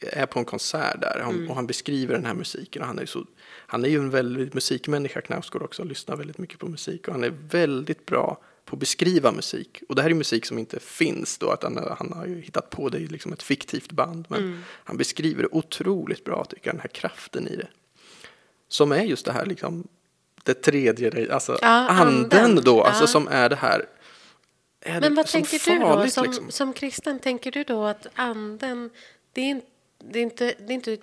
är 0.00 0.26
på 0.26 0.38
en 0.38 0.44
konsert 0.44 1.00
där 1.00 1.20
han, 1.24 1.48
och 1.48 1.54
han 1.54 1.66
beskriver 1.66 2.14
den 2.14 2.24
här 2.24 2.34
musiken. 2.34 2.82
Och 2.82 2.88
han, 2.88 2.98
är 2.98 3.06
så, 3.06 3.24
han 3.66 3.84
är 3.84 3.88
ju 3.88 3.98
en 3.98 4.10
väldigt 4.10 4.54
musikmänniska, 4.54 5.20
Knausgård 5.20 5.62
också, 5.62 5.84
lyssnar 5.84 6.16
väldigt 6.16 6.38
mycket 6.38 6.58
på 6.58 6.66
musik. 6.66 7.08
Och 7.08 7.14
han 7.14 7.24
är 7.24 7.32
väldigt 7.50 8.06
bra 8.06 8.38
på 8.70 8.76
att 8.76 8.80
beskriva 8.80 9.32
musik. 9.32 9.82
Och 9.88 9.94
det 9.94 10.02
här 10.02 10.10
är 10.10 10.14
musik 10.14 10.46
som 10.46 10.58
inte 10.58 10.80
finns 10.80 11.38
då, 11.38 11.50
att 11.50 11.62
han, 11.62 11.94
han 11.98 12.12
har 12.12 12.26
ju 12.26 12.40
hittat 12.40 12.70
på 12.70 12.88
det 12.88 12.98
i 12.98 13.06
liksom 13.06 13.32
ett 13.32 13.42
fiktivt 13.42 13.92
band. 13.92 14.24
Men 14.28 14.64
han 14.84 14.96
beskriver 14.96 15.42
det 15.42 15.48
otroligt 15.52 16.24
bra, 16.24 16.44
tycker 16.44 16.66
jag, 16.68 16.74
den 16.74 16.80
här 16.80 16.88
kraften 16.88 17.48
i 17.48 17.56
det. 17.56 17.68
Som 18.68 18.92
är 18.92 19.02
just 19.02 19.26
det 19.26 19.32
här 19.32 19.46
liksom, 19.46 19.88
det 20.44 20.54
tredje, 20.54 21.34
alltså 21.34 21.58
Ja, 21.62 21.68
anden, 21.88 22.40
anden. 22.44 22.64
då, 22.64 22.82
alltså 22.82 23.02
Ja. 23.02 23.06
som 23.06 23.28
är 23.28 23.48
det 23.48 23.56
här. 23.56 23.86
Är 24.80 25.00
Men 25.00 25.14
vad 25.14 25.26
tänker 25.26 25.58
du 25.72 25.78
då? 25.78 25.86
farligt, 25.86 26.12
Som, 26.12 26.24
liksom? 26.24 26.50
som 26.50 26.72
kristen, 26.72 27.18
tänker 27.18 27.50
du 27.52 27.64
då 27.64 27.84
att 27.84 28.06
anden, 28.14 28.90
det 29.32 29.40
är, 29.40 29.44
inte, 29.50 29.66
det 29.98 30.18
är 30.18 30.22
inte, 30.22 30.44
det 30.58 30.72
är 30.72 30.74
inte, 30.74 30.98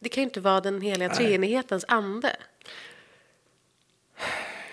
det 0.00 0.08
kan 0.08 0.22
ju 0.22 0.28
inte 0.28 0.40
vara 0.40 0.60
den 0.60 0.80
heliga 0.80 1.08
treenighetens 1.14 1.84
ande. 1.88 2.36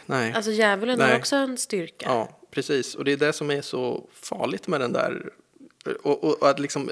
Nej. 0.06 0.34
Alltså 0.34 0.52
djävulen 0.52 1.00
har 1.00 1.08
Nej. 1.08 1.18
också 1.18 1.36
en 1.36 1.58
styrka. 1.58 2.06
Ja, 2.06 2.40
precis. 2.52 2.96
Och 2.96 3.06
det 3.06 3.12
är 3.12 3.18
det 3.18 3.34
som 3.34 3.52
är 3.52 3.62
så 3.62 4.10
farligt 4.14 4.68
med 4.68 4.82
den 4.82 4.94
där. 4.94 5.30
Och, 6.04 6.24
och, 6.24 6.42
och 6.42 6.50
att 6.50 6.60
liksom. 6.60 6.90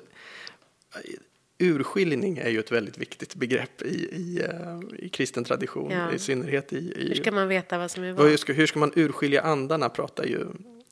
Urskiljning 1.57 2.37
är 2.37 2.49
ju 2.49 2.59
ett 2.59 2.71
väldigt 2.71 2.97
viktigt 2.97 3.35
begrepp 3.35 3.81
i, 3.81 3.87
i, 4.15 4.41
eh, 4.43 5.05
i 5.05 5.09
kristen 5.09 5.43
tradition, 5.43 5.91
Ja. 5.91 6.11
i 6.11 6.19
synnerhet 6.19 6.73
i, 6.73 6.77
i 6.77 7.07
Hur 7.07 7.15
ska 7.15 7.31
man 7.31 7.47
veta 7.47 7.77
vad 7.77 7.91
som 7.91 8.03
är 8.03 8.13
vad? 8.13 8.29
Vad 8.29 8.39
ska, 8.39 8.53
hur 8.53 8.65
ska 8.67 8.79
man 8.79 8.91
urskilja 8.95 9.41
andarna 9.41 9.89
pratar 9.89 10.23
ju 10.23 10.45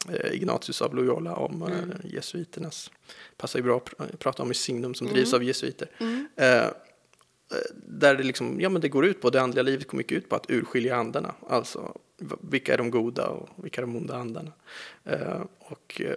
eh, 0.10 0.34
Ignatius 0.34 0.82
av 0.82 0.96
Loyola 0.96 1.36
om 1.36 1.62
eh, 1.64 2.12
jesuiternas. 2.14 2.92
Passar 3.38 3.60
ju 3.60 3.64
bra 3.64 3.78
att 3.78 3.90
pr- 3.90 4.16
prata 4.18 4.44
om 4.44 4.52
i 4.52 4.54
Signum 4.54 4.94
som 4.94 5.08
drivs 5.08 5.34
av 5.34 5.44
jesuiter. 5.44 5.90
Eh, 6.36 6.58
eh, 6.58 6.70
där 7.88 8.16
det 8.16 8.24
liksom, 8.24 8.62
ja 8.62 8.70
men 8.70 8.82
det 8.82 8.90
går 8.90 9.06
ut 9.06 9.22
på, 9.22 9.30
det 9.30 9.42
andliga 9.42 9.64
livet 9.64 9.88
går 9.88 9.98
mycket 9.98 10.18
ut 10.18 10.30
på 10.30 10.36
att 10.36 10.50
urskilja 10.52 10.96
andarna. 10.96 11.36
Alltså 11.50 11.98
vilka 12.42 12.74
är 12.74 12.78
de 12.78 12.92
goda 12.92 13.28
och 13.28 13.50
vilka 13.56 13.82
är 13.82 13.86
de 13.86 13.96
onda 13.96 14.16
andarna. 14.16 14.52
Eh, 15.04 15.42
och 15.60 16.02
eh, 16.02 16.16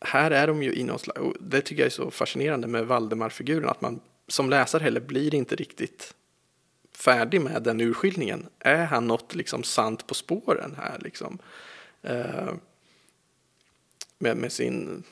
här 0.00 0.30
är 0.30 0.46
de 0.46 0.62
ju 0.62 0.74
i 0.74 0.84
någon 0.84 0.98
slags, 0.98 1.20
och 1.20 1.36
det 1.40 1.60
tycker 1.60 1.82
jag 1.82 1.86
är 1.86 1.90
så 1.90 2.10
fascinerande 2.10 2.66
med 2.66 2.86
Valdemar-figuren, 2.86 3.68
att 3.68 3.80
man 3.80 4.00
som 4.28 4.50
läsare 4.50 4.82
heller 4.82 5.00
blir 5.00 5.34
inte 5.34 5.56
riktigt 5.56 6.14
färdig 6.92 7.40
med 7.40 7.62
den 7.62 7.80
urskiljningen. 7.80 8.46
Är 8.58 8.84
han 8.84 9.06
något 9.06 9.34
liksom 9.34 9.62
sant 9.62 10.06
på 10.06 10.14
spåren 10.14 10.74
här 10.76 10.98
liksom? 11.00 11.38
Eh, 12.02 12.54
med, 14.18 14.36
med 14.36 14.52
sin 14.52 15.02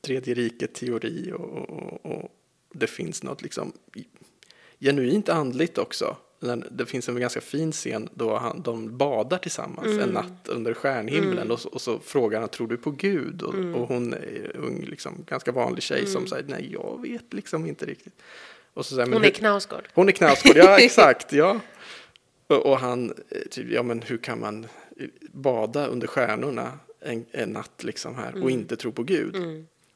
tredje 0.00 0.34
riket-teori 0.34 1.32
och, 1.32 1.68
och, 1.70 2.06
och 2.06 2.34
det 2.72 2.86
finns 2.86 3.22
något 3.22 3.42
liksom 3.42 3.72
genuint 4.80 5.28
andligt 5.28 5.78
också. 5.78 6.16
När 6.44 6.66
Det 6.70 6.86
finns 6.86 7.08
en 7.08 7.20
ganska 7.20 7.40
fin 7.40 7.72
scen 7.72 8.08
då 8.14 8.36
han, 8.36 8.62
de 8.62 8.96
badar 8.98 9.38
tillsammans 9.38 9.98
en 9.98 10.08
natt 10.08 10.48
under 10.48 10.74
stjärnhimlen 10.74 11.50
och, 11.50 11.60
så, 11.60 11.68
och 11.68 11.80
så 11.80 11.98
frågar 11.98 12.40
han, 12.40 12.48
tror 12.48 12.68
du 12.68 12.76
på 12.76 12.90
Gud? 12.90 13.42
Och, 13.42 13.54
och 13.54 13.88
hon 13.88 14.12
är 14.12 14.56
ung, 14.56 14.84
liksom, 14.84 15.24
ganska 15.28 15.52
vanlig 15.52 15.82
tjej 15.82 16.06
som 16.06 16.26
säger, 16.26 16.44
nej 16.48 16.68
jag 16.72 17.02
vet 17.02 17.32
liksom 17.32 17.66
inte 17.66 17.86
riktigt. 17.86 18.22
Och 18.74 18.86
så 18.86 18.94
säger, 18.94 19.06
men 19.06 19.12
Hon 19.18 19.24
är 19.24 19.30
Knausgård. 19.30 19.88
hon 19.94 20.08
är 20.08 20.12
Knausgård, 20.12 20.56
ja 20.56 20.78
exakt, 20.84 21.32
ja. 21.32 21.60
Och, 22.46 22.66
och 22.66 22.78
han, 22.78 23.14
eh, 23.28 23.38
typ, 23.50 23.70
ja 23.70 23.82
men 23.82 24.02
hur 24.02 24.18
kan 24.18 24.40
man 24.40 24.66
eh, 24.96 25.06
bada 25.32 25.86
under 25.86 26.06
stjärnorna 26.06 26.78
en, 27.00 27.24
en 27.30 27.48
natt 27.50 27.84
liksom 27.84 28.14
här 28.14 28.42
och 28.42 28.50
inte 28.50 28.76
tro 28.76 28.92
på 28.92 29.02
Gud? 29.02 29.36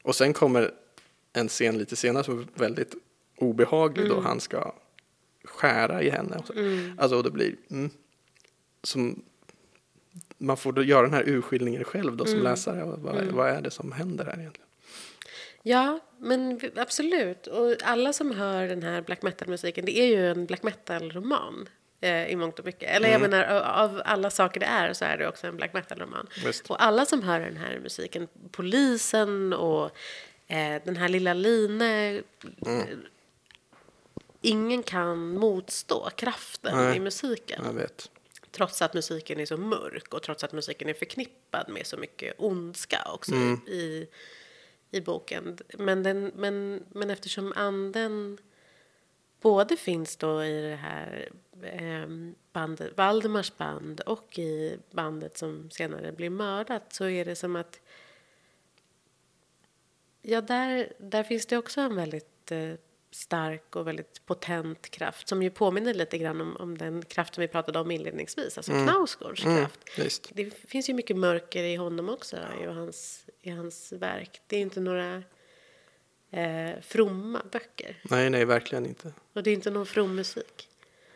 Och 0.03 0.15
sen 0.15 0.33
kommer 0.33 0.71
en 1.33 1.47
scen 1.47 1.77
lite 1.77 1.95
senare 1.95 2.23
som 2.23 2.39
är 2.39 2.45
väldigt 2.55 2.95
obehaglig 3.37 4.09
då 4.09 4.19
han 4.19 4.39
ska 4.39 4.73
skära 5.49 6.01
i 6.03 6.09
henne. 6.09 6.35
Och 6.37 6.47
så. 6.47 6.53
Alltså 6.97 7.17
och 7.17 7.23
det 7.23 7.31
blir, 7.31 7.55
mm, 7.71 7.89
som, 8.83 9.21
man 10.37 10.57
får 10.57 10.71
då 10.73 10.83
göra 10.83 11.01
den 11.01 11.13
här 11.13 11.23
urskiljningen 11.29 11.83
själv 11.83 12.17
då 12.17 12.25
som 12.25 12.39
läsare. 12.39 12.83
Vad, 12.85 12.99
vad, 12.99 13.23
vad 13.25 13.49
är 13.49 13.61
det 13.61 13.71
som 13.71 13.91
händer 13.91 14.25
här 14.25 14.39
egentligen? 14.39 14.65
Ja, 15.63 15.99
men 16.19 16.59
absolut. 16.75 17.47
Och 17.47 17.75
alla 17.83 18.13
som 18.13 18.31
hör 18.31 18.67
den 18.67 18.83
här 18.83 19.01
black 19.01 19.21
metal-musiken, 19.21 19.85
det 19.85 19.99
är 19.99 20.05
ju 20.05 20.27
en 20.31 20.45
black 20.45 20.63
metal-roman 20.63 21.69
eh, 22.01 22.27
i 22.27 22.35
mångt 22.35 22.59
och 22.59 22.65
mycket. 22.65 22.89
Eller 22.89 23.09
Mm. 23.09 23.21
jag 23.21 23.29
menar, 23.31 23.61
av- 23.61 24.01
alla 24.05 24.29
saker 24.29 24.59
det 24.59 24.65
är 24.65 24.93
så 24.93 25.05
är 25.05 25.17
det 25.17 25.27
också 25.27 25.47
en 25.47 25.55
black 25.57 25.73
metal-roman. 25.73 26.27
Och 26.69 26.83
alla 26.83 27.05
som 27.05 27.23
hör 27.23 27.39
den 27.39 27.57
här 27.57 27.79
musiken, 27.83 28.27
polisen 28.51 29.53
och 29.53 29.85
eh, 30.47 30.81
den 30.85 30.95
här 30.95 31.09
lilla 31.09 31.33
Line, 31.33 31.81
Mm. 31.81 32.21
Ingen 34.41 34.83
kan 34.83 35.33
motstå 35.37 36.09
kraften 36.09 36.77
Nej. 36.77 36.97
i 36.97 36.99
musiken. 36.99 37.61
Jag 37.65 37.73
vet. 37.73 38.11
Trots 38.51 38.81
att 38.81 38.93
musiken 38.93 39.39
är 39.39 39.45
så 39.45 39.57
mörk 39.57 40.13
och 40.13 40.23
trots 40.23 40.43
att 40.43 40.53
musiken 40.53 40.89
är 40.89 40.93
förknippad 40.93 41.69
med 41.69 41.87
så 41.87 41.97
mycket 41.97 42.33
ondska 42.37 43.07
också 43.13 43.35
Mm. 43.35 43.61
i, 43.67 44.07
i 44.91 45.01
boken. 45.01 45.57
Men, 45.77 46.03
den, 46.03 46.31
men, 46.35 46.83
men 46.89 47.09
eftersom 47.09 47.53
anden 47.55 48.37
både 49.41 49.77
finns 49.77 50.15
då 50.17 50.43
i 50.43 50.61
det 50.61 50.75
här 50.75 51.29
eh, 51.63 52.31
bandet, 52.53 52.97
Valdemars 52.97 53.57
band 53.57 54.01
och 54.01 54.39
i 54.39 54.77
bandet 54.91 55.37
som 55.37 55.71
senare 55.71 56.11
blir 56.11 56.29
mördat 56.29 56.93
så 56.93 57.05
är 57.05 57.25
det 57.25 57.35
som 57.35 57.55
att 57.55 57.79
Ja, 60.21 60.41
där, 60.41 60.93
där 60.97 61.23
finns 61.23 61.45
det 61.45 61.57
också 61.57 61.81
en 61.81 61.95
väldigt 61.95 62.51
eh, 62.51 62.73
stark 63.11 63.75
och 63.75 63.87
väldigt 63.87 64.25
potent 64.25 64.89
kraft 64.91 65.27
som 65.27 65.43
ju 65.43 65.49
påminner 65.49 65.93
lite 65.93 66.17
grann 66.17 66.41
om, 66.41 66.55
om 66.57 66.77
den 66.77 67.05
kraften 67.05 67.41
vi 67.41 67.47
pratade 67.47 67.79
om 67.79 67.91
inledningsvis, 67.91 68.57
alltså 68.57 68.71
Knausgårds 68.71 69.41
kraft. 69.43 69.79
Visst. 69.97 70.29
Det 70.33 70.53
finns 70.69 70.89
ju 70.89 70.93
mycket 70.93 71.17
mörker 71.17 71.63
i 71.63 71.75
honom 71.75 72.09
också, 72.09 72.37
i 72.63 72.65
hans, 72.65 73.25
i 73.41 73.49
hans 73.49 73.91
verk. 73.91 74.41
Det 74.47 74.57
är 74.57 74.61
inte 74.61 74.79
några 74.79 75.23
eh, 76.31 76.81
fromma 76.81 77.41
böcker. 77.51 77.99
Nej, 78.03 78.29
nej, 78.29 78.45
verkligen 78.45 78.85
inte. 78.85 79.13
Och 79.33 79.43
det 79.43 79.49
är 79.49 79.53
inte 79.53 79.71
någon 79.71 79.85
from 79.85 80.15
musik. 80.15 80.67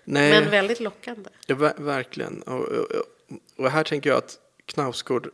Nej. 0.03 0.41
Men 0.41 0.51
väldigt 0.51 0.79
lockande. 0.79 1.29
Ja, 1.47 1.55
ver 1.55 1.73
verkligen. 1.77 2.41
Och, 2.41 2.59
och, 2.67 2.91
och- 2.91 3.05
och 3.55 3.71
här 3.71 3.83
tänker 3.83 4.09
jag 4.09 4.17
att 4.17 4.39
Knausgård 4.65 5.29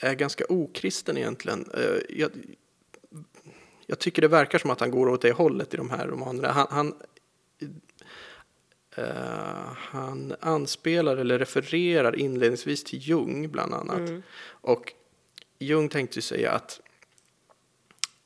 är 0.00 0.14
ganska 0.14 0.44
okristen 0.48 1.16
egentligen. 1.16 1.70
Eh, 1.74 2.00
Jag, 2.18 2.30
jag 3.90 3.98
tycker 3.98 4.22
det 4.22 4.28
verkar 4.28 4.58
som 4.58 4.70
att 4.70 4.80
han 4.80 4.90
går 4.90 5.08
åt 5.08 5.22
det 5.22 5.32
hållet 5.32 5.74
i 5.74 5.76
de 5.76 5.90
här 5.90 6.06
romanerna. 6.06 6.52
Han, 6.52 6.66
han, 6.70 6.94
Eh, 8.96 9.72
han 9.74 10.34
anspelar 10.40 11.16
eller 11.16 11.38
refererar 11.38 12.16
inledningsvis 12.16 12.84
till 12.84 12.98
Jung 13.08 13.50
bland 13.50 13.74
annat. 13.74 14.10
Och 14.46 14.92
Jung 15.58 15.88
tänkte 15.88 16.18
ju 16.18 16.22
säga 16.22 16.52
att 16.52 16.80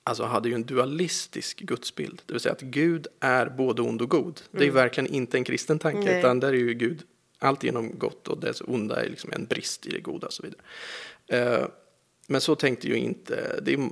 alltså 0.04 0.24
hade 0.24 0.48
ju 0.48 0.54
en 0.54 0.64
dualistisk 0.64 1.60
gudsbild. 1.60 2.22
Det 2.26 2.32
vill 2.32 2.40
säga 2.40 2.52
att 2.52 2.60
Gud 2.60 3.06
är 3.20 3.46
både 3.46 3.82
ond 3.82 4.02
och 4.02 4.10
god. 4.10 4.40
Det 4.50 4.58
är 4.58 4.64
ju 4.64 4.70
verkligen 4.70 5.14
inte 5.14 5.36
en 5.36 5.44
kristen 5.44 5.78
tanke 5.78 6.04
Nej. 6.04 6.18
utan 6.18 6.40
där 6.40 6.48
är 6.48 6.52
ju 6.52 6.74
Gud 6.74 7.02
alltigenom 7.38 7.98
gott 7.98 8.28
och 8.28 8.40
dess 8.40 8.60
onda 8.60 9.04
är 9.04 9.08
liksom 9.08 9.32
en 9.32 9.46
brist 9.46 9.86
i 9.86 9.90
det 9.90 10.00
goda 10.00 10.26
och 10.26 10.32
så 10.32 10.42
vidare. 10.42 10.60
Eh, 11.26 11.66
men 12.26 12.40
så 12.40 12.54
tänkte 12.54 12.88
ju 12.88 12.96
inte, 12.96 13.60
det 13.62 13.72
är, 13.72 13.90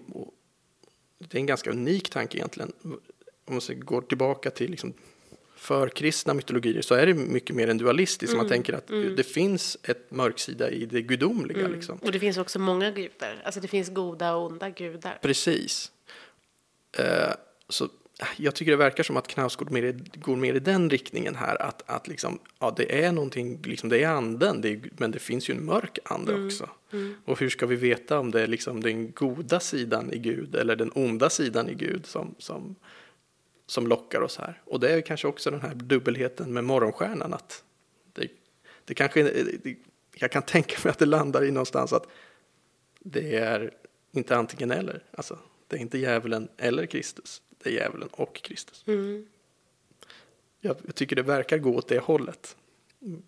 det 1.28 1.34
är 1.34 1.40
en 1.40 1.46
ganska 1.46 1.70
unik 1.70 2.10
tanke 2.10 2.38
egentligen. 2.38 2.72
Om 3.44 3.54
man 3.54 3.60
går 3.80 4.00
tillbaka 4.00 4.50
till 4.50 4.70
liksom 4.70 4.94
förkristna 5.56 6.34
mytologier 6.34 6.82
så 6.82 6.94
är 6.94 7.06
det 7.06 7.14
mycket 7.14 7.56
mer 7.56 7.68
en 7.68 7.78
dualistisk. 7.78 8.36
Man 8.36 8.48
tänker 8.48 8.72
att 8.72 8.86
det 9.16 9.26
finns 9.26 9.78
ett 9.82 10.10
mörksida 10.10 10.70
i 10.70 10.86
det 10.86 11.02
gudomliga. 11.02 11.68
Liksom. 11.68 11.98
Och 11.98 12.12
det 12.12 12.18
finns 12.18 12.38
också 12.38 12.58
många 12.58 12.90
gudar. 12.90 13.42
Alltså 13.44 13.60
det 13.60 13.68
finns 13.68 13.88
goda 13.88 14.34
och 14.34 14.46
onda 14.46 14.70
gudar. 14.70 15.18
Precis. 15.22 15.92
Eh, 16.98 17.32
så 17.68 17.88
jag 18.36 18.54
tycker 18.54 18.70
det 18.72 18.76
verkar 18.76 19.02
som 19.02 19.16
att 19.16 19.26
Knausgård 19.28 19.70
mer, 19.70 19.82
i- 19.82 20.18
går 20.18 20.36
mer 20.36 20.54
i 20.54 20.58
den 20.58 20.90
riktningen 20.90 21.34
här. 21.34 21.62
Att, 21.62 21.82
att 21.90 22.08
liksom, 22.08 22.38
ja, 22.58 22.74
det 22.76 23.04
är 23.04 23.12
någonting, 23.12 23.62
liksom, 23.64 23.88
det 23.88 24.02
är 24.02 24.08
anden, 24.08 24.60
det 24.60 24.68
är, 24.68 24.80
men 24.96 25.10
det 25.10 25.18
finns 25.18 25.50
ju 25.50 25.54
en 25.54 25.64
mörk 25.64 25.98
ande 26.04 26.44
också. 26.46 26.68
Och 27.24 27.40
hur 27.40 27.48
ska 27.48 27.66
vi 27.66 27.76
veta 27.76 28.18
om 28.18 28.30
det 28.30 28.42
är 28.42 28.46
liksom 28.46 28.82
den 28.82 29.12
goda 29.12 29.60
sidan 29.60 30.12
i 30.12 30.18
Gud 30.18 30.54
eller 30.54 30.76
den 30.76 30.92
onda 30.94 31.30
sidan 31.30 31.68
i 31.68 31.74
Gud 31.74 32.06
som, 32.06 32.34
som, 32.38 32.74
som 33.66 33.86
lockar 33.86 34.20
oss 34.20 34.38
här? 34.38 34.60
Och 34.64 34.80
det 34.80 34.88
är 34.92 35.00
kanske 35.00 35.28
också 35.28 35.50
den 35.50 35.60
här 35.60 35.74
dubbelheten 35.74 36.52
med 36.52 36.64
morgonstjärnan. 36.64 37.34
Att 37.34 37.64
det, 38.12 38.28
det 38.84 38.94
kanske, 38.94 39.22
det, 39.22 39.74
jag 40.14 40.30
kan 40.32 40.42
tänka 40.42 40.76
mig 40.84 40.90
att 40.90 40.98
det 40.98 41.06
landar 41.06 41.44
i 41.44 41.50
någonstans 41.50 41.92
att 41.92 42.06
det 43.00 43.36
är 43.36 43.70
inte 44.12 44.36
antingen 44.36 44.70
eller. 44.70 45.02
Alltså, 45.10 45.38
det 45.68 45.76
är 45.76 45.80
inte 45.80 45.98
djävulen 45.98 46.48
eller 46.56 46.86
Kristus. 46.86 47.42
Det 47.62 47.70
är 47.70 47.72
djävulen 47.72 48.08
och 48.12 48.34
Kristus. 48.34 48.84
Mm. 48.86 49.26
Jag, 50.60 50.76
jag 50.86 50.94
tycker 50.94 51.16
det 51.16 51.22
verkar 51.22 51.58
gå 51.58 51.74
åt 51.74 51.88
det 51.88 51.98
hållet. 51.98 52.56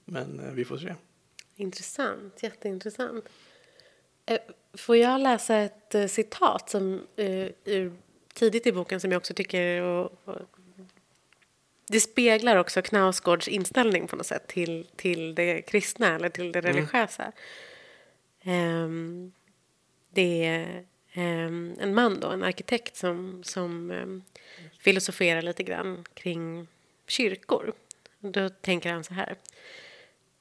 Men 0.05 0.41
eh, 0.41 0.53
vi 0.53 0.64
får 0.64 0.78
se. 0.78 0.95
Intressant, 1.57 2.43
jätteintressant. 2.43 3.28
Eh, 4.26 4.39
Får 4.76 4.97
jag 4.97 5.20
läsa 5.20 5.57
ett 5.57 5.95
eh, 5.95 6.07
citat 6.07 6.70
som, 6.70 7.07
eh, 7.16 7.49
ur, 7.64 7.93
tidigt 8.35 8.66
i 8.66 8.72
boken 8.72 9.01
som 9.01 9.12
jag 9.12 9.18
också 9.18 9.35
tycker 9.35 9.82
och, 9.82 10.18
och, 10.24 10.41
det 11.89 12.01
speglar 12.01 12.57
också 12.57 12.82
Knausgårds 12.82 13.49
inställning 13.49 14.07
på 14.07 14.16
något 14.16 14.26
sätt 14.26 14.47
till, 14.47 14.87
till 14.97 15.35
det 15.35 15.62
kristna 15.62 16.14
eller 16.14 16.28
till 16.28 16.53
det 16.53 16.61
religiösa. 16.61 17.32
Ehm, 18.41 19.32
det 20.11 20.45
är 20.45 20.87
Ehm, 21.14 21.76
en 21.80 21.94
man 21.94 22.20
då, 22.20 22.28
en 22.28 22.42
arkitekt 22.42 22.96
som, 22.96 23.42
som 23.44 23.90
ehm, 23.90 24.22
filosoferar 24.78 25.42
lite 25.42 25.62
grann 25.62 26.04
kring 26.14 26.66
kyrkor. 27.06 27.72
Då 28.20 28.48
tänker 28.48 28.92
han 28.92 29.04
så 29.04 29.14
här. 29.14 29.36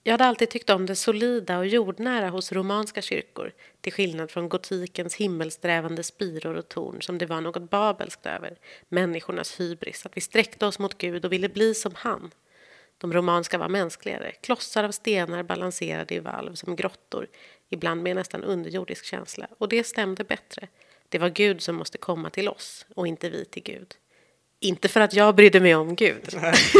Jag 0.05 0.13
hade 0.13 0.25
alltid 0.25 0.49
tyckt 0.49 0.69
om 0.69 0.85
det 0.85 0.95
solida 0.95 1.57
och 1.57 1.67
jordnära 1.67 2.29
hos 2.29 2.51
romanska 2.51 3.01
kyrkor 3.01 3.51
till 3.81 3.93
skillnad 3.93 4.31
från 4.31 4.49
gotikens 4.49 5.15
himmelsträvande 5.15 6.03
spiror 6.03 6.55
och 6.55 6.69
torn 6.69 7.01
som 7.01 7.17
det 7.17 7.25
var 7.25 7.41
något 7.41 7.69
babelskt 7.69 8.25
över, 8.25 8.57
människornas 8.89 9.59
hybris, 9.59 10.05
att 10.05 10.17
vi 10.17 10.21
sträckte 10.21 10.65
oss 10.65 10.79
mot 10.79 10.97
Gud 10.97 11.25
och 11.25 11.31
ville 11.31 11.49
bli 11.49 11.75
som 11.75 11.91
han. 11.95 12.31
De 12.97 13.13
romanska 13.13 13.57
var 13.57 13.69
mänskligare, 13.69 14.31
klossar 14.31 14.83
av 14.83 14.91
stenar 14.91 15.43
balanserade 15.43 16.15
i 16.15 16.19
valv 16.19 16.55
som 16.55 16.75
grottor, 16.75 17.27
ibland 17.73 18.03
med 18.03 18.09
en 18.11 18.17
nästan 18.17 18.43
underjordisk 18.43 19.05
känsla, 19.05 19.47
och 19.57 19.69
det 19.69 19.83
stämde 19.83 20.23
bättre. 20.23 20.67
Det 21.09 21.19
var 21.19 21.29
Gud 21.29 21.61
som 21.61 21.75
måste 21.75 21.97
komma 21.97 22.29
till 22.29 22.49
oss 22.49 22.85
och 22.95 23.07
inte 23.07 23.29
vi 23.29 23.45
till 23.45 23.63
Gud. 23.63 23.95
Inte 24.63 24.87
för 24.87 24.99
att 25.01 25.13
jag 25.13 25.35
brydde 25.35 25.59
mig 25.59 25.75
om 25.75 25.95
Gud. 25.95 26.15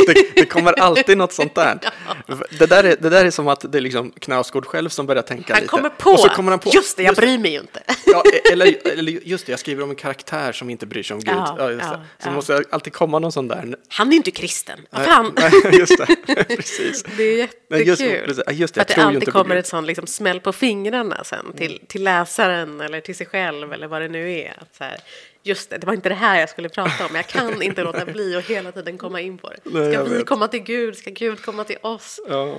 det, 0.08 0.36
det 0.36 0.46
kommer 0.46 0.80
alltid 0.80 1.18
något 1.18 1.34
sånt 1.34 1.56
där. 1.56 1.80
Det, 2.60 2.66
där 2.66 2.84
är, 2.84 2.96
det 3.00 3.10
där 3.10 3.26
är 3.26 3.32
som 3.32 3.48
att 3.48 3.72
det 3.72 3.78
är 3.78 3.82
liksom 3.82 4.12
Knausgård 4.12 4.66
själv 4.66 4.90
som 4.90 5.06
börjar 5.06 5.22
tänka 5.24 5.54
Han 5.54 5.62
lite. 5.62 5.70
kommer 5.70 5.90
på, 5.90 6.10
Och 6.12 6.20
så 6.20 6.30
kommer 6.30 6.52
han 6.52 6.60
på 6.60 6.70
just 6.74 6.98
det, 6.98 7.04
jag 7.04 7.10
just 7.12 7.22
bryr 7.22 7.38
mig 7.38 7.52
ju 7.52 7.60
inte. 7.60 7.80
Ja, 8.06 8.24
eller, 8.52 8.88
eller 8.88 9.12
just 9.12 9.46
det, 9.46 9.52
jag 9.52 9.60
skriver 9.60 9.84
om 9.84 9.90
en 9.90 9.96
karaktär 9.96 10.52
som 10.52 10.70
inte 10.70 10.86
bryr 10.86 11.04
sig 11.04 11.16
om 11.16 11.20
Gud. 11.20 11.34
Ja, 11.36 11.56
Ja, 11.60 11.72
just 11.72 11.86
Så 12.24 12.32
måste 12.32 12.64
alltid 12.70 12.94
komma 12.94 13.20
någon 13.20 13.32
sån 13.32 13.48
där. 13.48 13.76
Han 13.88 14.08
är 14.08 14.12
ju 14.12 14.18
inte 14.18 14.32
kristen. 14.32 14.80
Vad 14.90 15.06
fan? 15.06 15.34
Nej, 15.36 15.52
just 15.80 15.98
det, 15.98 16.44
precis. 16.56 17.04
Det 17.18 17.24
är 17.24 17.80
just- 17.80 18.02
jättekul. 18.02 18.44
Ja, 18.46 18.52
just 18.52 18.74
det, 18.74 18.80
jag 18.80 18.82
att 18.82 18.96
det 18.96 19.02
alltid 19.04 19.34
kommer 19.34 19.56
ett 19.56 19.68
sånt 19.68 19.88
liksom 19.88 20.08
smäll 20.08 20.40
på 20.40 20.54
fingrarna 20.54 21.24
sen 21.24 21.54
till, 21.58 21.82
till 21.88 22.04
läsaren 22.04 22.82
eller 22.82 23.02
till 23.02 23.16
sig 23.16 23.26
själv 23.28 23.74
eller 23.74 23.88
vad 23.88 24.02
det 24.02 24.08
nu 24.08 24.32
är. 24.32 24.58
Att 24.62 24.76
så 24.78 24.84
här, 24.84 24.98
just 25.44 25.70
det, 25.70 25.78
det 25.78 25.88
var 25.88 25.94
inte 25.94 26.10
det 26.10 26.16
här 26.16 26.40
jag 26.40 26.50
skulle 26.50 26.70
prata 26.70 27.06
om. 27.06 27.16
Jag 27.16 27.28
kan 27.28 27.62
inte 27.62 27.84
låta 27.84 28.06
bli 28.06 28.36
att 28.36 28.44
hela 28.46 28.72
tiden 28.72 28.98
komma 28.98 29.22
in 29.22 29.38
på 29.38 29.50
det. 29.50 29.58
Nej, 29.64 29.94
Ska 29.94 30.04
vi 30.04 30.18
vet. 30.18 30.26
komma 30.26 30.48
till 30.48 30.60
Gud? 30.64 30.98
Ska 30.98 31.10
Gud 31.12 31.42
komma 31.42 31.64
till 31.64 31.78
oss? 31.82 32.20
Ja, 32.30 32.58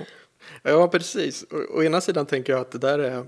ja 0.63 0.87
precis. 0.87 1.45
Å, 1.51 1.55
å 1.77 1.83
ena 1.83 2.01
sidan 2.01 2.25
tänker 2.25 2.53
jag 2.53 2.59
att 2.61 2.71
det 2.71 2.77
där 2.77 2.99
är 2.99 3.25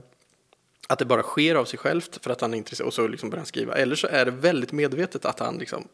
att 0.90 1.00
det 1.00 1.06
bara 1.06 1.24
sker 1.24 1.56
av 1.56 1.66
sig 1.66 1.80
självt 1.80 2.24
för 2.24 2.30
att 2.32 2.42
han 2.42 2.54
är 2.54 2.58
intresserad 2.58 2.88
och 2.88 2.94
så 2.94 3.08
liksom 3.08 3.30
börjar 3.30 3.40
han 3.40 3.46
skriva. 3.46 3.76
Eller 3.76 3.96
så 3.96 4.08
är 4.08 4.26
det 4.26 4.32
väldigt 4.32 4.72
medvetet 4.72 5.26
att 5.26 5.40
han 5.40 5.58
liksom, 5.58 5.88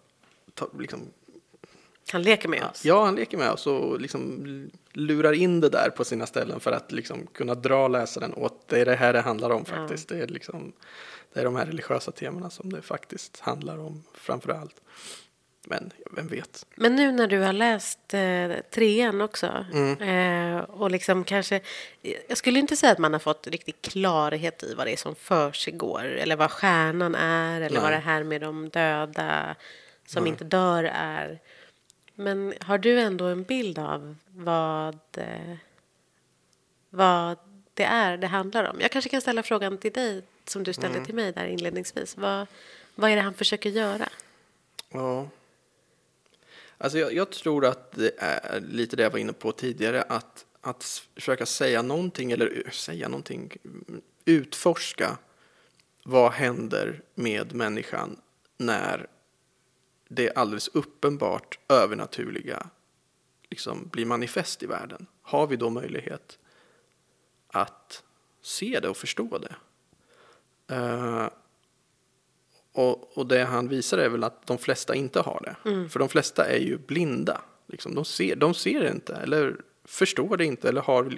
tar, 0.53 0.69
liksom 0.79 0.99
Han 2.11 2.21
leker 2.23 2.49
med 2.49 2.63
oss. 2.63 2.85
ja, 2.85 3.05
han 3.05 3.15
leker 3.15 3.37
med 3.37 3.51
oss 3.51 3.67
och 3.67 3.99
liksom 4.01 4.43
lurar 4.93 5.33
in 5.33 5.61
det 5.61 5.69
där 5.69 5.89
på 5.89 6.03
sina 6.03 6.25
ställen 6.25 6.59
för 6.59 6.71
att 6.71 6.91
liksom 6.91 7.27
kunna 7.33 7.55
dra 7.55 7.87
läsaren 7.87 8.33
åt 8.33 8.67
det 8.67 8.79
är 8.81 8.85
det 8.85 8.95
här 8.95 9.13
det 9.13 9.21
handlar 9.21 9.49
om 9.49 9.65
faktiskt. 9.65 10.09
Det 10.09 10.19
är 10.19 10.27
liksom 10.27 10.73
det 11.33 11.39
är 11.39 11.43
de 11.45 11.55
här 11.55 11.65
religiösa 11.65 12.11
temana 12.11 12.49
som 12.49 12.73
det 12.73 12.81
faktiskt 12.81 13.39
handlar 13.39 13.77
om 13.77 14.03
framför 14.13 14.51
allt. 14.51 14.81
Men 15.67 15.91
vem 16.11 16.27
vet? 16.27 16.65
Men 16.75 16.95
nu 16.95 17.11
när 17.11 17.27
du 17.27 17.39
har 17.39 17.53
läst 17.53 18.13
eh, 18.13 18.51
trean 18.71 19.21
också 19.21 19.65
Mm. 19.73 20.01
eh, 20.57 20.63
och 20.63 20.91
liksom 20.91 21.23
kanske, 21.23 21.61
jag 22.27 22.37
skulle 22.37 22.59
inte 22.59 22.75
säga 22.75 22.91
att 22.91 22.97
man 22.97 23.13
har 23.13 23.19
fått 23.19 23.47
riktig 23.47 23.81
klarhet 23.81 24.63
i 24.63 24.73
vad 24.73 24.87
det 24.87 24.93
är 24.93 24.97
som 24.97 25.15
försiggår 25.15 26.03
eller 26.03 26.35
vad 26.35 26.51
stjärnan 26.51 27.15
är 27.15 27.61
eller 27.61 27.79
vad 27.81 27.89
Nej. 27.89 27.99
det 27.99 28.05
här 28.05 28.23
med 28.23 28.41
de 28.41 28.69
döda 28.69 29.55
som 30.05 30.27
inte 30.27 30.43
dör 30.43 30.83
är. 30.93 31.39
Men 32.15 32.53
har 32.59 32.77
du 32.77 32.99
ändå 32.99 33.25
en 33.25 33.43
bild 33.43 33.79
av 33.79 34.15
vad, 34.27 34.99
eh, 35.17 35.55
vad 36.89 37.37
det 37.73 37.83
är 37.83 38.17
det 38.17 38.27
handlar 38.27 38.63
om? 38.63 38.81
Jag 38.81 38.91
kanske 38.91 39.09
kan 39.09 39.21
ställa 39.21 39.43
frågan 39.43 39.77
till 39.77 39.91
dig 39.91 40.23
som 40.49 40.63
du 40.63 40.73
ställde 40.73 41.05
till 41.05 41.15
mig 41.15 41.31
där 41.31 41.45
inledningsvis. 41.45 42.17
Vad, 42.17 42.47
vad 42.95 43.11
är 43.11 43.15
det 43.15 43.21
han 43.21 43.33
försöker 43.33 43.69
göra? 43.69 44.09
Ja. 44.89 45.29
Alltså 46.77 46.97
jag, 46.97 47.13
jag 47.13 47.29
tror 47.31 47.65
att 47.65 47.91
det 47.91 48.11
är 48.17 48.61
lite 48.61 48.95
det 48.95 49.03
jag 49.03 49.09
var 49.09 49.19
inne 49.19 49.33
på 49.33 49.51
tidigare, 49.51 50.01
att, 50.01 50.45
att 50.61 50.83
försöka 51.15 51.45
säga 51.45 51.81
någonting, 51.81 52.31
eller 52.31 52.69
säga 52.71 53.07
någonting, 53.07 53.57
mm, 53.63 54.01
utforska 54.25 55.17
vad 56.03 56.31
händer 56.31 57.01
med 57.15 57.53
människan 57.53 58.21
när 58.57 59.07
det 60.07 60.33
alldeles 60.35 60.67
uppenbart 60.67 61.59
övernaturliga 61.69 62.69
liksom 63.49 63.87
blir 63.87 64.05
manifest 64.05 64.63
i 64.63 64.65
världen. 64.65 65.05
Har 65.21 65.47
vi 65.47 65.55
då 65.55 65.69
möjlighet 65.69 66.39
att 67.47 68.03
se 68.41 68.79
det 68.79 68.89
och 68.89 68.97
förstå 68.97 69.37
det? 69.37 69.55
Eh, 70.73 71.29
och, 72.71 73.17
och 73.17 73.27
det 73.27 73.43
han 73.43 73.67
visar 73.67 73.97
är 73.97 74.09
väl 74.09 74.23
att 74.23 74.47
de 74.47 74.57
flesta 74.57 74.95
inte 74.95 75.19
har 75.19 75.41
det. 75.43 75.55
För 75.89 75.99
de 75.99 76.09
flesta 76.09 76.45
är 76.45 76.59
ju 76.59 76.77
blinda. 76.77 77.41
Liksom. 77.67 77.95
De, 77.95 78.05
ser, 78.05 78.35
de 78.35 78.53
ser 78.53 78.79
det 78.79 78.89
inte, 78.89 79.15
eller 79.15 79.55
förstår 79.85 80.37
det 80.37 80.45
inte, 80.45 80.69
eller 80.69 80.81
har, 80.81 81.17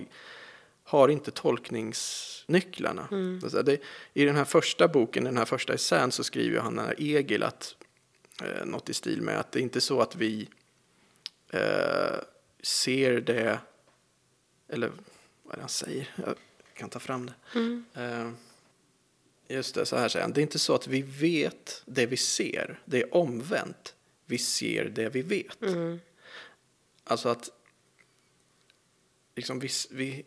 har 0.83 1.09
inte 1.09 1.31
tolkningsnycklarna. 1.31 3.07
Så 3.49 3.61
det, 3.61 3.81
I 4.13 4.25
den 4.25 4.35
här 4.35 4.45
första 4.45 4.87
boken, 4.87 5.23
den 5.23 5.37
här 5.37 5.45
första 5.45 5.73
essän, 5.73 6.11
så 6.11 6.23
skriver 6.23 6.59
han 6.59 6.79
här 6.79 6.95
Egil 6.97 7.43
att, 7.43 7.75
eh, 8.43 8.65
något 8.65 8.89
i 8.89 8.93
stil 8.93 9.21
med 9.21 9.39
att 9.39 9.51
det 9.51 9.59
är 9.59 9.63
inte 9.63 9.81
så 9.81 10.01
att 10.01 10.15
vi 10.15 10.49
eh, 11.49 12.15
ser 12.63 13.21
det, 13.21 13.59
eller 14.69 14.91
vad 15.43 15.53
är 15.53 15.57
det 15.57 15.61
han 15.61 15.69
säger? 15.69 16.13
Jag 16.15 16.35
kan 16.73 16.89
ta 16.89 16.99
fram 16.99 17.25
det. 17.25 17.33
Eh, 18.01 18.29
Just 19.47 19.75
det, 19.75 19.85
så 19.85 19.95
här 19.95 20.09
säger 20.09 20.23
han. 20.23 20.33
Det 20.33 20.39
är 20.39 20.43
inte 20.43 20.59
så 20.59 20.75
att 20.75 20.87
vi 20.87 21.01
vet 21.01 21.81
det 21.85 22.05
vi 22.05 22.17
ser. 22.17 22.79
Det 22.85 23.01
är 23.01 23.15
omvänt. 23.15 23.95
Vi 24.25 24.37
ser 24.37 24.85
det 24.85 25.09
vi 25.09 25.21
vet. 25.21 25.57
Alltså 27.03 27.29
att 27.29 27.49
liksom 29.35 29.59
vi, 29.59 29.69
vi 29.91 30.25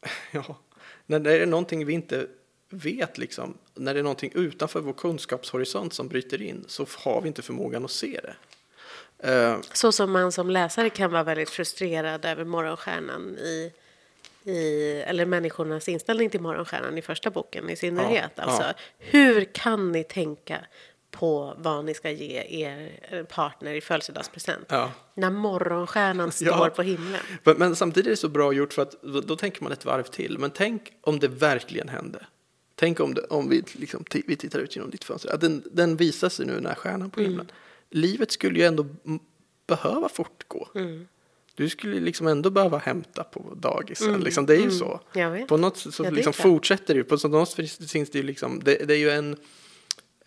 ja, 0.30 0.58
när 1.06 1.20
det 1.20 1.32
är 1.38 1.46
någonting 1.46 1.86
vi 1.86 1.92
inte 1.92 2.26
vet 2.68 3.18
liksom, 3.18 3.58
när 3.74 3.94
det 3.94 4.00
är 4.00 4.04
någonting 4.04 4.32
utanför 4.34 4.80
vår 4.80 4.92
kunskapshorisont 4.92 5.92
som 5.94 6.08
bryter 6.08 6.42
in 6.42 6.64
så 6.68 6.86
har 6.98 7.20
vi 7.20 7.28
inte 7.28 7.42
förmågan 7.42 7.84
att 7.84 7.90
se 7.90 8.20
det. 8.22 8.36
Eh, 9.32 9.60
Så 9.72 9.92
som 9.92 10.12
man 10.12 10.32
som 10.32 10.50
läsare 10.50 10.90
kan 10.90 11.10
vara 11.12 11.22
väldigt 11.24 11.50
frustrerad 11.50 12.24
över 12.24 12.44
morgonstjärnan 12.44 13.38
i, 13.38 13.72
i 14.46 15.02
eller 15.06 15.26
människornas 15.26 15.88
inställning 15.88 16.30
till 16.30 16.40
morgonstjärnan 16.40 16.98
i 16.98 17.02
första 17.02 17.30
boken 17.30 17.70
i 17.70 17.76
synnerhet. 17.76 18.30
Ja, 18.34 18.42
alltså, 18.42 18.62
ja. 18.62 18.72
hur 18.98 19.44
kan 19.44 19.92
ni 19.92 20.04
tänka 20.04 20.58
på 21.10 21.54
vad 21.58 21.84
ni 21.84 21.94
ska 21.94 22.10
ge 22.10 22.62
er 22.64 23.24
partner 23.24 23.74
i 23.74 23.80
födelsedagspresent? 23.80 24.66
Ja. 24.68 24.92
När 25.14 25.30
morgonstjärnan 25.30 26.32
står 26.32 26.46
Ja. 26.48 26.70
på 26.76 26.82
himlen. 26.82 27.20
Men, 27.44 27.56
men 27.58 27.76
samtidigt 27.76 28.06
är 28.06 28.10
det 28.10 28.16
så 28.16 28.28
bra 28.28 28.52
gjort 28.52 28.72
för 28.72 28.82
att 28.82 29.02
då, 29.02 29.36
tänker 29.36 29.62
man 29.62 29.72
ett 29.72 29.84
varv 29.84 30.02
till. 30.02 30.38
Men 30.38 30.50
tänk 30.50 30.92
om 31.00 31.18
det 31.18 31.28
verkligen 31.28 31.88
hände. 31.88 32.26
Tänk 32.74 33.00
om, 33.00 33.14
det, 33.14 33.22
om 33.22 33.48
vi, 33.48 33.64
liksom, 33.72 34.04
vi 34.26 34.36
tittar 34.36 34.58
ut 34.58 34.76
genom 34.76 34.90
ditt 34.90 35.04
fönster. 35.04 35.34
Att 35.34 35.40
den, 35.40 35.62
den 35.72 35.96
visar 35.96 36.28
sig 36.28 36.46
nu, 36.46 36.54
den 36.54 36.66
här 36.66 36.74
stjärnan 36.74 37.10
på 37.10 37.20
himlen. 37.20 37.50
Livet 37.90 38.32
skulle 38.32 38.58
ju 38.58 38.64
ändå 38.64 38.86
behöva 39.66 40.08
fortgå. 40.08 40.68
Du 41.56 41.68
skulle 41.68 42.00
liksom 42.00 42.26
ändå 42.26 42.50
behöva 42.50 42.78
hämta 42.78 43.24
på 43.24 43.54
dagisen. 43.54 44.20
Liksom, 44.20 44.46
det 44.46 44.54
är 44.54 44.60
ju 44.60 44.70
så. 44.70 45.00
Jag 45.12 45.30
vet. 45.30 45.48
På 45.48 45.56
något 45.56 45.76
sätt 45.76 45.94
så 45.94 46.04
Ja, 46.04 46.10
liksom 46.10 46.32
fortsätter 46.32 46.94
det 46.94 46.98
ju. 46.98 47.04
På 47.04 47.28
något 47.28 47.48
sätt 47.48 47.90
finns 47.90 48.10
det 48.10 48.18
ju 48.18 48.22
liksom, 48.22 48.60
det, 48.64 48.88
det 48.88 48.94
är 48.94 48.98
ju 48.98 49.10
en, 49.10 49.36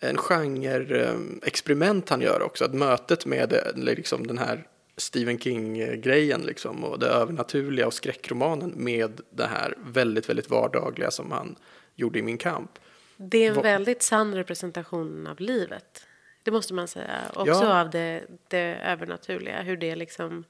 en 0.00 0.16
genre-experiment 0.16 2.10
han 2.10 2.20
gör 2.20 2.42
också. 2.42 2.64
Att 2.64 2.74
mötet 2.74 3.26
med 3.26 3.48
det, 3.48 3.72
liksom 3.76 4.26
den 4.26 4.38
här 4.38 4.66
Stephen 4.96 5.38
King-grejen 5.38 6.40
liksom, 6.40 6.84
och 6.84 6.98
det 6.98 7.06
övernaturliga 7.06 7.86
och 7.86 7.94
skräckromanen 7.94 8.72
med 8.76 9.20
det 9.30 9.46
här 9.46 9.74
väldigt, 9.78 10.28
väldigt 10.28 10.50
vardagliga 10.50 11.10
som 11.10 11.32
han 11.32 11.56
gjorde 11.94 12.18
i 12.18 12.22
Min 12.22 12.38
kamp. 12.38 12.70
Det 13.16 13.46
är 13.46 13.56
en 13.56 13.62
väldigt 13.62 14.02
sann 14.02 14.34
representation 14.34 15.26
av 15.26 15.40
livet. 15.40 16.06
Det 16.42 16.50
måste 16.50 16.74
man 16.74 16.88
säga. 16.88 17.16
Också 17.34 17.52
Ja. 17.52 17.80
av 17.80 17.90
det, 17.90 18.22
det 18.48 18.80
övernaturliga. 18.84 19.62
Hur 19.62 19.76
det 19.76 19.96
liksom... 19.96 20.44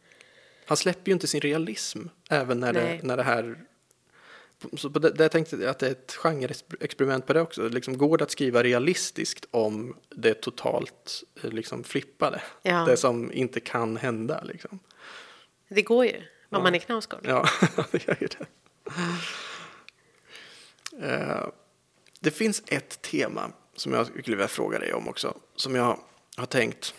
Han 0.70 0.76
släpper 0.76 1.08
ju 1.08 1.12
inte 1.12 1.26
sin 1.26 1.40
realism 1.40 2.06
även 2.28 2.60
när, 2.60 2.72
det, 2.72 3.00
när 3.02 3.16
det 3.16 3.22
här... 3.22 3.58
Så 4.76 4.90
på 4.90 4.98
det, 4.98 5.18
jag 5.18 5.30
tänkte 5.32 5.56
jag 5.56 5.70
att 5.70 5.78
det 5.78 5.86
är 5.86 5.90
ett 5.90 6.12
genreexperiment 6.12 7.26
på 7.26 7.32
det 7.32 7.40
också. 7.40 7.68
Liksom, 7.68 7.98
går 7.98 8.18
det 8.18 8.24
att 8.24 8.30
skriva 8.30 8.62
realistiskt 8.62 9.46
om 9.50 9.96
det 10.10 10.34
totalt 10.34 11.22
eh, 11.42 11.50
liksom, 11.50 11.84
flippade? 11.84 12.42
Ja. 12.62 12.84
Det 12.84 12.96
som 12.96 13.32
inte 13.32 13.60
kan 13.60 13.96
hända. 13.96 14.42
Liksom. 14.44 14.78
Det 15.68 15.82
går 15.82 16.04
ju. 16.04 16.22
Om 16.50 16.62
man 16.62 16.74
är 16.74 16.78
Knausgård. 16.78 17.20
Ja, 17.24 17.48
det 17.90 18.06
gör 18.06 18.16
ju 18.20 18.28
det. 18.38 18.46
Eh, 21.06 21.46
Det 22.20 22.30
finns 22.30 22.62
ett 22.66 23.02
tema 23.02 23.52
som 23.76 23.92
jag 23.92 24.06
skulle 24.06 24.36
vilja 24.36 24.48
fråga 24.48 24.78
dig 24.78 24.92
om 24.92 25.08
också. 25.08 25.34
Som 25.56 25.74
jag 25.74 25.98
har 26.36 26.46
tänkt 26.46 26.94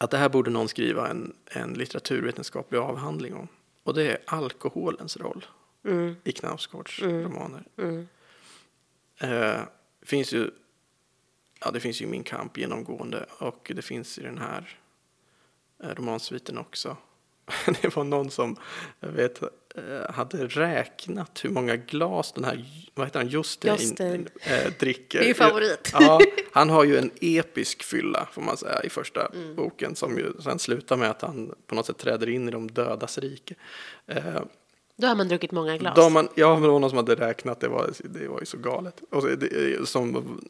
att 0.00 0.10
det 0.10 0.16
här 0.16 0.28
borde 0.28 0.50
någon 0.50 0.68
skriva 0.68 1.08
en, 1.08 1.32
en 1.46 1.74
litteraturvetenskaplig 1.74 2.78
avhandling 2.78 3.34
om. 3.34 3.48
Och 3.82 3.94
det 3.94 4.10
är 4.10 4.18
alkoholens 4.26 5.16
roll 5.16 5.46
i 6.24 6.32
Knausgårds 6.32 7.02
romaner. 7.02 7.64
Eh, 9.20 9.60
finns 10.02 10.32
ju, 10.32 10.50
ja, 11.60 11.70
det 11.70 11.80
finns 11.80 12.02
ju 12.02 12.06
Min 12.06 12.24
kamp 12.24 12.58
genomgående 12.58 13.26
och 13.38 13.72
det 13.74 13.82
finns 13.82 14.18
i 14.18 14.22
den 14.22 14.38
här 14.38 14.78
eh, 15.82 15.94
romansviten 15.94 16.58
också. 16.58 16.96
Det 17.82 17.96
var 17.96 18.04
någon 18.04 18.30
som 18.30 18.56
jag 19.00 19.08
vet, 19.08 19.42
hade 20.10 20.46
räknat 20.46 21.44
hur 21.44 21.50
många 21.50 21.76
glas 21.76 22.32
den 22.32 22.44
här 22.44 22.64
vad 22.94 23.06
heter 23.06 23.18
han, 23.20 23.28
Jostein, 23.28 23.74
Jostein. 23.74 24.28
eh, 24.40 24.72
dricker. 24.78 25.22
Ju 25.22 25.34
favorit. 25.34 25.90
Ja, 25.92 26.20
han 26.52 26.70
har 26.70 26.84
ju 26.84 26.98
en 26.98 27.10
episk 27.20 27.82
fylla 27.82 28.28
får 28.32 28.42
man 28.42 28.56
säga 28.56 28.82
i 28.84 28.88
första 28.88 29.26
Mm. 29.34 29.54
boken 29.56 29.96
som 29.96 30.18
ju 30.18 30.32
sen 30.42 30.58
slutar 30.58 30.96
med 30.96 31.10
att 31.10 31.22
han 31.22 31.54
på 31.66 31.74
något 31.74 31.86
sätt 31.86 31.98
träder 31.98 32.28
in 32.28 32.48
i 32.48 32.50
de 32.52 32.70
dödas 32.70 33.18
rike. 33.18 33.54
Eh, 34.06 34.42
Då 35.00 35.06
har 35.06 35.14
man 35.14 35.28
druckit 35.28 35.52
många 35.52 35.76
glas. 35.76 35.96
då 35.96 36.08
man, 36.08 36.28
ja, 36.34 36.52
men 36.54 36.62
det 36.62 36.68
var 36.68 36.78
någon 36.80 36.90
som 36.90 36.96
hade 36.96 37.14
räknat, 37.14 37.60
det 37.60 37.68
var, 37.68 37.90
det 38.04 38.28
var 38.28 38.40
ju 38.40 38.46
så 38.46 38.56
galet. 38.58 39.00
Och 39.10 39.22
så, 39.22 39.28
det, 39.28 39.88
som, 39.88 40.40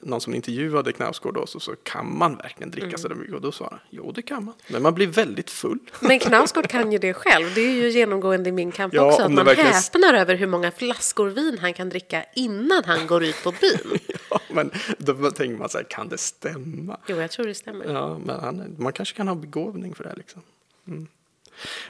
någon 0.00 0.20
som 0.20 0.34
intervjuade 0.34 0.92
Knausgård 0.92 1.34
då, 1.34 1.46
så, 1.46 1.60
så 1.60 1.74
kan 1.82 2.18
man 2.18 2.36
verkligen 2.36 2.70
dricka 2.70 2.86
Mm. 2.86 2.98
så 2.98 3.08
där 3.08 3.14
mycket? 3.14 3.34
Och 3.34 3.40
då 3.40 3.52
sa 3.52 3.68
han, 3.70 3.78
jo 3.90 4.12
det 4.12 4.22
kan 4.22 4.44
man, 4.44 4.54
men 4.68 4.82
man 4.82 4.94
blir 4.94 5.06
väldigt 5.06 5.50
full. 5.50 5.78
Men 6.00 6.18
Knausgård 6.18 6.68
kan 6.68 6.92
ju 6.92 6.98
det 6.98 7.14
själv. 7.14 7.54
Det 7.54 7.60
är 7.60 7.72
ju 7.72 7.88
genomgående 7.90 8.48
i 8.48 8.52
min 8.52 8.72
kamp 8.72 8.94
Ja, 8.94 9.02
också. 9.06 9.22
Att 9.22 9.32
man 9.32 9.44
verkligen- 9.44 9.72
häpnar 9.72 10.14
över 10.14 10.34
hur 10.34 10.46
många 10.46 10.70
flaskor 10.70 11.28
vin 11.28 11.58
han 11.60 11.74
kan 11.74 11.88
dricka 11.88 12.24
innan 12.34 12.84
han 12.84 13.06
går 13.06 13.24
ut 13.24 13.36
på 13.44 13.50
byn. 13.60 13.98
ja, 14.30 14.40
men 14.52 14.70
då 14.98 15.30
tänker 15.30 15.56
man 15.58 15.68
så 15.68 15.78
här, 15.78 15.84
kan 15.84 16.08
det 16.08 16.18
stämma? 16.18 16.96
Jo, 17.06 17.16
jag 17.16 17.30
tror 17.30 17.46
det 17.46 17.54
stämmer. 17.54 17.84
Ja, 17.92 18.18
men 18.24 18.40
han, 18.40 18.74
man 18.78 18.92
kanske 18.92 19.16
kan 19.16 19.28
ha 19.28 19.34
begåvning 19.34 19.94
för 19.94 20.02
det 20.04 20.10
här 20.10 20.16
liksom. 20.16 20.42
Mm. 20.88 21.06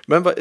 Men 0.07 0.23
vad, 0.23 0.35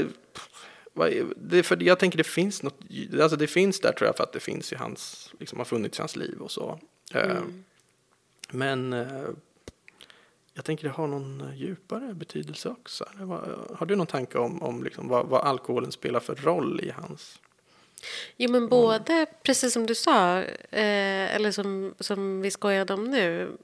det, 1.35 1.63
för 1.63 1.83
jag 1.83 1.99
tänker 1.99 2.17
det 2.17 2.23
finns 2.23 2.63
något, 2.63 2.79
alltså 3.21 3.37
det 3.37 3.47
finns 3.47 3.79
där 3.79 3.91
tror 3.91 4.07
jag 4.07 4.17
för 4.17 4.23
att 4.23 4.33
det 4.33 4.39
finns 4.39 4.73
i 4.73 4.75
hans, 4.75 5.33
liksom 5.39 5.57
har 5.57 5.65
funnits 5.65 5.99
i 5.99 6.01
hans 6.01 6.15
liv 6.15 6.41
och 6.41 6.51
så. 6.51 6.79
Eh, 7.13 7.41
Men 8.51 8.93
eh, 8.93 9.27
jag 10.53 10.65
tänker 10.65 10.83
det 10.83 10.89
har 10.89 11.07
någon 11.07 11.41
eh, 11.41 11.55
djupare 11.55 12.13
betydelse 12.13 12.69
också. 12.69 13.05
Har 13.75 13.85
du 13.85 13.95
någon 13.95 14.07
tanke 14.07 14.37
om, 14.37 14.63
om 14.63 14.83
liksom 14.83 15.07
vad, 15.07 15.27
vad 15.27 15.41
alkoholen 15.41 15.91
spelar 15.91 16.19
för 16.19 16.35
roll 16.35 16.81
i 16.83 16.89
hans? 16.89 17.39
Jo, 18.37 18.51
men 18.51 18.67
både, 18.67 19.25
precis 19.43 19.73
som 19.73 19.85
du 19.85 19.95
sa, 19.95 20.37
eh, 20.71 21.35
eller 21.35 21.51
som, 21.51 21.93
som 21.99 22.41
vi 22.41 22.51
skojade 22.51 22.93
om 22.93 23.03
nu, 23.03 23.57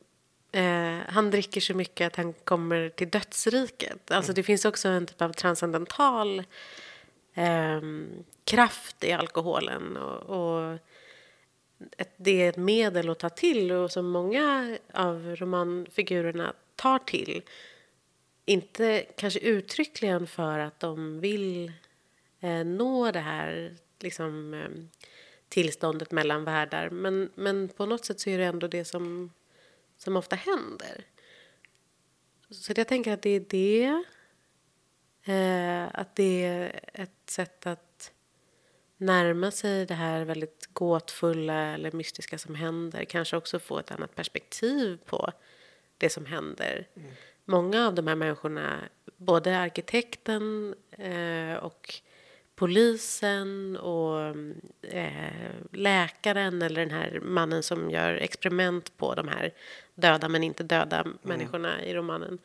eh, 0.51 0.99
han 1.07 1.31
dricker 1.31 1.61
så 1.61 1.73
mycket 1.73 2.07
att 2.07 2.15
han 2.15 2.33
kommer 2.33 2.89
till 2.89 3.09
dödsriket. 3.09 4.11
Alltså 4.11 4.33
det 4.33 4.43
finns 4.43 4.65
också 4.65 4.87
en 4.87 5.05
typ 5.05 5.21
av 5.21 5.33
transcendental 5.33 6.43
eh, 7.35 7.81
kraft 8.43 9.03
i 9.03 9.11
alkoholen. 9.11 9.97
Och, 9.97 10.21
och 10.21 10.77
ett, 11.97 12.13
det 12.17 12.41
är 12.41 12.49
ett 12.49 12.57
medel 12.57 13.09
att 13.09 13.19
ta 13.19 13.29
till 13.29 13.71
och 13.71 13.91
som 13.91 14.09
många 14.09 14.77
av 14.93 15.35
romanfigurerna 15.35 16.53
tar 16.75 16.99
till. 16.99 17.41
Inte 18.45 19.05
kanske 19.17 19.39
uttryckligen 19.39 20.27
för 20.27 20.59
att 20.59 20.79
de 20.79 21.19
vill 21.19 21.71
eh, 22.39 22.65
nå 22.65 23.11
det 23.11 23.19
här 23.19 23.75
liksom, 23.99 24.53
eh, 24.53 24.69
tillståndet 25.49 26.11
mellan 26.11 26.43
världar. 26.43 26.89
Men, 26.89 27.31
men 27.35 27.69
på 27.69 27.85
något 27.85 28.05
sätt 28.05 28.19
så 28.19 28.29
är 28.29 28.37
det 28.37 28.45
ändå 28.45 28.67
det 28.67 28.85
som, 28.85 29.31
som 29.97 30.17
ofta 30.17 30.35
händer. 30.35 31.05
Så 32.49 32.73
jag 32.75 32.87
tänker 32.87 33.13
att 33.13 33.21
det 33.21 33.29
är 33.29 33.45
det. 33.49 34.03
Eh, 35.25 35.85
att 35.93 36.15
det 36.15 36.45
är 36.45 36.79
ett 36.93 37.29
sätt 37.29 37.67
att 37.67 38.11
närma 38.97 39.51
sig 39.51 39.85
det 39.85 39.93
här 39.93 40.25
väldigt 40.25 40.69
gåtfulla 40.73 41.53
eller 41.53 41.91
mystiska 41.91 42.37
som 42.37 42.55
händer. 42.55 43.03
Kanske 43.03 43.37
också 43.37 43.59
få 43.59 43.79
ett 43.79 43.91
annat 43.91 44.15
perspektiv 44.15 44.97
på 45.05 45.31
det 45.97 46.09
som 46.09 46.25
händer. 46.25 46.87
Många 47.45 47.87
av 47.87 47.95
de 47.95 48.07
här 48.07 48.15
människorna, 48.15 48.79
både 49.17 49.57
arkitekten 49.57 50.75
eh, 50.91 51.55
och 51.55 51.93
polisen 52.55 53.77
och 53.77 54.35
eh, 54.81 55.51
läkaren 55.71 56.61
eller 56.61 56.81
den 56.81 56.91
här 56.91 57.19
mannen 57.23 57.63
som 57.63 57.91
gör 57.91 58.13
experiment 58.13 58.97
på 58.97 59.15
de 59.15 59.27
här 59.27 59.53
döda 59.95 60.29
men 60.29 60.43
inte 60.43 60.63
döda 60.63 61.05
människorna 61.21 61.83
i 61.83 61.93
romanen 61.93 62.39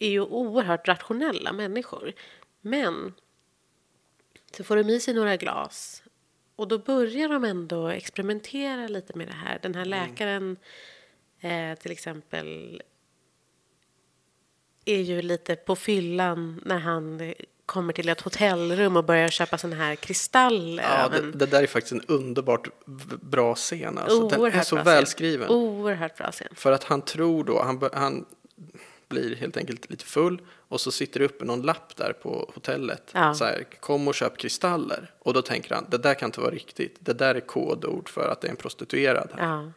är 0.00 0.10
ju 0.10 0.20
oerhört 0.20 0.88
rationella 0.88 1.52
människor. 1.52 2.12
Men 2.60 3.14
så 4.56 4.64
får 4.64 4.76
de 4.76 4.88
i 4.88 5.00
sig 5.00 5.14
några 5.14 5.36
glas 5.36 6.02
och 6.56 6.68
då 6.68 6.78
börjar 6.78 7.28
de 7.28 7.44
ändå 7.44 7.88
experimentera 7.88 8.88
lite 8.88 9.18
med 9.18 9.28
det 9.28 9.34
här. 9.34 9.58
Den 9.62 9.74
här 9.74 9.84
läkaren 9.84 10.56
eh, 11.40 11.78
till 11.78 11.92
exempel 11.92 12.82
är 14.84 15.00
ju 15.00 15.22
lite 15.22 15.56
på 15.56 15.76
fyllan 15.76 16.62
när 16.64 16.78
han 16.78 17.34
kommer 17.66 17.92
till 17.92 18.08
ett 18.08 18.20
hotellrum 18.20 18.96
och 18.96 19.04
börjar 19.04 19.28
köpa 19.28 19.58
såna 19.58 19.76
här 19.76 19.94
kristaller. 19.94 20.82
Ja, 20.82 21.08
det, 21.08 21.32
det 21.32 21.46
där 21.46 21.62
är 21.62 21.66
faktiskt 21.66 21.92
en 21.92 22.04
underbart 22.08 22.68
bra 23.20 23.54
scen. 23.54 23.98
Alltså. 23.98 24.28
Den 24.28 24.44
är 24.44 24.62
så 24.62 24.74
bra 24.74 24.84
scen. 24.84 24.84
välskriven. 24.84 25.48
Oerhört 25.48 26.16
bra 26.16 26.32
scen. 26.32 26.48
För 26.54 26.72
att 26.72 26.84
han 26.84 27.02
tror 27.02 27.44
då, 27.44 27.62
han, 27.62 27.88
han 27.92 28.26
blir 29.08 29.36
helt 29.36 29.56
enkelt 29.56 29.90
lite 29.90 30.04
full 30.04 30.40
och 30.68 30.80
så 30.80 30.90
sitter 30.90 31.20
det 31.20 31.26
uppe 31.26 31.44
någon 31.44 31.62
lapp 31.62 31.96
där 31.96 32.12
på 32.12 32.50
hotellet. 32.54 33.10
Ja. 33.12 33.34
Så 33.34 33.44
här, 33.44 33.64
kom 33.80 34.08
och 34.08 34.14
köp 34.14 34.38
kristaller. 34.38 35.10
Och 35.18 35.34
då 35.34 35.42
tänker 35.42 35.74
han, 35.74 35.86
det 35.90 35.98
där 35.98 36.14
kan 36.14 36.28
inte 36.28 36.40
vara 36.40 36.50
riktigt. 36.50 36.96
Det 37.00 37.12
där 37.12 37.34
är 37.34 37.40
kodord 37.40 38.08
för 38.08 38.28
att 38.28 38.40
det 38.40 38.48
är 38.48 38.50
en 38.50 38.56
prostituerad 38.56 39.28
här. 39.34 39.48
Ja. 39.48 39.72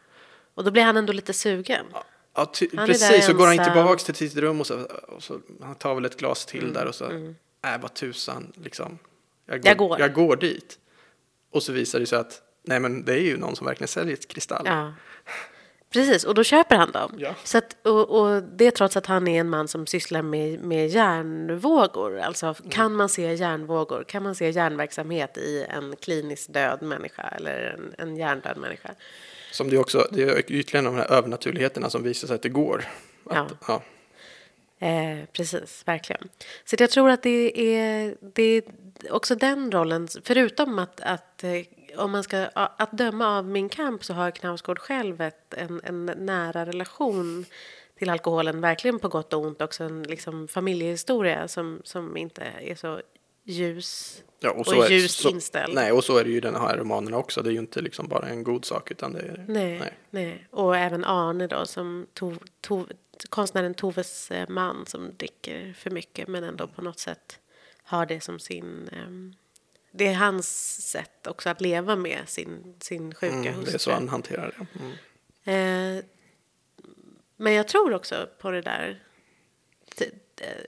Och 0.54 0.64
då 0.64 0.70
blir 0.70 0.82
han 0.82 0.96
ändå 0.96 1.12
lite 1.12 1.32
sugen. 1.32 1.86
Ja, 2.34 2.52
där 2.60 2.86
precis, 2.86 3.26
så 3.26 3.32
går 3.32 3.46
han 3.46 3.58
ensam. 3.58 3.74
tillbaks 3.74 4.04
till 4.04 4.14
sitt 4.14 4.36
rum 4.36 4.60
och 4.60 4.66
så, 4.66 4.82
och 5.08 5.22
så 5.22 5.40
han 5.62 5.74
tar 5.74 5.94
väl 5.94 6.04
ett 6.04 6.16
glas 6.16 6.46
till 6.46 6.60
Mm, 6.60 6.72
där 6.72 6.86
och 6.86 6.94
så, 6.94 7.04
äh 7.64 7.80
vad 7.80 7.94
tusan, 7.94 8.52
liksom. 8.54 8.98
Jag 9.46 9.66
Jag 9.66 9.76
går. 9.76 10.00
Jag 10.00 10.12
går 10.12 10.36
dit. 10.36 10.78
Och 11.50 11.62
så 11.62 11.72
visar 11.72 12.00
det 12.00 12.06
sig 12.06 12.18
att, 12.18 12.42
nej 12.62 12.80
men 12.80 13.04
det 13.04 13.12
är 13.12 13.22
ju 13.22 13.36
någon 13.36 13.56
som 13.56 13.66
verkligen 13.66 13.88
säljer 13.88 14.16
kristall. 14.16 14.66
Precis, 15.92 16.24
och 16.24 16.34
då 16.34 16.44
köper 16.44 16.76
han 16.76 16.90
dem. 16.90 17.14
Ja. 17.18 17.34
Så 17.44 17.58
att, 17.58 17.86
och, 17.86 18.10
och 18.20 18.42
det 18.42 18.70
trots 18.70 18.96
att 18.96 19.06
han 19.06 19.28
är 19.28 19.40
en 19.40 19.48
man 19.50 19.68
som 19.68 19.86
sysslar 19.86 20.22
med, 20.22 20.60
med 20.60 20.88
järnvågor. 20.88 22.18
Alltså, 22.18 22.46
Mm. 22.46 22.70
kan 22.70 22.94
man 22.94 23.08
se 23.08 23.34
järnvågor? 23.34 24.04
Kan 24.04 24.22
man 24.22 24.34
se 24.34 24.50
järnverksamhet 24.50 25.36
i 25.38 25.66
en 25.68 25.96
kliniskt 25.96 26.52
död 26.52 26.82
människa 26.82 27.22
eller 27.22 27.76
en, 27.78 27.94
en 28.08 28.16
hjärndöd 28.16 28.56
människa? 28.56 28.90
Som 29.52 29.70
det 29.70 29.78
också, 29.78 30.08
det 30.12 30.22
är 30.22 30.38
ytterligare 30.52 30.86
de 30.86 30.94
här 30.94 31.10
övernaturligheterna 31.12 31.90
som 31.90 32.02
visar 32.02 32.28
sig 32.28 32.34
att 32.34 32.42
det 32.42 32.48
går. 32.48 32.84
Att, 33.26 33.36
Ja. 33.36 33.46
ja. 33.68 33.82
Eh, 34.86 35.24
precis, 35.32 35.82
verkligen. 35.86 36.28
Så 36.64 36.76
jag 36.78 36.90
tror 36.90 37.10
att 37.10 37.22
det 37.22 37.74
är, 37.76 38.14
det 38.34 38.42
är 38.42 38.62
också 39.10 39.34
den 39.34 39.72
rollen, 39.72 40.08
förutom 40.24 40.78
att, 40.78 41.00
att 41.00 41.44
eh, 41.44 41.50
om 41.96 42.10
man 42.10 42.22
ska 42.22 42.38
att 42.54 42.92
döma 42.92 43.38
av 43.38 43.44
min 43.48 43.68
kamp 43.68 44.04
så 44.04 44.14
har 44.14 44.30
Knausgård 44.30 44.78
själv 44.78 45.20
ett, 45.20 45.54
en, 45.54 45.80
en 45.84 46.06
nära 46.06 46.66
relation 46.66 47.44
till 47.98 48.10
alkoholen, 48.10 48.60
verkligen 48.60 48.98
på 48.98 49.08
gott 49.08 49.32
och 49.32 49.40
ont, 49.40 49.62
också 49.62 49.84
en 49.84 50.02
liksom, 50.02 50.48
familjehistoria 50.48 51.48
som, 51.48 51.80
som 51.84 52.16
inte 52.16 52.42
är 52.42 52.74
så 52.74 53.00
ljus 53.44 54.22
Ja, 54.42 54.50
och, 54.50 54.66
så 54.66 54.82
är- 54.82 54.88
ljust 54.90 55.18
så- 55.20 55.28
inställd. 55.28 55.74
Nej, 55.74 55.92
och 55.92 56.04
så 56.04 56.16
är 56.18 56.24
det 56.24 56.30
ju 56.30 56.36
i 56.36 56.40
den 56.40 56.54
här 56.56 56.76
romanen 56.76 57.14
också. 57.14 57.42
Det 57.42 57.50
är 57.50 57.52
ju 57.52 57.58
inte 57.58 57.80
liksom 57.80 58.08
bara 58.08 58.28
en 58.28 58.44
god 58.44 58.64
sak 58.64 58.90
utan 58.90 59.12
det 59.12 59.20
är... 59.20 59.44
Nej, 59.48 59.94
nej. 60.10 60.46
Och 60.50 60.76
även 60.76 61.04
Arne 61.04 61.46
då, 61.46 61.66
som 61.66 62.06
tov, 62.14 62.38
tov, 62.60 62.88
konstnären 63.28 63.74
Toves 63.74 64.30
eh, 64.30 64.48
man 64.48 64.86
som 64.86 65.16
dricker 65.16 65.72
för 65.78 65.90
mycket 65.90 66.28
men 66.28 66.44
ändå 66.44 66.66
på 66.66 66.82
något 66.82 66.98
sätt 66.98 67.38
har 67.82 68.06
det 68.06 68.20
som 68.20 68.38
sin... 68.38 68.88
ehm, 68.92 69.34
det 69.90 70.06
är 70.06 70.14
hans 70.14 70.80
sätt 70.90 71.26
också 71.26 71.48
att 71.50 71.60
leva 71.60 71.96
med 71.96 72.28
sin, 72.28 72.74
sin 72.80 73.14
sjuka 73.14 73.34
Mm, 73.36 73.54
hustru. 73.54 73.64
det 73.70 73.76
är 73.76 73.78
så 73.78 73.92
han 73.92 74.08
hanterar 74.08 74.54
det. 74.58 74.66
Mm. 74.80 75.98
Eh, 75.98 76.04
men 77.36 77.52
jag 77.54 77.68
tror 77.68 77.94
också 77.94 78.28
på 78.38 78.50
det 78.50 78.60
där. 78.62 79.02
t- 79.96 80.10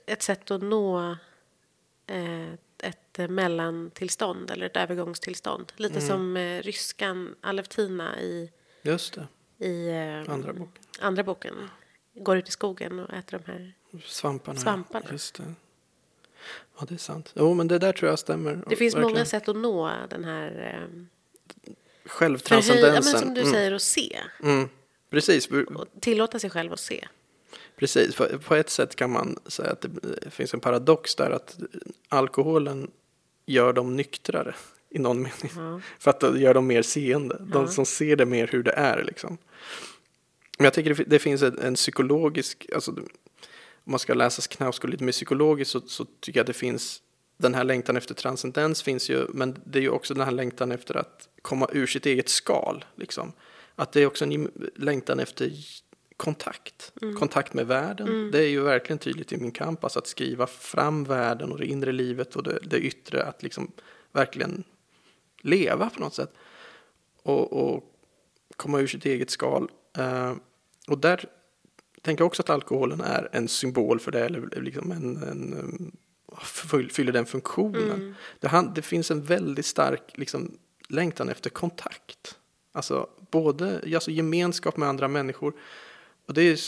Ett 0.07 0.23
sätt 0.23 0.51
att 0.51 0.63
nå 0.63 1.17
eh, 2.07 2.53
ett 2.79 3.19
mellantillstånd 3.31 4.51
eller 4.51 4.67
ett 4.67 4.77
övergångstillstånd. 4.77 5.73
Lite 5.77 5.95
Mm. 5.99 6.09
som 6.09 6.37
eh, 6.37 6.63
ryskan 6.63 7.35
Aleftina 7.41 8.21
i 8.21 8.51
Just 8.83 9.15
det, 9.15 9.67
i 9.67 9.89
eh, 9.89 10.33
andra 10.35 10.53
bok. 10.53 10.79
andra 11.01 11.23
boken. 11.23 11.69
Går 12.15 12.37
ut 12.37 12.49
i 12.49 12.51
skogen 12.51 12.99
och 12.99 13.13
äter 13.15 13.39
de 13.39 13.53
här. 13.53 13.73
Svamparna. 14.07 14.61
Svamparna. 14.61 15.07
Just 15.13 15.35
det. 15.35 15.55
Ja, 16.79 16.87
det 16.89 16.95
är 16.95 16.99
sant. 16.99 17.33
Jo, 17.37 17.55
men 17.55 17.69
det 17.69 17.79
där 17.79 17.93
tror 17.93 18.11
jag 18.11 18.19
stämmer. 18.19 18.63
Det 18.69 18.77
finns 18.77 18.95
Verkligen. 18.95 19.13
många 19.15 19.25
sätt 19.25 19.49
att 19.49 19.57
nå 19.57 19.93
den 20.11 20.25
här 20.25 20.47
eh, 20.47 20.89
förhöj, 21.63 21.77
ja, 22.05 22.09
Självtranscendensen. 22.11 23.13
men 23.13 23.21
som 23.21 23.35
du 23.35 23.41
Mm, 23.41 23.53
säger, 23.53 23.73
att 23.73 23.83
se. 23.83 24.19
Mm. 24.43 24.69
Precis, 25.11 25.49
Och 25.51 25.87
tillåta 26.01 26.39
sig 26.39 26.51
själv 26.51 26.73
att 26.73 26.81
se. 26.81 27.09
precis. 27.77 28.15
På, 28.17 28.27
på 28.39 28.55
ett 28.55 28.71
sätt 28.71 28.97
kan 28.97 29.11
man 29.11 29.39
säga 29.47 29.71
att 29.71 29.81
det 30.23 30.31
finns 30.31 30.55
en 30.55 30.61
paradox 30.61 31.15
där 31.15 31.31
att 31.31 31.59
alkoholen 32.09 32.91
gör 33.47 33.73
dem 33.73 33.97
nyktrare 33.97 34.55
i 34.91 34.99
någon 34.99 35.17
mening. 35.23 35.53
Ja. 35.57 35.81
För 35.99 36.11
att 36.11 36.21
det 36.21 36.39
gör 36.41 36.55
dem 36.55 36.67
mer 36.67 36.83
seende. 36.83 37.37
De 37.41 37.63
Ja. 37.65 37.69
som 37.69 37.87
ser 37.87 38.17
det 38.17 38.27
mer 38.27 38.47
hur 38.47 38.63
det 38.63 38.73
är 38.73 39.05
liksom. 39.05 39.39
Men 40.59 40.65
jag 40.65 40.75
tycker 40.75 41.05
det 41.07 41.19
finns 41.19 41.43
en, 41.43 41.59
en 41.59 41.75
psykologisk, 41.75 42.67
alltså 42.75 42.95
om 43.85 43.91
man 43.93 43.99
ska 43.99 44.15
läsa 44.15 44.43
Knausgård 44.43 44.91
lite 44.91 45.05
mer 45.05 45.13
psykologiskt 45.13 45.71
så, 45.71 45.81
så 45.81 46.05
tycker 46.05 46.39
jag 46.39 46.43
att 46.43 46.47
det 46.47 46.53
finns 46.53 47.03
den 47.37 47.55
här 47.55 47.65
längtan 47.65 47.97
efter 47.97 48.15
transcendens 48.15 48.83
finns 48.83 49.11
ju, 49.11 49.27
men 49.29 49.61
det 49.65 49.79
är 49.79 49.83
ju 49.83 49.91
också 49.91 50.15
den 50.15 50.25
här 50.25 50.33
längtan 50.33 50.73
efter 50.73 50.97
att 50.97 51.29
komma 51.43 51.69
ur 51.73 51.87
sitt 51.87 52.07
eget 52.07 52.29
skal. 52.29 52.85
Liksom. 52.95 53.33
Att 53.75 53.93
det 53.93 54.01
är 54.01 54.07
också 54.07 54.25
en 54.25 54.51
längtan 54.77 55.21
efter 55.21 55.53
kontakt, 56.17 56.93
kontakt 57.19 57.55
med 57.55 57.67
världen. 57.67 58.31
Det 58.31 58.39
är 58.39 58.49
ju 58.49 58.61
verkligen 58.61 58.99
tydligt 58.99 59.33
i 59.33 59.37
min 59.37 59.51
kamp, 59.51 59.85
alltså 59.85 59.99
att 59.99 60.07
skriva 60.07 60.47
fram 60.47 61.05
världen 61.05 61.53
och 61.53 61.59
det 61.59 61.67
inre 61.67 61.93
livet 61.93 62.37
och 62.37 62.43
det, 62.43 62.59
det 62.63 62.79
yttre, 62.79 63.25
att 63.25 63.43
liksom 63.43 63.73
verkligen 64.13 64.65
leva 65.41 65.91
på 65.91 66.01
något 66.01 66.15
sätt. 66.15 66.33
Och, 67.23 67.53
och 67.53 67.85
komma 68.57 68.81
ur 68.81 68.87
sitt 68.87 69.07
eget 69.07 69.31
skal. 69.31 69.71
Eh, 69.99 70.35
och 70.89 70.99
där 70.99 71.25
tänker 72.03 72.25
också 72.25 72.43
att 72.43 72.51
alkoholen 72.51 73.01
är 73.01 73.29
en 73.33 73.49
symbol 73.49 74.01
för 74.01 74.13
det, 74.13 74.25
eller 74.25 74.61
liksom 74.61 74.93
en, 74.93 75.17
en 75.17 75.93
fyll- 76.43 76.93
fyller 76.93 77.13
den 77.13 77.27
funktionen. 77.27 78.15
Det, 78.41 78.49
han, 78.49 78.75
det 78.75 78.83
finns 78.83 79.11
en 79.11 79.23
väldigt 79.23 79.67
stark 79.67 80.03
liksom, 80.15 80.59
längtan 80.89 81.29
efter 81.29 81.51
kontakt. 81.51 82.39
Alltså 82.73 83.09
både 83.31 83.81
alltså 83.95 84.11
gemenskap 84.11 84.77
med 84.77 84.89
andra 84.89 85.09
människor. 85.09 85.55
Och 86.27 86.35
det 86.35 86.43
är, 86.43 86.59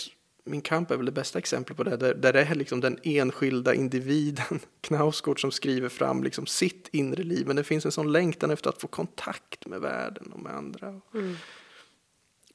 min 0.45 0.61
kamp 0.61 0.91
är 0.91 0.97
väl 0.97 1.07
det 1.07 1.12
bästa 1.12 1.39
exemplet 1.39 1.76
på 1.76 1.85
det, 1.85 1.97
där, 1.97 2.14
där 2.14 2.32
det 2.32 2.41
är 2.41 2.55
liksom 2.55 2.80
den 2.80 2.99
enskilda 3.03 3.74
individen, 3.74 4.61
Knausgård, 4.80 5.41
som 5.41 5.51
skriver 5.51 5.89
fram 5.89 6.24
liksom 6.24 6.47
sitt 6.47 6.89
inre 6.93 7.22
liv. 7.22 7.47
Men 7.47 7.57
det 7.57 7.64
finns 7.64 7.85
en 7.85 7.93
sån 7.93 8.12
längtan 8.12 8.51
efter 8.51 8.70
att 8.70 8.80
få 8.80 8.87
kontakt 8.87 9.66
med 9.66 9.80
världen 9.80 10.32
och 10.32 10.41
med 10.41 10.55
andra. 10.55 11.01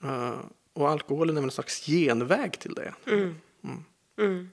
Eh, 0.03 0.39
och 0.73 0.89
alkoholen 0.89 1.37
är 1.37 1.41
väl 1.41 1.47
en 1.47 1.51
slags 1.51 1.85
genväg 1.85 2.59
till 2.59 2.73
det. 2.73 2.93
Mm. 4.17 4.49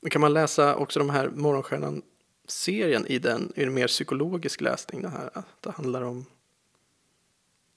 Men 0.00 0.10
kan 0.10 0.20
man 0.20 0.32
läsa 0.32 0.76
också 0.76 0.98
de 0.98 1.10
här 1.10 1.28
Morgonstjärnan-serien 1.28 3.06
i 3.06 3.18
den, 3.18 3.52
i 3.56 3.62
en 3.62 3.74
mer 3.74 3.86
psykologisk 3.86 4.60
läsning? 4.60 5.02
Det, 5.02 5.08
här, 5.08 5.30
att 5.34 5.62
det 5.62 5.70
handlar 5.70 6.02
om 6.02 6.26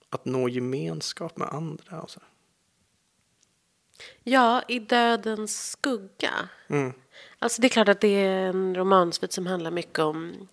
att 0.10 0.26
nå 0.26 0.50
gemenskap 0.50 1.38
med 1.38 1.48
andra. 1.48 2.02
Och 2.02 2.10
så. 2.10 2.20
Ja, 4.24 4.64
i 4.68 4.80
Dödens 4.80 5.72
skugga. 5.72 6.50
Mm. 6.68 6.94
Alltså 7.40 7.62
det 7.62 7.68
är 7.68 7.70
klart 7.70 7.90
att 7.90 8.02
det 8.02 8.08
är 8.08 8.48
en 8.48 8.76
romansvit 8.76 9.34
som 9.34 9.48
handlar 9.48 9.72
mycket 9.72 10.00
om 10.00 10.48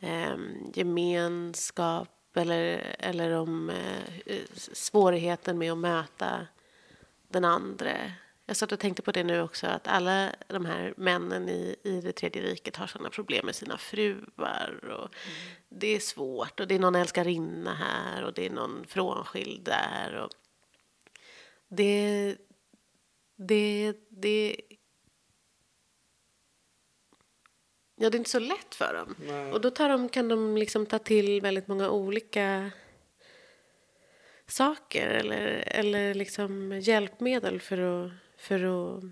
ehm, 0.00 0.72
gemenskap 0.74 2.08
eller, 2.38 2.94
eller 2.98 3.30
om 3.32 3.70
eh, 3.70 4.40
svårigheten 4.56 5.58
med 5.58 5.72
att 5.72 5.78
möta 5.78 6.46
den 7.28 7.44
andra. 7.44 7.90
Jag 8.46 8.56
satt 8.56 8.72
och 8.72 8.80
tänkte 8.80 9.02
på 9.02 9.12
det 9.12 9.24
nu 9.24 9.42
också, 9.42 9.66
att 9.66 9.88
alla 9.88 10.32
de 10.46 10.66
här 10.66 10.94
männen 10.96 11.48
i, 11.48 11.76
i 11.82 12.00
det 12.00 12.12
tredje 12.12 12.42
riket 12.42 12.76
har 12.76 12.86
sådana 12.86 13.10
problem 13.10 13.46
med 13.46 13.54
sina 13.54 13.78
fruar. 13.78 14.90
Och 14.90 15.14
Det 15.68 15.96
är 15.96 16.00
svårt 16.00 16.60
och 16.60 16.68
det 16.68 16.74
är 16.74 16.78
någon 16.78 16.94
älskarinna 16.94 17.74
här 17.74 18.24
och 18.24 18.32
det 18.32 18.46
är 18.46 18.50
någon 18.50 18.84
frånskild 18.88 19.64
där. 19.64 20.14
Och 20.14 20.30
det, 21.68 22.36
det, 23.36 23.94
det, 24.08 24.56
ja, 27.98 28.10
det 28.10 28.16
är 28.16 28.18
inte 28.18 28.30
så 28.30 28.38
lätt 28.38 28.74
för 28.74 28.94
dem. 28.94 29.14
Och 29.52 29.60
då 29.60 29.70
tar 29.70 29.88
de, 29.88 30.08
kan 30.08 30.28
de 30.28 30.56
liksom 30.56 30.86
ta 30.86 30.98
till 30.98 31.40
väldigt 31.40 31.68
många 31.68 31.90
olika 31.90 32.70
saker 34.46 35.08
eller, 35.08 35.64
eller 35.66 36.14
liksom 36.14 36.78
hjälpmedel 36.82 37.60
för 37.60 37.78
att, 38.06 38.12
för 38.38 38.64
att 38.64 39.04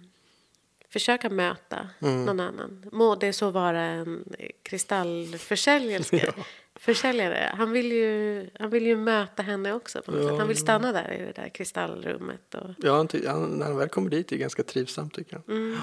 försöka 0.88 1.30
möta 1.30 1.88
någon 1.98 2.40
annan. 2.40 2.86
Må 2.92 3.14
det 3.14 3.32
så 3.32 3.50
vara 3.50 3.80
en 3.82 4.24
kristallförsäljare. 4.62 6.32
Försäljare. 6.78 7.52
Han, 7.56 7.70
vill 7.70 7.92
ju, 7.92 8.50
han 8.58 8.70
vill 8.70 8.86
ju 8.86 8.96
möta 8.96 9.42
henne 9.42 9.72
också. 9.72 10.02
På 10.02 10.10
något 10.10 10.22
Ja, 10.22 10.28
sätt. 10.28 10.38
Han 10.38 10.48
vill 10.48 10.56
stanna 10.56 10.92
där 10.92 11.12
i 11.12 11.18
det 11.22 11.32
där 11.42 11.48
kristallrummet. 11.48 12.54
Och, 12.54 12.70
Ja, 12.78 12.96
han, 13.26 13.46
när 13.46 13.66
han 13.66 13.76
väl 13.76 13.88
kommer 13.88 14.10
dit 14.10 14.32
är 14.32 14.36
det 14.36 14.40
ganska 14.40 14.62
trivsamt 14.62 15.14
tycker 15.14 15.42
jag. 15.46 15.56
Mm. 15.56 15.78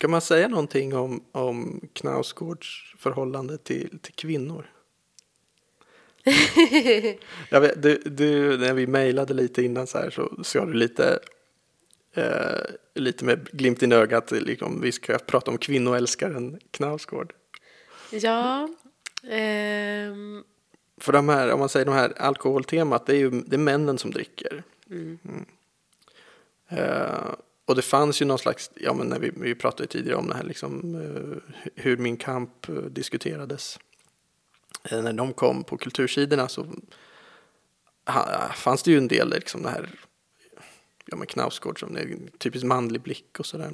Ska 0.00 0.08
man 0.08 0.20
säga 0.20 0.48
någonting 0.48 0.96
om, 0.96 1.24
om 1.32 1.80
Knausgårds 1.92 2.94
förhållande 2.98 3.58
till, 3.58 3.98
till 4.02 4.14
kvinnor? 4.14 4.70
jag 7.50 7.60
vet, 7.60 7.82
du, 7.82 8.02
du, 8.04 8.58
när 8.58 8.74
vi 8.74 8.86
mejlade 8.86 9.34
lite 9.34 9.62
innan 9.62 9.86
så 9.86 9.98
här 9.98 10.10
så 10.10 10.44
sa 10.44 10.66
du 10.66 10.72
lite, 10.72 11.18
eh, 12.14 12.60
lite 12.94 13.24
med 13.24 13.48
glimt 13.52 13.82
i 13.82 13.94
ögat, 13.94 14.30
liksom, 14.30 14.80
vi 14.80 14.92
ska 14.92 15.18
prata 15.18 15.50
om 15.50 15.58
kvinnoälskaren 15.58 16.60
Knausgård. 16.70 17.32
ja. 18.10 18.68
ehm, 19.30 20.44
För 21.00 21.12
de 21.12 21.28
här, 21.28 21.52
om 21.52 21.60
man 21.60 21.68
säger 21.68 21.86
de 21.86 21.94
här 21.94 22.12
alkoholtemat, 22.18 23.06
det 23.06 23.12
är 23.12 23.18
ju 23.18 23.30
det 23.30 23.56
är 23.56 23.58
männen 23.58 23.98
som 23.98 24.10
dricker. 24.10 24.62
Mm. 24.90 25.18
Eh, 26.68 27.34
och 27.70 27.76
det 27.76 27.82
fanns 27.82 28.22
ju 28.22 28.26
någon 28.26 28.38
slags, 28.38 28.70
ja 28.74 28.94
men 28.94 29.06
när 29.06 29.18
vi, 29.18 29.30
vi 29.36 29.54
pratade 29.54 29.86
tidigare 29.86 30.18
om 30.18 30.28
det 30.28 30.34
här 30.34 30.42
liksom, 30.42 30.94
eh, 30.94 31.54
hur 31.74 31.96
min 31.96 32.16
kamp 32.16 32.68
eh, 32.68 32.74
diskuterades. 32.74 33.78
Eh, 34.84 35.02
när 35.02 35.12
de 35.12 35.32
kom 35.32 35.64
på 35.64 35.76
kultursidorna 35.76 36.48
så 36.48 36.66
fanns 38.54 38.82
det 38.82 38.90
ju 38.90 38.98
en 38.98 39.08
del 39.08 39.30
liksom 39.30 39.62
det 39.62 39.68
här, 39.68 39.90
ja 41.06 41.16
men 41.16 41.26
Knausgård 41.26 41.80
som 41.80 41.96
är 41.96 42.00
en 42.00 42.30
typiskt 42.38 42.66
manlig 42.66 43.00
blick 43.00 43.40
och 43.40 43.46
sådär. 43.46 43.72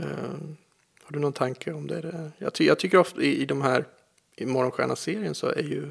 Uh, 0.00 0.06
har 1.02 1.12
du 1.12 1.18
någon 1.18 1.32
tanke 1.32 1.72
om 1.72 1.86
det? 1.86 2.30
Jag, 2.38 2.54
ty, 2.54 2.64
jag 2.64 2.78
tycker 2.78 2.98
ofta 2.98 3.20
i, 3.20 3.42
i 3.42 3.46
de 3.46 3.62
här, 3.62 3.86
i 4.36 4.46
Morgonstjärna-serien 4.46 5.34
så 5.34 5.46
är 5.46 5.62
ju 5.62 5.90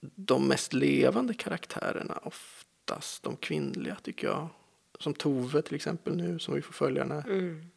de 0.00 0.48
mest 0.48 0.72
levande 0.72 1.34
karaktärerna 1.34 2.20
ofta 2.22 2.67
oftast 2.90 3.22
de 3.22 3.36
kvinnliga 3.36 3.96
tycker 4.02 4.26
jag. 4.26 4.48
Som 5.00 5.14
Tove 5.14 5.62
till 5.62 5.74
exempel 5.74 6.16
nu 6.16 6.38
som 6.38 6.54
vi 6.54 6.62
får 6.62 6.72
följa 6.72 7.04
den 7.04 7.12
här. 7.12 7.30
Mm. 7.30 7.70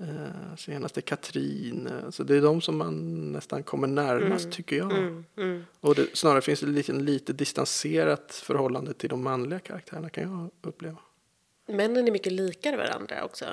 Eh, 0.00 0.56
senast 0.56 0.96
är 0.96 1.00
Katrin. 1.00 1.88
Så 2.10 2.22
det 2.22 2.36
är 2.36 2.40
de 2.40 2.60
som 2.60 2.78
man 2.78 3.32
nästan 3.32 3.62
kommer 3.62 3.86
närmast 3.86 4.52
tycker 4.52 4.76
jag. 4.76 4.92
Mm. 4.92 5.24
Mm. 5.36 5.64
Och 5.80 5.94
det, 5.94 6.16
snarare 6.16 6.40
finns 6.40 6.60
det 6.60 6.66
lite, 6.66 6.92
lite 6.92 7.32
distanserat 7.32 8.34
förhållande 8.34 8.94
till 8.94 9.08
de 9.08 9.22
manliga 9.22 9.58
karaktärerna 9.58 10.10
kan 10.10 10.22
jag 10.22 10.50
uppleva. 10.68 10.98
Männen 11.68 12.08
är 12.08 12.12
mycket 12.12 12.32
likare 12.32 12.76
varandra 12.76 13.24
också. 13.24 13.44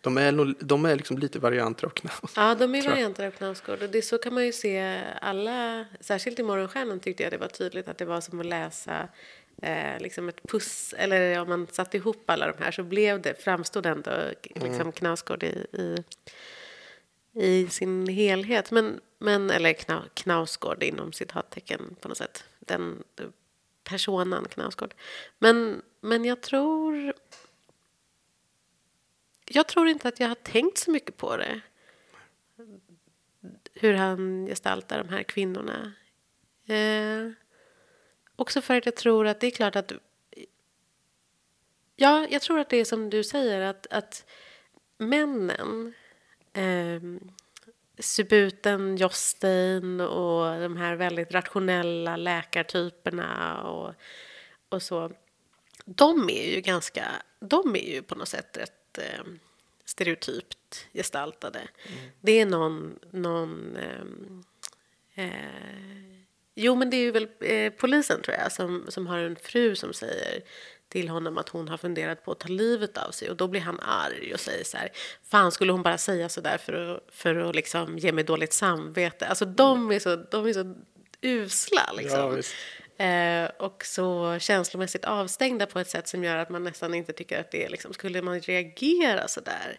De 0.00 0.18
är, 0.18 0.64
de 0.64 0.84
är 0.84 0.96
liksom 0.96 1.18
lite 1.18 1.38
varianter 1.38 1.86
av 1.86 1.90
Knaus. 1.90 2.32
Ja, 2.36 2.54
de 2.54 2.74
är 2.74 2.88
varianter 2.88 3.26
av 3.26 3.30
Knausgård. 3.30 3.82
Och 3.82 3.90
det, 3.90 4.02
så 4.02 4.18
kan 4.18 4.34
man 4.34 4.46
ju 4.46 4.52
se 4.52 5.02
alla, 5.20 5.84
särskilt 6.00 6.38
i 6.38 6.42
Morgonstjärnan 6.42 7.00
tyckte 7.00 7.22
jag 7.22 7.32
det 7.32 7.38
var 7.38 7.48
tydligt 7.48 7.88
att 7.88 7.98
det 7.98 8.04
var 8.04 8.20
som 8.20 8.40
att 8.40 8.46
läsa 8.46 9.08
eh, 9.62 10.00
liksom 10.00 10.28
ett 10.28 10.42
puss, 10.42 10.94
eller 10.98 11.40
om 11.40 11.48
man 11.48 11.66
satte 11.66 11.96
ihop 11.96 12.30
alla 12.30 12.52
de 12.52 12.64
här 12.64 12.70
så 12.70 12.82
blev 12.82 13.22
det, 13.22 13.42
framstod 13.42 13.86
ändå 13.86 14.10
liksom 14.54 14.92
Knausgård 14.92 15.42
i, 15.42 15.66
i, 15.72 16.04
i 17.32 17.68
sin 17.68 18.06
helhet. 18.06 18.70
Men, 18.70 19.00
men, 19.18 19.50
eller 19.50 19.72
kna, 19.72 20.04
Knausgård 20.14 20.82
inom 20.82 21.12
citattecken 21.12 21.96
på 22.00 22.08
något 22.08 22.18
sätt. 22.18 22.44
Den 22.58 23.02
personan 23.84 24.46
Knausgård. 24.50 24.94
Men, 25.38 25.82
men 26.00 26.24
jag 26.24 26.40
tror... 26.40 27.12
Jag 29.50 29.68
tror 29.68 29.88
inte 29.88 30.08
att 30.08 30.20
jag 30.20 30.28
har 30.28 30.34
tänkt 30.34 30.78
så 30.78 30.90
mycket 30.90 31.16
på 31.16 31.36
det. 31.36 31.60
Hur 33.74 33.94
han 33.94 34.46
gestaltar 34.46 34.98
de 34.98 35.08
här 35.08 35.22
kvinnorna. 35.22 35.92
Eh, 36.66 37.32
också 38.38 38.60
för 38.60 38.76
att 38.76 38.86
jag 38.86 38.96
tror 38.96 39.26
att 39.26 39.40
det 39.40 39.46
är 39.46 39.50
klart 39.50 39.76
att... 39.76 39.92
Ja, 41.96 42.26
jag 42.30 42.42
tror 42.42 42.58
att 42.58 42.68
det 42.68 42.76
är 42.76 42.84
som 42.84 43.10
du 43.10 43.24
säger 43.24 43.60
att, 43.60 43.86
att 43.90 44.24
männen 44.98 45.94
eh, 46.52 47.00
Subuten, 47.98 48.96
Jostein 48.96 50.00
och 50.00 50.60
de 50.60 50.76
här 50.76 50.96
väldigt 50.96 51.32
rationella 51.32 52.16
läkartyperna 52.16 53.62
och, 53.62 53.94
och 54.68 54.82
så. 54.82 55.12
De 55.84 56.30
är 56.30 56.54
ju 56.54 56.60
ganska, 56.60 57.04
de 57.40 57.76
är 57.76 57.94
ju 57.94 58.02
på 58.02 58.14
något 58.14 58.28
sätt 58.28 58.56
rätt 58.56 58.98
eh, 58.98 59.24
stereotypt 59.84 60.86
gestaltade. 60.92 61.68
Det 62.20 62.32
är 62.32 62.46
någon, 62.46 62.98
någon 63.10 63.76
ehm, 63.76 64.44
eh, 65.14 66.27
jo 66.58 66.74
men 66.74 66.90
det 66.90 66.96
är 66.96 67.12
väl 67.12 67.28
eh, 67.40 67.72
polisen 67.72 68.22
tror 68.22 68.36
jag 68.36 68.52
som, 68.52 68.86
som 68.88 69.06
har 69.06 69.18
en 69.18 69.36
fru 69.36 69.76
som 69.76 69.92
säger 69.92 70.42
till 70.88 71.08
honom 71.08 71.38
att 71.38 71.48
hon 71.48 71.68
har 71.68 71.76
funderat 71.76 72.24
på 72.24 72.32
att 72.32 72.40
ta 72.40 72.48
livet 72.48 72.98
av 72.98 73.10
sig 73.10 73.30
och 73.30 73.36
då 73.36 73.48
blir 73.48 73.60
han 73.60 73.80
arg 73.80 74.34
och 74.34 74.40
säger 74.40 74.64
så 74.64 74.76
här 74.76 74.88
fan 75.30 75.52
skulle 75.52 75.72
hon 75.72 75.82
bara 75.82 75.98
säga 75.98 76.28
så 76.28 76.40
där 76.40 76.58
för 76.58 76.72
att, 76.72 77.14
för 77.14 77.36
att 77.36 77.54
liksom 77.54 77.98
ge 77.98 78.12
mig 78.12 78.24
dåligt 78.24 78.52
samvete 78.52 79.26
alltså 79.26 79.44
de 79.44 79.90
är 79.90 79.98
så, 79.98 80.16
de 80.16 80.46
är 80.46 80.52
så 80.52 80.74
usla 81.20 81.92
liksom. 81.96 82.20
Ja, 82.20 82.28
visst. 82.28 82.54
Eh, 82.98 83.50
och 83.66 83.84
så 83.84 84.38
känslomässigt 84.38 85.04
avstängda 85.04 85.66
på 85.66 85.78
ett 85.78 85.88
sätt 85.88 86.08
som 86.08 86.24
gör 86.24 86.36
att 86.36 86.50
man 86.50 86.64
nästan 86.64 86.94
inte 86.94 87.12
tycker 87.12 87.40
att 87.40 87.50
det 87.50 87.64
är 87.64 87.68
liksom, 87.68 87.92
skulle 87.92 88.22
man 88.22 88.40
reagera 88.40 89.28
så 89.28 89.40
där? 89.40 89.78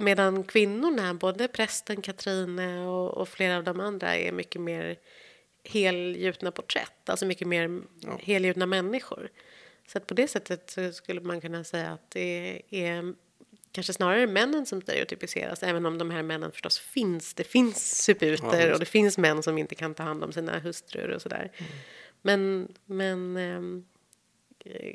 Medan 0.00 0.44
kvinnorna, 0.44 1.14
både 1.14 1.48
prästen 1.48 2.02
Katrine 2.02 2.86
och, 2.86 3.10
och 3.18 3.28
flera 3.28 3.56
av 3.56 3.64
de 3.64 3.80
andra 3.80 4.16
är 4.16 4.32
mycket 4.32 4.60
mer 4.60 4.96
helgjutna 5.64 6.50
porträtt, 6.50 7.08
alltså 7.08 7.26
mycket 7.26 7.48
mer 7.48 7.82
helgjutna 8.20 8.66
människor. 8.66 9.30
Så 9.86 9.98
att 9.98 10.06
på 10.06 10.14
det 10.14 10.28
sättet 10.28 10.78
skulle 10.94 11.20
man 11.20 11.40
kunna 11.40 11.64
säga 11.64 11.90
att 11.90 12.10
det 12.10 12.62
är 12.70 13.14
kanske 13.72 13.92
snarare 13.92 14.26
männen 14.26 14.66
som 14.66 14.82
stereotypiseras, 14.82 15.62
även 15.62 15.86
om 15.86 15.98
de 15.98 16.10
här 16.10 16.22
männen 16.22 16.52
förstås 16.52 16.78
finns. 16.78 17.34
Det 17.34 17.44
finns 17.44 18.04
suputer 18.04 18.72
och 18.72 18.78
det 18.78 18.86
finns 18.86 19.18
män 19.18 19.42
som 19.42 19.58
inte 19.58 19.74
kan 19.74 19.94
ta 19.94 20.02
hand 20.02 20.24
om 20.24 20.32
sina 20.32 20.58
hustrur 20.58 21.10
och 21.10 21.22
sådär. 21.22 21.52
Men, 22.22 22.68
men 22.84 23.36
ehm, 23.36 23.84
eh, 24.64 24.94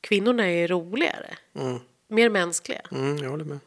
kvinnorna 0.00 0.50
är 0.50 0.68
roligare, 0.68 1.36
Mm. 1.54 1.78
mer 2.08 2.28
mänskliga. 2.28 2.80
Mm, 2.92 3.16
jag 3.16 3.30
håller 3.30 3.44
med. 3.44 3.58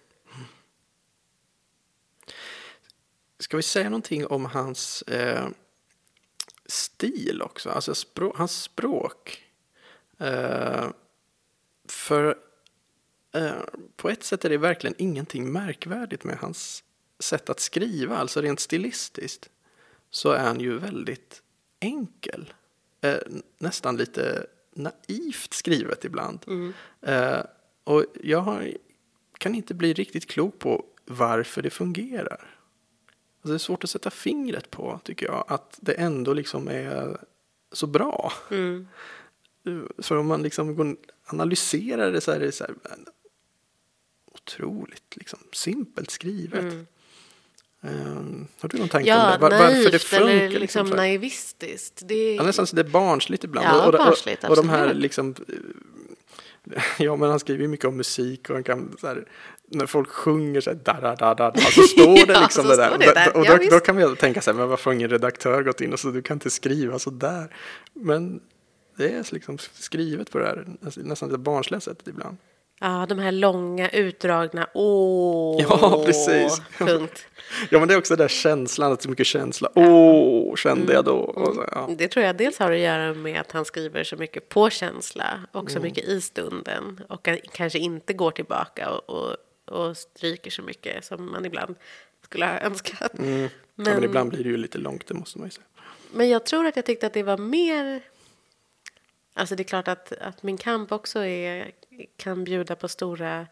Ska 3.42 3.58
vi 3.58 3.64
säga 3.64 3.90
någonting 3.90 4.26
om 4.28 4.46
hans 4.46 5.02
eh, 5.02 5.48
stil 6.66 7.42
också? 7.42 7.70
Alltså 7.70 7.92
språ- 7.94 8.38
hans 8.38 8.62
språk. 8.62 9.44
Eh, 10.18 10.90
för 11.88 12.36
eh, 13.34 13.52
på 13.96 14.10
ett 14.10 14.24
sätt 14.24 14.46
är 14.46 14.50
det 14.50 14.58
verkligen 14.58 14.96
ingenting 14.98 15.52
märkvärdigt 15.52 16.24
med 16.24 16.38
hans 16.38 16.84
sätt 17.20 17.50
att 17.50 17.60
skriva. 17.60 18.18
Alltså 18.18 18.42
rent 18.42 18.60
stilistiskt 18.60 19.50
så 20.10 20.32
är 20.32 20.44
han 20.44 20.60
ju 20.60 20.78
väldigt 20.78 21.42
enkel. 21.80 22.54
Eh, 23.02 23.18
nästan 23.58 23.98
lite 23.98 24.46
naivt 24.76 25.54
skrivet 25.54 26.06
ibland. 26.06 26.40
Eh, 27.02 27.40
och 27.84 28.06
jag 28.24 28.40
har, 28.42 28.78
kan 29.38 29.56
inte 29.56 29.74
bli 29.74 29.94
riktigt 29.94 30.28
klok 30.30 30.60
på 30.60 30.86
varför 31.06 31.62
det 31.62 31.70
fungerar. 31.70 32.58
Alltså 33.42 33.50
det 33.50 33.56
är 33.56 33.58
svårt 33.58 33.84
att 33.84 33.90
sätta 33.90 34.10
fingret 34.10 34.72
på, 34.72 35.00
tycker 35.04 35.26
jag, 35.26 35.46
att 35.48 35.80
det 35.82 35.94
ändå 35.94 36.34
liksom 36.34 36.68
är 36.68 37.18
så 37.72 37.88
bra. 37.88 38.34
Mm. 38.52 38.88
För 39.98 40.16
om 40.16 40.28
man 40.28 40.44
liksom 40.44 40.98
analyserar 41.26 42.12
det 42.12 42.22
så 42.22 42.32
är 42.32 42.40
det 42.40 42.52
så 42.52 42.64
här, 42.64 42.76
otroligt 44.32 45.16
liksom, 45.16 45.40
simpelt 45.54 46.12
skrivet. 46.12 46.88
Ehm, 47.84 48.48
har 48.60 48.70
du 48.70 48.78
någon 48.78 48.90
tanke 48.90 49.14
om 49.14 49.18
Ja, 49.18 49.32
det? 49.32 49.38
Var, 49.38 49.50
naivt 49.50 49.76
varför 49.76 49.92
det 49.92 50.00
funkar? 50.00 50.28
eller 50.28 50.60
liksom, 50.60 50.62
liksom 50.62 50.98
naivistiskt. 50.98 52.02
Det 52.06 52.16
är, 52.16 52.36
Ja, 52.36 52.44
nästan 52.44 52.68
så 52.68 52.76
det 52.76 52.82
är 52.82 52.90
barnsligt 52.90 53.44
ibland. 53.44 53.68
Ja, 53.68 53.82
och, 53.82 53.94
och, 53.94 54.00
barnsligt, 54.00 54.44
och, 54.44 54.50
och 54.50 54.56
de 54.56 54.70
här 54.70 54.94
liksom... 54.94 55.36
Ja, 57.00 57.16
men 57.16 57.30
han 57.30 57.40
skriver 57.40 57.62
ju 57.62 57.68
mycket 57.68 57.86
om 57.86 57.98
musik 57.98 58.50
och 58.50 58.56
han 58.56 58.64
kan 58.64 58.96
så 59.02 59.08
här, 59.08 59.26
när 59.68 59.86
folk 59.86 60.10
sjunger 60.10 60.62
så 60.62 60.70
här 60.70 60.78
da 60.84 60.94
da 61.02 61.16
da 61.16 61.34
da, 61.34 61.52
da 61.52 61.62
så 61.62 61.82
står 61.82 62.26
det 62.28 62.34
Ja, 62.34 62.42
liksom 62.42 62.64
så 62.64 62.70
det 62.70 62.76
där. 62.78 62.98
det 62.98 63.14
där. 63.14 63.38
Och 63.38 63.46
Ja, 63.46 63.52
då, 63.52 63.58
då 63.58 63.64
visst. 63.64 63.86
kan 63.86 64.00
man 64.00 64.16
tänka 64.16 64.42
sig, 64.42 64.54
men 64.54 64.70
varför 64.70 64.86
har 64.86 64.94
ingen 64.96 65.10
redaktör 65.10 65.64
gått 65.64 65.82
in 65.82 65.94
och 65.94 66.00
så 66.00 66.12
du 66.12 66.22
kan 66.22 66.36
inte 66.36 66.50
skriva 66.50 67.00
så 67.00 67.10
där. 67.10 67.56
Men 67.94 68.42
det 68.98 69.10
är 69.10 69.34
liksom 69.34 69.58
skrivet 69.58 70.32
på 70.32 70.40
det 70.40 70.46
här 70.46 70.66
nästan- 71.04 71.30
lite 71.30 71.40
barnsliga 71.40 71.80
sättet 71.82 72.08
ibland. 72.08 72.38
Ja, 72.84 73.06
de 73.10 73.20
här 73.20 73.32
långa, 73.32 73.90
utdragna 73.90 74.68
åh. 74.74 75.62
Ja, 75.70 76.04
precis. 76.06 76.62
Punkt. 76.78 77.26
Ja, 77.70 77.80
men 77.80 77.88
det 77.88 77.94
är 77.94 77.98
också 77.98 78.16
den 78.16 78.24
där 78.24 78.28
känslan, 78.28 78.92
att 78.92 79.02
så 79.02 79.10
mycket 79.10 79.28
känsla. 79.28 79.70
Åh, 79.76 80.56
kände 80.56 80.94
jag 80.94 81.06
då. 81.06 81.16
Och 81.18 81.56
så, 81.56 81.66
ja. 81.72 81.90
Det 81.98 82.08
tror 82.08 82.26
jag 82.26 82.38
dels 82.38 82.60
har 82.60 82.72
att 82.72 82.80
göra 82.80 83.14
med 83.14 83.42
att 83.42 83.52
han 83.52 83.66
skriver 83.66 84.04
så 84.04 84.16
mycket 84.16 84.50
på 84.50 84.70
känsla 84.70 85.26
och 85.52 85.62
Mm. 85.62 85.74
så 85.74 85.80
mycket 85.80 86.04
i 86.06 86.22
stunden 86.22 87.02
och 87.10 87.28
kanske 87.54 87.80
inte 87.80 88.14
går 88.14 88.32
tillbaka 88.32 88.90
och, 88.90 89.10
och, 89.10 89.36
och 89.66 89.98
stryker 89.98 90.52
så 90.52 90.62
mycket 90.62 91.06
som 91.06 91.32
man 91.32 91.46
ibland 91.46 91.76
skulle 92.24 92.46
ha 92.46 92.60
önskat. 92.60 93.20
Mm. 93.20 93.50
Men, 93.76 93.86
ja, 93.88 93.94
men 93.94 94.04
ibland 94.04 94.30
blir 94.30 94.44
det 94.44 94.50
ju 94.50 94.58
lite 94.58 94.78
långt, 94.78 95.08
det 95.08 95.14
måste 95.14 95.38
man 95.38 95.48
ju 95.48 95.52
säga. 95.52 95.66
men 96.14 96.30
jag 96.30 96.46
tror 96.46 96.66
att 96.66 96.76
jag 96.76 96.86
tyckte 96.86 97.08
att 97.08 97.14
det 97.14 97.24
var 97.24 97.38
mer... 97.38 98.02
Alltså 99.34 99.56
det 99.56 99.62
är 99.62 99.66
klart 99.66 99.88
att, 99.88 100.12
att 100.12 100.44
min 100.44 100.58
kamp 100.58 100.92
också 100.92 101.20
är, 101.26 101.72
kan 102.18 102.44
bjuda 102.44 102.76
på 102.76 102.88
stora 102.88 103.48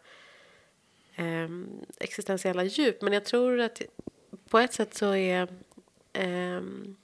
ehm, 1.14 1.68
existentiella 2.00 2.64
djup. 2.64 3.02
Men 3.02 3.12
jag 3.12 3.24
tror 3.24 3.60
att 3.60 3.82
på 4.48 4.58
ett 4.58 4.72
sätt 4.72 4.94
så 4.94 5.14
är... 5.14 5.48
ehm, 6.12 6.96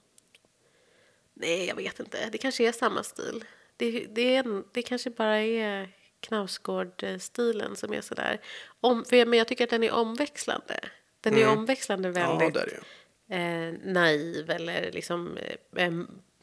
nej, 1.33 1.67
jag 1.67 1.75
vet 1.75 1.99
inte. 1.99 2.29
Det 2.31 2.37
kanske 2.37 2.67
är 2.67 2.71
samma 2.71 3.03
stil. 3.03 3.45
Det, 3.77 4.05
det, 4.09 4.35
är, 4.35 4.63
det 4.73 4.81
kanske 4.81 5.09
bara 5.09 5.37
är 5.37 5.89
Knausgård-stilen 6.19 7.75
som 7.75 7.93
är 7.93 8.01
sådär. 8.01 8.41
Om, 8.81 9.05
för 9.05 9.15
jag, 9.15 9.27
men 9.27 9.39
jag 9.39 9.47
tycker 9.47 9.63
att 9.63 9.69
den 9.69 9.83
är 9.83 9.91
omväxlande. 9.91 10.79
Den 11.21 11.37
är 11.37 11.47
omväxlande 11.47 12.07
Ja, 12.07 12.37
väldigt 12.37 12.53
det 12.53 13.35
är 13.35 13.67
eh, 13.67 13.73
naiv 13.83 14.49
eller 14.49 14.91
liksom 14.91 15.37
eh, 15.75 15.93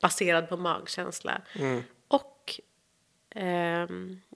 baserad 0.00 0.48
på 0.48 0.57
magkänsla. 0.57 1.42
Ehm, 1.55 1.82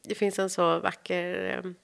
det 0.03 0.15
finns 0.15 0.39
en 0.39 0.51
så 0.51 0.79
vacker 0.79 1.35
em, 1.35 1.75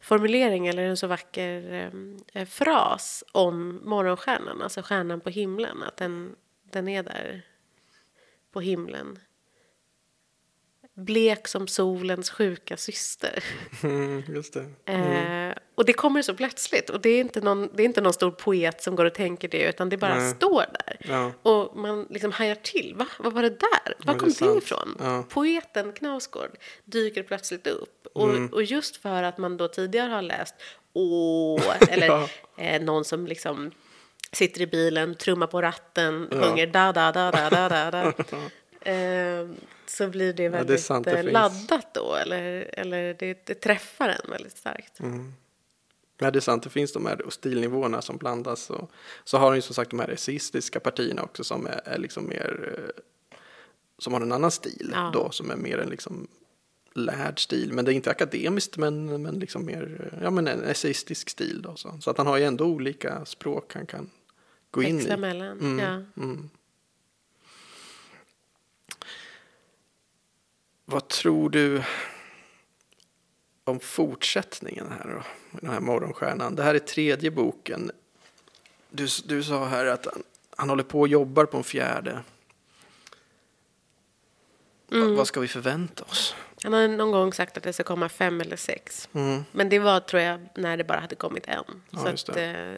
formulering 0.00 0.66
eller 0.66 0.82
en 0.82 0.96
så 0.96 1.06
vacker 1.06 1.72
em, 1.72 2.18
eh, 2.32 2.46
fras 2.46 3.24
om 3.32 3.80
morgonstjärnan, 3.84 4.62
alltså 4.62 4.82
stjärnan 4.82 5.20
på 5.20 5.30
himlen, 5.30 5.82
att 5.82 5.96
den, 5.96 6.36
den 6.70 6.88
är 6.88 7.02
där 7.02 7.46
på 8.52 8.60
himlen. 8.60 9.18
Blek 10.94 11.48
som 11.48 11.68
solens 11.68 12.30
sjuka 12.30 12.76
syster. 12.76 13.44
Mm, 13.82 14.22
just 14.28 14.54
det. 14.54 14.92
Eh, 14.92 15.54
Och 15.74 15.84
det 15.84 15.92
kommer 15.92 16.22
så 16.22 16.34
plötsligt. 16.34 16.90
Och 16.90 17.00
det 17.00 17.10
är, 17.10 17.20
inte 17.20 17.40
någon, 17.40 17.68
det 17.74 17.82
är 17.82 17.84
inte 17.84 18.00
någon 18.00 18.12
stor 18.12 18.30
poet 18.30 18.82
som 18.82 18.96
går 18.96 19.04
och 19.04 19.14
tänker 19.14 19.48
det, 19.48 19.62
utan 19.62 19.88
det 19.88 19.96
bara 19.96 20.14
Nej. 20.14 20.34
står 20.34 20.64
där. 20.86 20.96
Ja. 21.00 21.32
Och 21.42 21.76
man 21.76 22.06
liksom 22.10 22.32
hajar 22.32 22.54
till. 22.54 22.94
Va? 22.98 23.06
Vad 23.18 23.32
var 23.32 23.42
det 23.42 23.48
där? 23.60 23.94
Var 24.04 24.14
det 24.14 24.20
kom 24.20 24.28
det, 24.52 24.58
ifrån? 24.58 24.96
Ja. 25.00 25.24
Poeten 25.28 25.92
Knausgård 25.92 26.50
dyker 26.84 27.22
plötsligt 27.22 27.66
upp. 27.66 28.06
Och, 28.14 28.28
Mm. 28.28 28.46
och 28.52 28.62
just 28.62 28.96
för 28.96 29.22
att 29.22 29.38
man 29.38 29.56
då 29.56 29.68
tidigare 29.68 30.10
har 30.10 30.22
läst 30.22 30.54
Åh, 30.92 31.62
eller 31.90 32.06
Ja. 32.06 32.28
eh, 32.58 32.82
någon 32.82 33.04
som 33.04 33.26
liksom 33.26 33.70
sitter 34.32 34.60
i 34.60 34.66
bilen, 34.66 35.14
trummar 35.14 35.46
på 35.46 35.62
ratten, 35.62 36.28
Ja. 36.30 36.42
sjunger 36.42 36.66
da 36.66 36.92
da 36.92 37.12
da 37.12 37.30
da 37.30 37.50
da 37.50 37.68
da 37.68 37.90
da. 37.90 38.12
eh, 38.90 39.48
så 39.86 40.06
blir 40.08 40.26
det 40.26 40.32
det 40.32 40.44
är 40.44 40.48
väldigt 40.48 40.80
sant, 40.80 41.04
det 41.04 41.10
eh, 41.12 41.20
finns. 41.20 41.32
laddat 41.32 41.94
då, 41.94 42.14
eller, 42.14 42.70
eller 42.72 43.14
det, 43.18 43.46
det 43.46 43.54
träffar 43.54 44.08
en 44.08 44.30
väldigt 44.30 44.56
starkt. 44.56 45.00
Mm. 45.00 45.32
Ja, 46.22 46.30
det 46.30 46.38
är 46.38 46.40
sant, 46.40 46.62
det 46.62 46.70
finns 46.70 46.92
de 46.92 47.06
här 47.06 47.22
stilnivåerna 47.28 48.02
som 48.02 48.16
blandas. 48.16 48.70
Och, 48.70 48.90
så 49.24 49.38
har 49.38 49.46
den 49.46 49.56
ju 49.56 49.62
som 49.62 49.74
sagt 49.74 49.90
de 49.90 50.00
här 50.00 50.08
essayistiska 50.08 50.80
partierna 50.80 51.22
också 51.22 51.44
som 51.44 51.66
är, 51.66 51.80
är 51.84 51.98
liksom 51.98 52.28
mer, 52.28 52.74
eh, 52.78 53.36
som 53.98 54.12
har 54.12 54.20
en 54.20 54.32
annan 54.32 54.50
stil 54.50 54.90
Ja. 54.92 55.10
då, 55.14 55.30
som 55.30 55.50
är 55.50 55.56
mer 55.56 55.78
en 55.78 55.88
liksom 55.88 56.26
lärd 56.94 57.40
stil. 57.42 57.72
Men 57.72 57.84
det 57.84 57.92
är 57.92 57.94
inte 57.94 58.10
akademiskt, 58.10 58.76
men, 58.76 59.22
men 59.22 59.38
liksom 59.38 59.66
mer, 59.66 60.12
ja 60.22 60.30
men 60.30 60.46
en 60.48 60.62
essayistisk 60.64 61.30
stil 61.30 61.62
då. 61.62 61.76
Så, 61.76 61.98
så 62.00 62.10
att 62.10 62.18
han 62.18 62.26
har 62.26 62.36
ju 62.36 62.44
ändå 62.44 62.64
olika 62.64 63.24
språk 63.24 63.74
han 63.74 63.86
kan 63.86 64.10
gå 64.70 64.82
in 64.82 64.96
Växla 64.96 65.14
i. 65.14 65.16
mellan. 65.16 65.58
Mm, 65.60 65.78
Ja. 65.78 66.22
mm. 66.22 66.50
Vad 70.84 71.08
tror 71.08 71.50
du 71.50 71.82
om 73.64 73.80
fortsättningen 73.80 74.92
här 74.92 75.10
då? 75.10 75.22
Den 75.60 75.70
här 75.70 75.80
morgonstjärnan. 75.80 76.54
Det 76.54 76.62
här 76.62 76.74
är 76.74 76.78
tredje 76.78 77.30
boken. 77.30 77.90
Du, 78.90 79.06
du 79.24 79.42
sa 79.42 79.64
här 79.64 79.86
att 79.86 80.06
han, 80.06 80.22
han 80.56 80.68
håller 80.68 80.84
på 80.84 81.00
och 81.00 81.08
jobbar 81.08 81.44
på 81.44 81.56
en 81.56 81.64
fjärde. 81.64 82.22
Va, 84.88 85.14
vad 85.16 85.26
ska 85.26 85.40
vi 85.40 85.48
förvänta 85.48 86.04
oss? 86.04 86.34
Han 86.62 86.72
har 86.72 86.88
någon 86.88 87.10
gång 87.10 87.32
sagt 87.32 87.56
att 87.56 87.62
det 87.62 87.72
ska 87.72 87.82
komma 87.82 88.08
fem 88.08 88.40
eller 88.40 88.56
sex. 88.56 89.08
Mm. 89.12 89.44
Men 89.52 89.68
det 89.68 89.78
var, 89.78 90.00
tror 90.00 90.22
jag, 90.22 90.48
när 90.54 90.76
det 90.76 90.84
bara 90.84 91.00
hade 91.00 91.14
kommit 91.14 91.46
en. 91.46 91.64
Ja, 91.90 92.16
så 92.16 92.32
att, 92.32 92.36
eh, 92.36 92.74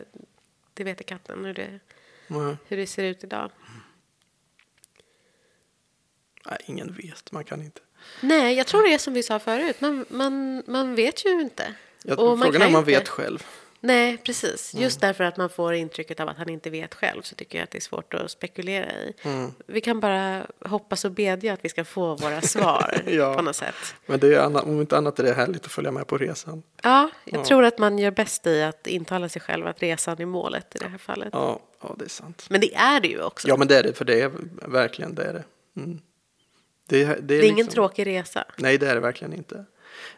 det 0.74 0.84
vet 0.84 1.06
katten 1.06 1.44
hur 1.44 1.54
det, 1.54 1.80
hur 2.68 2.76
det 2.76 2.86
ser 2.86 3.04
ut 3.04 3.24
idag. 3.24 3.50
nej, 6.46 6.58
ingen 6.66 6.94
vet. 6.94 7.32
Man 7.32 7.44
kan 7.44 7.62
inte. 7.62 7.80
Nej, 8.20 8.54
jag 8.56 8.66
tror 8.66 8.82
det 8.82 8.94
är 8.94 8.98
som 8.98 9.14
vi 9.14 9.22
sa 9.22 9.38
förut. 9.38 9.80
Man, 9.80 10.04
man, 10.08 10.62
man 10.66 10.94
vet 10.94 11.24
ju 11.24 11.30
inte. 11.40 11.74
Jag, 12.04 12.18
Och 12.18 12.38
frågan 12.40 12.62
är 12.62 12.66
om 12.66 12.72
man 12.72 12.80
inte- 12.80 12.90
vet 12.90 13.08
själv. 13.08 13.46
Nej, 13.80 14.16
precis. 14.16 14.74
Just 14.74 15.00
därför 15.00 15.24
att 15.24 15.36
man 15.36 15.48
får 15.50 15.74
intrycket 15.74 16.20
av 16.20 16.28
att 16.28 16.36
han 16.36 16.48
inte 16.48 16.70
vet 16.70 16.94
själv 16.94 17.22
så 17.22 17.34
tycker 17.34 17.58
jag 17.58 17.64
att 17.64 17.70
det 17.70 17.78
är 17.78 17.80
svårt 17.82 18.14
att 18.14 18.30
spekulera 18.30 18.92
i. 18.92 19.12
Mm. 19.22 19.50
Vi 19.66 19.80
kan 19.80 20.00
bara 20.00 20.46
hoppas 20.60 21.04
och 21.04 21.10
bedja 21.12 21.52
att 21.52 21.64
vi 21.64 21.68
ska 21.68 21.84
få 21.84 22.14
våra 22.14 22.40
svar 22.42 23.02
Ja. 23.06 23.34
på 23.34 23.42
något 23.42 23.56
sätt. 23.56 23.74
Men 24.06 24.20
det 24.20 24.34
är, 24.34 24.40
anna- 24.40 24.62
om 24.62 24.80
inte 24.80 24.96
annat 24.98 25.18
är 25.18 25.22
det 25.24 25.32
härligt 25.34 25.64
att 25.64 25.72
följa 25.72 25.90
med 25.90 26.06
på 26.06 26.18
resan. 26.18 26.62
Ja, 26.82 27.10
jag 27.24 27.40
Ja. 27.40 27.44
tror 27.44 27.64
att 27.64 27.78
man 27.78 27.98
gör 27.98 28.10
bäst 28.10 28.46
i 28.46 28.62
att 28.62 28.86
intala 28.86 29.28
sig 29.28 29.42
själv 29.42 29.66
att 29.66 29.82
resan 29.82 30.20
är 30.20 30.26
målet 30.26 30.74
i 30.76 30.78
det 30.78 30.88
här 30.88 30.98
fallet. 30.98 31.28
Ja, 31.32 31.60
ja 31.82 31.94
det 31.98 32.04
är 32.04 32.08
sant. 32.08 32.46
Men 32.48 32.60
det 32.60 32.74
är 32.74 33.00
det 33.00 33.08
ju 33.08 33.22
också. 33.22 33.48
Ja, 33.48 33.56
men 33.56 33.68
det 33.68 33.78
är 33.78 33.82
det, 33.82 33.92
för 33.92 34.04
det 34.04 34.20
är 34.20 34.30
verkligen 34.68 35.14
det 35.14 35.24
är 35.24 35.32
det. 35.32 35.44
Mm. 35.80 35.98
Det, 36.86 37.04
det, 37.04 37.12
är 37.12 37.20
det 37.20 37.34
är 37.34 37.42
ingen 37.42 37.56
liksom- 37.56 37.72
tråkig 37.72 38.06
resa. 38.06 38.44
Nej, 38.58 38.78
det 38.78 38.86
är 38.88 38.94
det 38.94 39.00
verkligen 39.00 39.32
inte. 39.32 39.64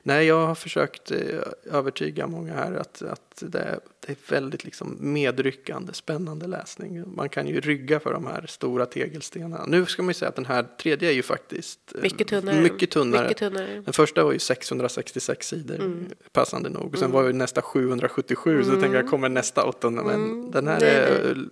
Nej, 0.03 0.27
jag 0.27 0.47
har 0.47 0.55
försökt 0.55 1.11
eh, 1.11 1.19
övertyga 1.65 2.27
många 2.27 2.55
här 2.55 2.73
att, 2.73 3.03
att 3.03 3.43
det, 3.47 3.59
är, 3.59 3.79
det 4.07 4.13
är 4.13 4.17
väldigt 4.29 4.65
liksom 4.65 4.97
medryckande, 5.01 5.93
spännande 5.93 6.47
läsning. 6.47 7.15
Man 7.17 7.29
kan 7.29 7.47
ju 7.47 7.61
rygga 7.61 8.01
för 8.01 8.13
de 8.13 8.27
här 8.27 8.47
stora 8.49 8.87
tegelstenarna. 8.87 9.65
Nu 9.67 9.87
ska 9.87 10.03
man 10.03 10.09
ju 10.09 10.15
säga 10.15 10.29
att 10.29 10.35
den 10.37 10.47
här 10.47 10.67
tredje 10.83 11.09
är 11.09 11.13
ju 11.13 11.23
faktiskt 11.23 11.81
eh, 11.95 12.03
Mycket 12.03 12.29
tunnare. 12.29 12.61
Mycket 12.61 12.91
tunnare. 12.91 13.23
Mycket 13.23 13.37
tunnare. 13.39 13.81
Den 13.85 13.93
första 13.93 14.25
var 14.25 14.33
ju 14.33 14.39
666 14.39 15.49
sidor, 15.49 15.99
passande 16.33 16.69
nog. 16.69 16.93
Och 16.93 16.99
sen 16.99 17.11
var 17.11 17.25
ju 17.25 17.33
nästa 17.33 17.63
777, 17.63 18.65
så 18.65 18.71
jag 18.73 18.81
tänker 18.81 18.97
jag 18.97 19.09
kommer 19.09 19.29
nästa 19.29 19.65
åttonde. 19.65 20.03
Men 20.03 20.51
den 20.51 20.67
här 20.69 20.81
Nej, 20.81 20.91
är 20.91 21.35
nej. 21.35 21.49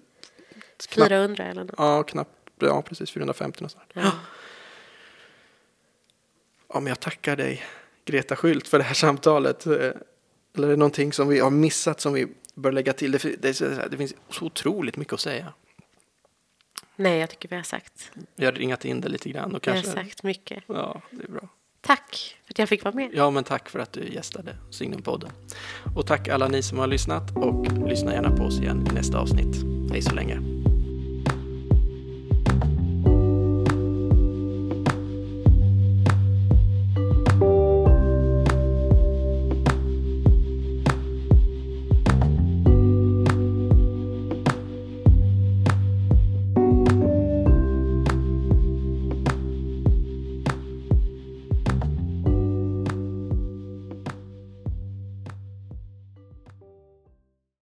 knappt, 0.88 1.08
400 1.08 1.44
eller 1.44 1.64
något. 1.64 1.74
ja, 1.78 2.02
knappt, 2.02 2.30
ja 2.58 2.82
precis 2.82 3.10
450 3.10 3.60
någonstans. 3.60 3.84
Ja. 3.92 4.12
Ja, 6.74 6.80
men 6.80 6.86
jag 6.86 7.00
tackar 7.00 7.36
dig, 7.36 7.62
Greta 8.04 8.36
Skylt, 8.36 8.68
för 8.68 8.78
det 8.78 8.84
här 8.84 8.94
samtalet. 8.94 9.66
Eh, 9.66 9.72
Eller 10.56 10.66
är 10.66 10.70
det 10.70 10.76
någonting 10.76 11.12
som 11.12 11.28
vi 11.28 11.40
har 11.40 11.50
missat 11.50 12.00
som 12.00 12.12
vi 12.12 12.26
bör 12.54 12.72
lägga 12.72 12.92
till? 12.92 13.12
Det, 13.12 13.42
det, 13.42 13.88
det 13.90 13.96
finns 13.96 14.14
så 14.30 14.44
otroligt 14.44 14.96
mycket 14.96 15.12
att 15.12 15.20
säga. 15.20 15.52
Nej, 16.96 17.18
jag 17.18 17.30
tycker 17.30 17.48
vi 17.48 17.56
har 17.56 17.62
sagt. 17.62 18.10
Vi 18.36 18.44
har 18.44 18.52
ringat 18.52 18.84
in 18.84 19.00
det 19.00 19.08
lite 19.08 19.30
grann. 19.30 19.54
Och 19.54 19.66
Vi 19.66 19.70
har 19.70 19.76
kanske, 19.76 19.92
sagt 19.92 20.22
mycket. 20.22 20.64
Ja, 20.66 21.02
det 21.10 21.24
är 21.24 21.30
bra. 21.30 21.48
Tack 21.80 22.36
för 22.44 22.52
att 22.52 22.58
jag 22.58 22.68
fick 22.68 22.84
vara 22.84 22.94
med. 22.94 23.10
Ja, 23.14 23.30
men 23.30 23.44
tack 23.44 23.68
för 23.68 23.78
att 23.78 23.92
du 23.92 24.08
gästade 24.08 24.56
Signumpodden. 24.70 25.30
Och 25.96 26.06
tack 26.06 26.28
alla 26.28 26.48
ni 26.48 26.62
som 26.62 26.78
har 26.78 26.86
lyssnat 26.86 27.36
och 27.36 27.88
lyssna 27.88 28.12
gärna 28.12 28.36
på 28.36 28.42
oss 28.44 28.60
igen 28.60 28.88
i 28.90 28.94
nästa 28.94 29.18
avsnitt. 29.18 29.56
Hej 29.92 30.02
så 30.02 30.14
länge. 30.14 30.64